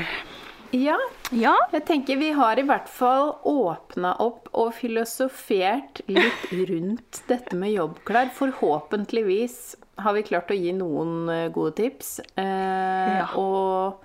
Ja, 0.73 0.97
Ja. 1.35 1.57
jeg 1.73 1.85
tenker 1.87 2.17
vi 2.19 2.31
har 2.33 2.59
i 2.59 2.63
hvert 2.67 2.89
fall 2.89 3.33
åpna 3.47 4.13
opp 4.23 4.49
og 4.55 4.73
filosofert 4.75 6.01
litt 6.09 6.47
rundt 6.71 7.23
dette 7.29 7.57
med 7.59 7.73
jobbklær. 7.75 8.31
Forhåpentligvis 8.35 9.77
har 10.01 10.15
vi 10.17 10.23
klart 10.23 10.51
å 10.51 10.57
gi 10.59 10.73
noen 10.73 11.29
eh, 11.29 11.49
gode 11.55 11.75
tips. 11.83 12.21
Eh, 12.37 13.19
Ja. 13.21 13.27
og, 13.37 14.01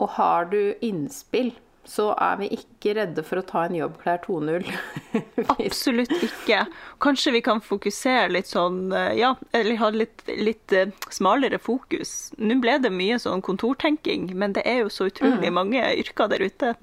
og 0.00 0.08
har 0.16 0.46
du 0.50 0.74
innspill 0.80 1.52
så 1.90 2.04
er 2.22 2.36
vi 2.38 2.46
ikke 2.54 2.92
redde 2.94 3.22
for 3.26 3.40
å 3.40 3.42
ta 3.48 3.64
en 3.66 3.74
jobbklær 3.74 4.20
2.0. 4.22 4.68
Absolutt 5.56 6.12
ikke. 6.22 6.60
Kanskje 7.02 7.32
vi 7.34 7.40
kan 7.42 7.58
fokusere 7.64 8.28
litt 8.30 8.46
sånn 8.50 8.92
eh, 8.94 9.16
Ja, 9.18 9.32
eller 9.56 9.80
ha 9.80 9.88
litt, 9.94 10.22
litt 10.30 10.74
eh, 10.76 10.92
smalere 11.10 11.58
fokus. 11.58 12.30
Nå 12.38 12.60
ble 12.62 12.76
det 12.84 12.92
mye 12.94 13.18
sånn 13.22 13.42
kontortenking, 13.42 14.30
men 14.38 14.54
det 14.54 14.62
er 14.70 14.84
jo 14.84 14.92
så 14.94 15.08
utrolig 15.10 15.50
mange 15.56 15.82
yrker 15.98 16.30
der 16.30 16.46
ute. 16.46 16.74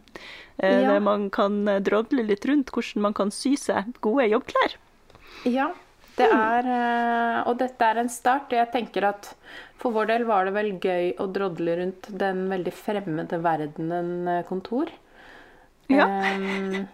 eh, 0.59 0.81
Ja. 0.81 0.91
Der 0.97 0.99
man 1.05 1.29
kan 1.31 1.63
drodle 1.85 2.23
litt 2.27 2.45
rundt 2.49 2.71
hvordan 2.75 3.01
man 3.07 3.13
kan 3.15 3.31
sy 3.31 3.55
seg 3.55 3.93
gode 4.03 4.27
jobbklær. 4.27 4.75
Ja, 5.47 5.71
det 6.17 6.27
er 6.33 6.67
eh, 6.73 7.39
Og 7.49 7.57
dette 7.59 7.85
er 7.85 7.99
en 8.01 8.09
start. 8.09 8.53
Jeg 8.55 8.71
tenker 8.73 9.05
at 9.11 9.31
for 9.77 9.93
vår 9.93 10.07
del 10.09 10.23
var 10.25 10.47
det 10.47 10.53
vel 10.55 10.71
gøy 10.81 11.11
å 11.21 11.27
drodle 11.29 11.75
rundt 11.77 12.07
den 12.17 12.47
veldig 12.49 12.73
fremmede 12.73 13.37
verdenen 13.43 14.27
eh, 14.27 14.43
kontor. 14.49 14.89
Ja. 15.93 16.07
Um, 16.09 16.87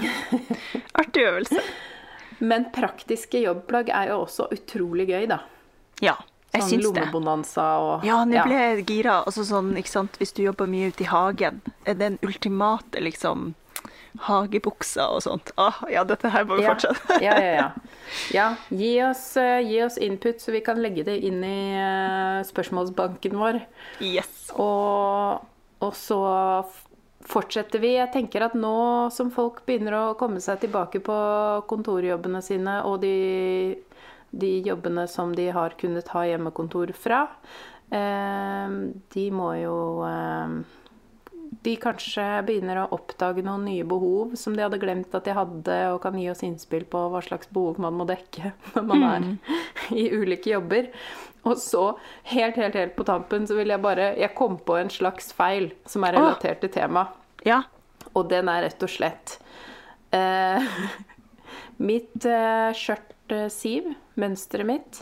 Artig 1.00 1.24
øvelse. 1.26 1.62
men 2.40 2.68
praktiske 2.72 3.40
jobbplagg 3.42 3.90
er 3.92 4.12
jo 4.12 4.20
også 4.24 4.46
utrolig 4.54 5.08
gøy, 5.10 5.26
da. 5.28 5.40
Ja, 6.00 6.14
jeg 6.54 6.62
Sånn 6.62 6.70
syns 6.70 6.84
det. 6.86 6.86
lommebonanza 6.86 7.64
og 7.84 8.04
Ja, 8.06 8.22
nå 8.24 8.44
ble 8.46 8.56
jeg 8.60 8.86
gira. 8.88 9.18
Altså 9.28 9.44
sånn, 9.44 9.74
ikke 9.80 9.92
sant, 9.92 10.16
hvis 10.20 10.32
du 10.36 10.42
jobber 10.46 10.70
mye 10.70 10.88
ute 10.92 11.04
i 11.04 11.10
hagen, 11.10 11.60
er 11.84 11.98
den 12.00 12.16
ultimate 12.26 13.02
liksom 13.04 13.50
hagebuksa 14.18 15.06
og 15.14 15.22
sånt. 15.22 15.52
Ah, 15.60 15.80
ja, 15.90 16.02
dette 16.04 16.28
her 16.32 16.44
må 16.48 16.56
vi 16.58 16.64
Ja, 16.66 16.74
fortsette. 16.74 17.20
ja, 17.22 17.34
ja. 17.38 17.54
ja. 17.54 17.70
ja 18.34 18.46
gi, 18.68 18.92
oss, 19.06 19.24
eh, 19.40 19.60
gi 19.66 19.80
oss 19.84 19.98
input, 20.02 20.40
så 20.42 20.52
vi 20.52 20.60
kan 20.66 20.80
legge 20.82 21.04
det 21.06 21.18
inn 21.26 21.42
i 21.46 21.58
eh, 21.78 22.40
spørsmålsbanken 22.48 23.38
vår. 23.38 23.60
Yes. 24.02 24.50
Og, 24.58 25.44
og 25.80 25.94
så 25.96 26.20
fortsetter 27.30 27.78
vi. 27.82 27.94
Jeg 27.98 28.10
tenker 28.14 28.42
at 28.48 28.56
nå 28.58 29.10
som 29.14 29.30
folk 29.30 29.62
begynner 29.68 29.94
å 29.98 30.14
komme 30.18 30.40
seg 30.42 30.62
tilbake 30.64 31.02
på 31.04 31.16
kontorjobbene 31.70 32.40
sine 32.42 32.80
og 32.88 33.00
de, 33.04 33.76
de 34.32 34.52
jobbene 34.66 35.06
som 35.10 35.34
de 35.36 35.50
har 35.54 35.76
kunnet 35.80 36.08
ha 36.14 36.24
hjemmekontor 36.26 36.90
fra, 36.96 37.26
eh, 37.92 38.76
de 39.14 39.26
må 39.34 39.52
jo 39.60 39.76
eh, 40.08 40.60
de 41.64 41.74
kanskje 41.80 42.24
begynner 42.48 42.78
å 42.82 42.90
oppdage 42.96 43.42
noen 43.44 43.66
nye 43.68 43.84
behov 43.88 44.32
som 44.40 44.54
de 44.56 44.64
hadde 44.64 44.80
glemt 44.80 45.14
at 45.16 45.26
de 45.26 45.34
hadde, 45.36 45.78
og 45.92 46.00
kan 46.04 46.16
gi 46.16 46.30
oss 46.32 46.44
innspill 46.46 46.86
på 46.88 47.02
hva 47.12 47.20
slags 47.24 47.50
behov 47.52 47.80
man 47.82 47.98
må 47.98 48.06
dekke 48.08 48.54
når 48.76 48.86
man 48.88 49.04
er 49.10 49.26
i 50.02 50.06
ulike 50.14 50.54
jobber. 50.54 50.88
Og 51.48 51.56
så, 51.60 51.84
helt, 52.32 52.56
helt, 52.60 52.76
helt 52.76 52.96
på 52.96 53.04
tampen, 53.08 53.46
så 53.48 53.56
vil 53.56 53.72
jeg 53.72 53.80
bare 53.80 54.10
Jeg 54.20 54.34
kom 54.36 54.58
på 54.60 54.76
en 54.76 54.90
slags 54.92 55.30
feil 55.32 55.70
som 55.88 56.04
er 56.04 56.18
relatert 56.18 56.60
til 56.60 56.72
temaet. 56.74 57.16
Ja. 57.48 57.62
Og 58.12 58.28
den 58.28 58.48
er 58.52 58.66
rett 58.66 58.82
og 58.84 58.90
slett 58.92 59.38
eh, 60.16 60.80
Mitt 61.90 62.26
eh, 62.28 62.72
skjørt-siv, 62.76 63.94
mønsteret 64.20 64.68
mitt, 64.68 65.00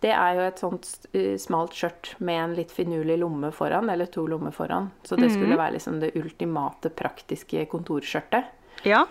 det 0.00 0.12
er 0.16 0.36
jo 0.36 0.44
et 0.48 0.60
sånt 0.62 0.88
eh, 1.12 1.34
smalt 1.40 1.76
skjørt 1.76 2.14
med 2.24 2.40
en 2.40 2.54
litt 2.56 2.72
finurlig 2.72 3.18
lomme 3.20 3.50
foran, 3.52 3.90
eller 3.92 4.08
to 4.08 4.24
lommer 4.30 4.54
foran. 4.54 4.88
Så 5.04 5.18
det 5.20 5.28
skulle 5.34 5.58
være 5.60 5.76
liksom 5.76 5.98
det 6.00 6.14
ultimate 6.16 6.92
praktiske 6.96 7.66
kontorskjørtet. 7.68 8.48
Ja. 8.88 9.04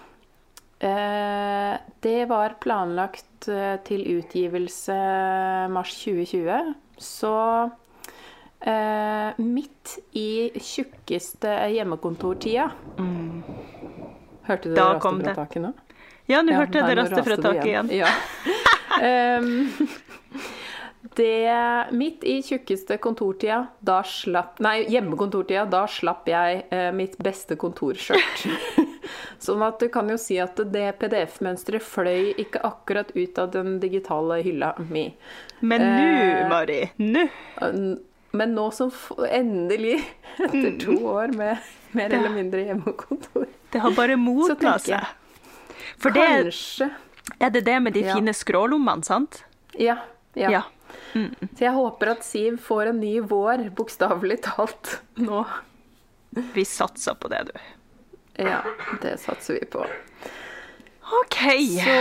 Eh, 0.80 1.76
det 2.00 2.26
var 2.26 2.56
planlagt 2.64 3.50
eh, 3.52 3.76
til 3.86 4.06
utgivelse 4.18 4.98
mars 5.70 5.94
2020. 6.06 6.74
Så 6.98 7.36
eh, 8.62 9.44
midt 9.44 9.98
i 10.18 10.50
tjukkeste 10.56 11.52
hjemmekontortida 11.76 12.70
Hørte 14.50 14.72
du 14.72 14.74
det 14.74 14.80
Da 14.82 15.34
taket 15.36 15.62
nå? 15.64 15.74
Ja, 16.30 16.42
nå 16.46 16.56
hørte 16.56 16.80
jeg 16.80 16.90
det 16.90 16.96
nå 16.96 17.04
raste 17.04 17.24
fra 17.26 17.36
det 17.36 17.46
taket 17.46 17.70
igjen. 17.74 17.92
Ja. 18.00 18.10
Em, 19.00 19.70
det 21.16 21.90
Midt 21.92 22.24
i 22.24 22.42
tjukkeste 22.46 22.98
kontortida, 23.02 23.68
da 23.80 24.02
slapp 24.04 24.60
Nei, 24.64 24.84
hjemmekontortida, 24.92 25.66
da 25.70 25.86
slapp 25.90 26.28
jeg 26.30 26.64
eh, 26.70 26.90
mitt 26.96 27.18
beste 27.24 27.56
kontorskjørt. 27.60 28.46
sånn 29.44 29.64
at 29.66 29.80
du 29.82 29.88
kan 29.92 30.10
jo 30.12 30.18
si 30.22 30.38
at 30.42 30.60
det 30.74 30.86
PDF-mønsteret 31.02 31.84
fløy 31.86 32.34
ikke 32.44 32.62
akkurat 32.68 33.12
ut 33.16 33.40
av 33.42 33.52
den 33.56 33.80
digitale 33.82 34.42
hylla 34.46 34.74
mi. 34.90 35.08
Men 35.62 35.82
nå, 35.88 36.06
Eh, 36.20 36.46
Mari, 36.50 36.80
nå 37.00 37.26
Men 38.32 38.52
nå 38.54 38.68
som 38.76 38.92
endelig, 39.26 39.98
etter 40.46 40.76
to 40.84 40.98
år 41.10 41.34
med 41.34 41.58
mer 41.98 42.14
eller 42.14 42.30
mindre 42.30 42.62
hjemmekontor 42.68 43.48
Det 43.74 43.82
har 43.82 43.96
bare 43.98 44.16
modna 44.22 44.76
seg. 44.78 45.08
For 45.98 46.14
det 46.14 46.28
Kanskje 46.30 46.92
er 47.40 47.50
det 47.54 47.64
det 47.66 47.80
med 47.82 47.94
de 47.94 48.02
Ja. 48.06 48.16
fine 48.16 48.34
skrålommene, 48.34 49.04
sant? 49.06 49.44
Ja. 49.78 49.98
ja. 50.36 50.50
Ja. 50.52 50.62
Så 51.14 51.64
jeg 51.66 51.74
håper 51.76 52.12
at 52.16 52.24
Siv 52.26 52.58
får 52.64 52.92
en 52.94 53.00
ny 53.02 53.16
vår, 53.22 53.68
bokstavelig 53.78 54.42
talt, 54.46 55.00
nå. 55.18 55.44
Vi 56.54 56.64
satser 56.66 57.16
på 57.18 57.28
det, 57.34 57.44
du. 57.50 57.60
Ja, 58.46 58.62
det 59.02 59.16
satser 59.20 59.58
vi 59.60 59.66
på. 59.74 59.82
OK. 61.24 61.38
Så 61.82 61.96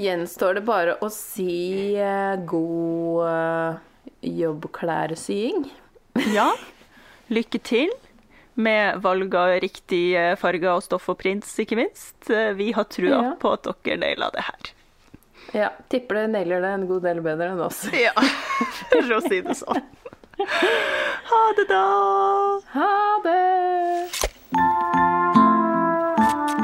gjenstår 0.00 0.56
det 0.56 0.62
bare 0.64 0.94
å 1.04 1.10
si 1.12 1.92
eh, 2.00 2.36
god 2.48 3.26
eh, 3.28 3.82
jobbklærsying. 4.40 5.66
Ja. 6.36 6.50
Lykke 7.32 7.56
til 7.64 7.88
med 8.60 8.98
valg 9.04 9.32
av 9.38 9.54
riktig 9.64 10.10
eh, 10.18 10.34
farger 10.36 10.74
og 10.74 10.82
stoff 10.84 11.06
og 11.08 11.16
prints, 11.22 11.54
ikke 11.62 11.78
minst. 11.78 12.28
Vi 12.28 12.72
har 12.76 12.84
trua 12.92 13.12
Ja. 13.14 13.30
på 13.40 13.52
at 13.56 13.68
dere 13.84 14.00
naila 14.02 14.28
det 14.34 14.44
her. 14.48 14.72
Ja, 15.52 15.68
tipper 15.88 16.14
det 16.14 16.26
nailer 16.32 16.60
det 16.60 16.68
en 16.68 16.86
god 16.88 17.02
del 17.04 17.20
bedre 17.24 17.50
enn 17.52 17.60
oss. 17.60 17.84
Ja, 17.92 18.12
for 18.88 19.16
å 19.18 19.20
si 19.26 19.42
det 19.44 19.58
sånn. 19.60 19.82
Ha 21.32 21.40
det, 21.56 21.64
da. 21.68 21.82
Ha 22.72 22.92
det! 23.24 24.22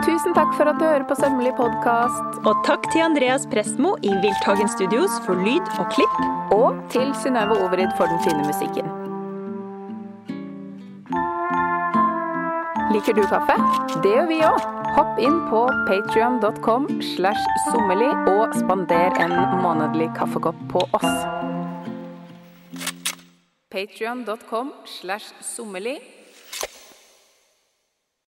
Tusen 0.05 0.34
takk 0.36 0.51
for 0.57 0.68
at 0.68 0.80
du 0.80 0.84
hører 0.84 1.05
på 1.09 1.16
Sømmelig 1.16 1.53
podkast. 1.57 2.41
Og 2.43 2.64
takk 2.66 2.89
til 2.93 3.05
Andreas 3.07 3.47
Prestmo 3.53 3.95
i 4.05 4.12
Wildtagen 4.24 4.68
Studios 4.72 5.14
for 5.24 5.41
lyd 5.45 5.68
og 5.78 5.93
klipp. 5.95 6.18
Og 6.57 6.80
til 6.93 7.12
Synnøve 7.22 7.61
Overid 7.64 7.95
for 8.01 8.11
den 8.11 8.20
fine 8.24 8.45
musikken. 8.49 8.89
Liker 12.93 13.16
du 13.16 13.24
kaffe? 13.28 13.57
Det 14.03 14.16
gjør 14.16 14.28
vi 14.32 14.43
òg. 14.49 14.77
Hopp 14.97 15.18
inn 15.20 15.39
på 15.51 15.61
patrion.com 15.89 16.86
slash 17.14 17.45
sommerli 17.70 18.09
og 18.32 18.55
spander 18.57 19.14
en 19.22 19.34
månedlig 19.62 20.09
kaffekopp 20.16 20.59
på 20.72 20.82
oss. 20.97 21.18
Patrion.com 23.72 24.72
slash 24.99 25.34
sommerli 25.45 25.99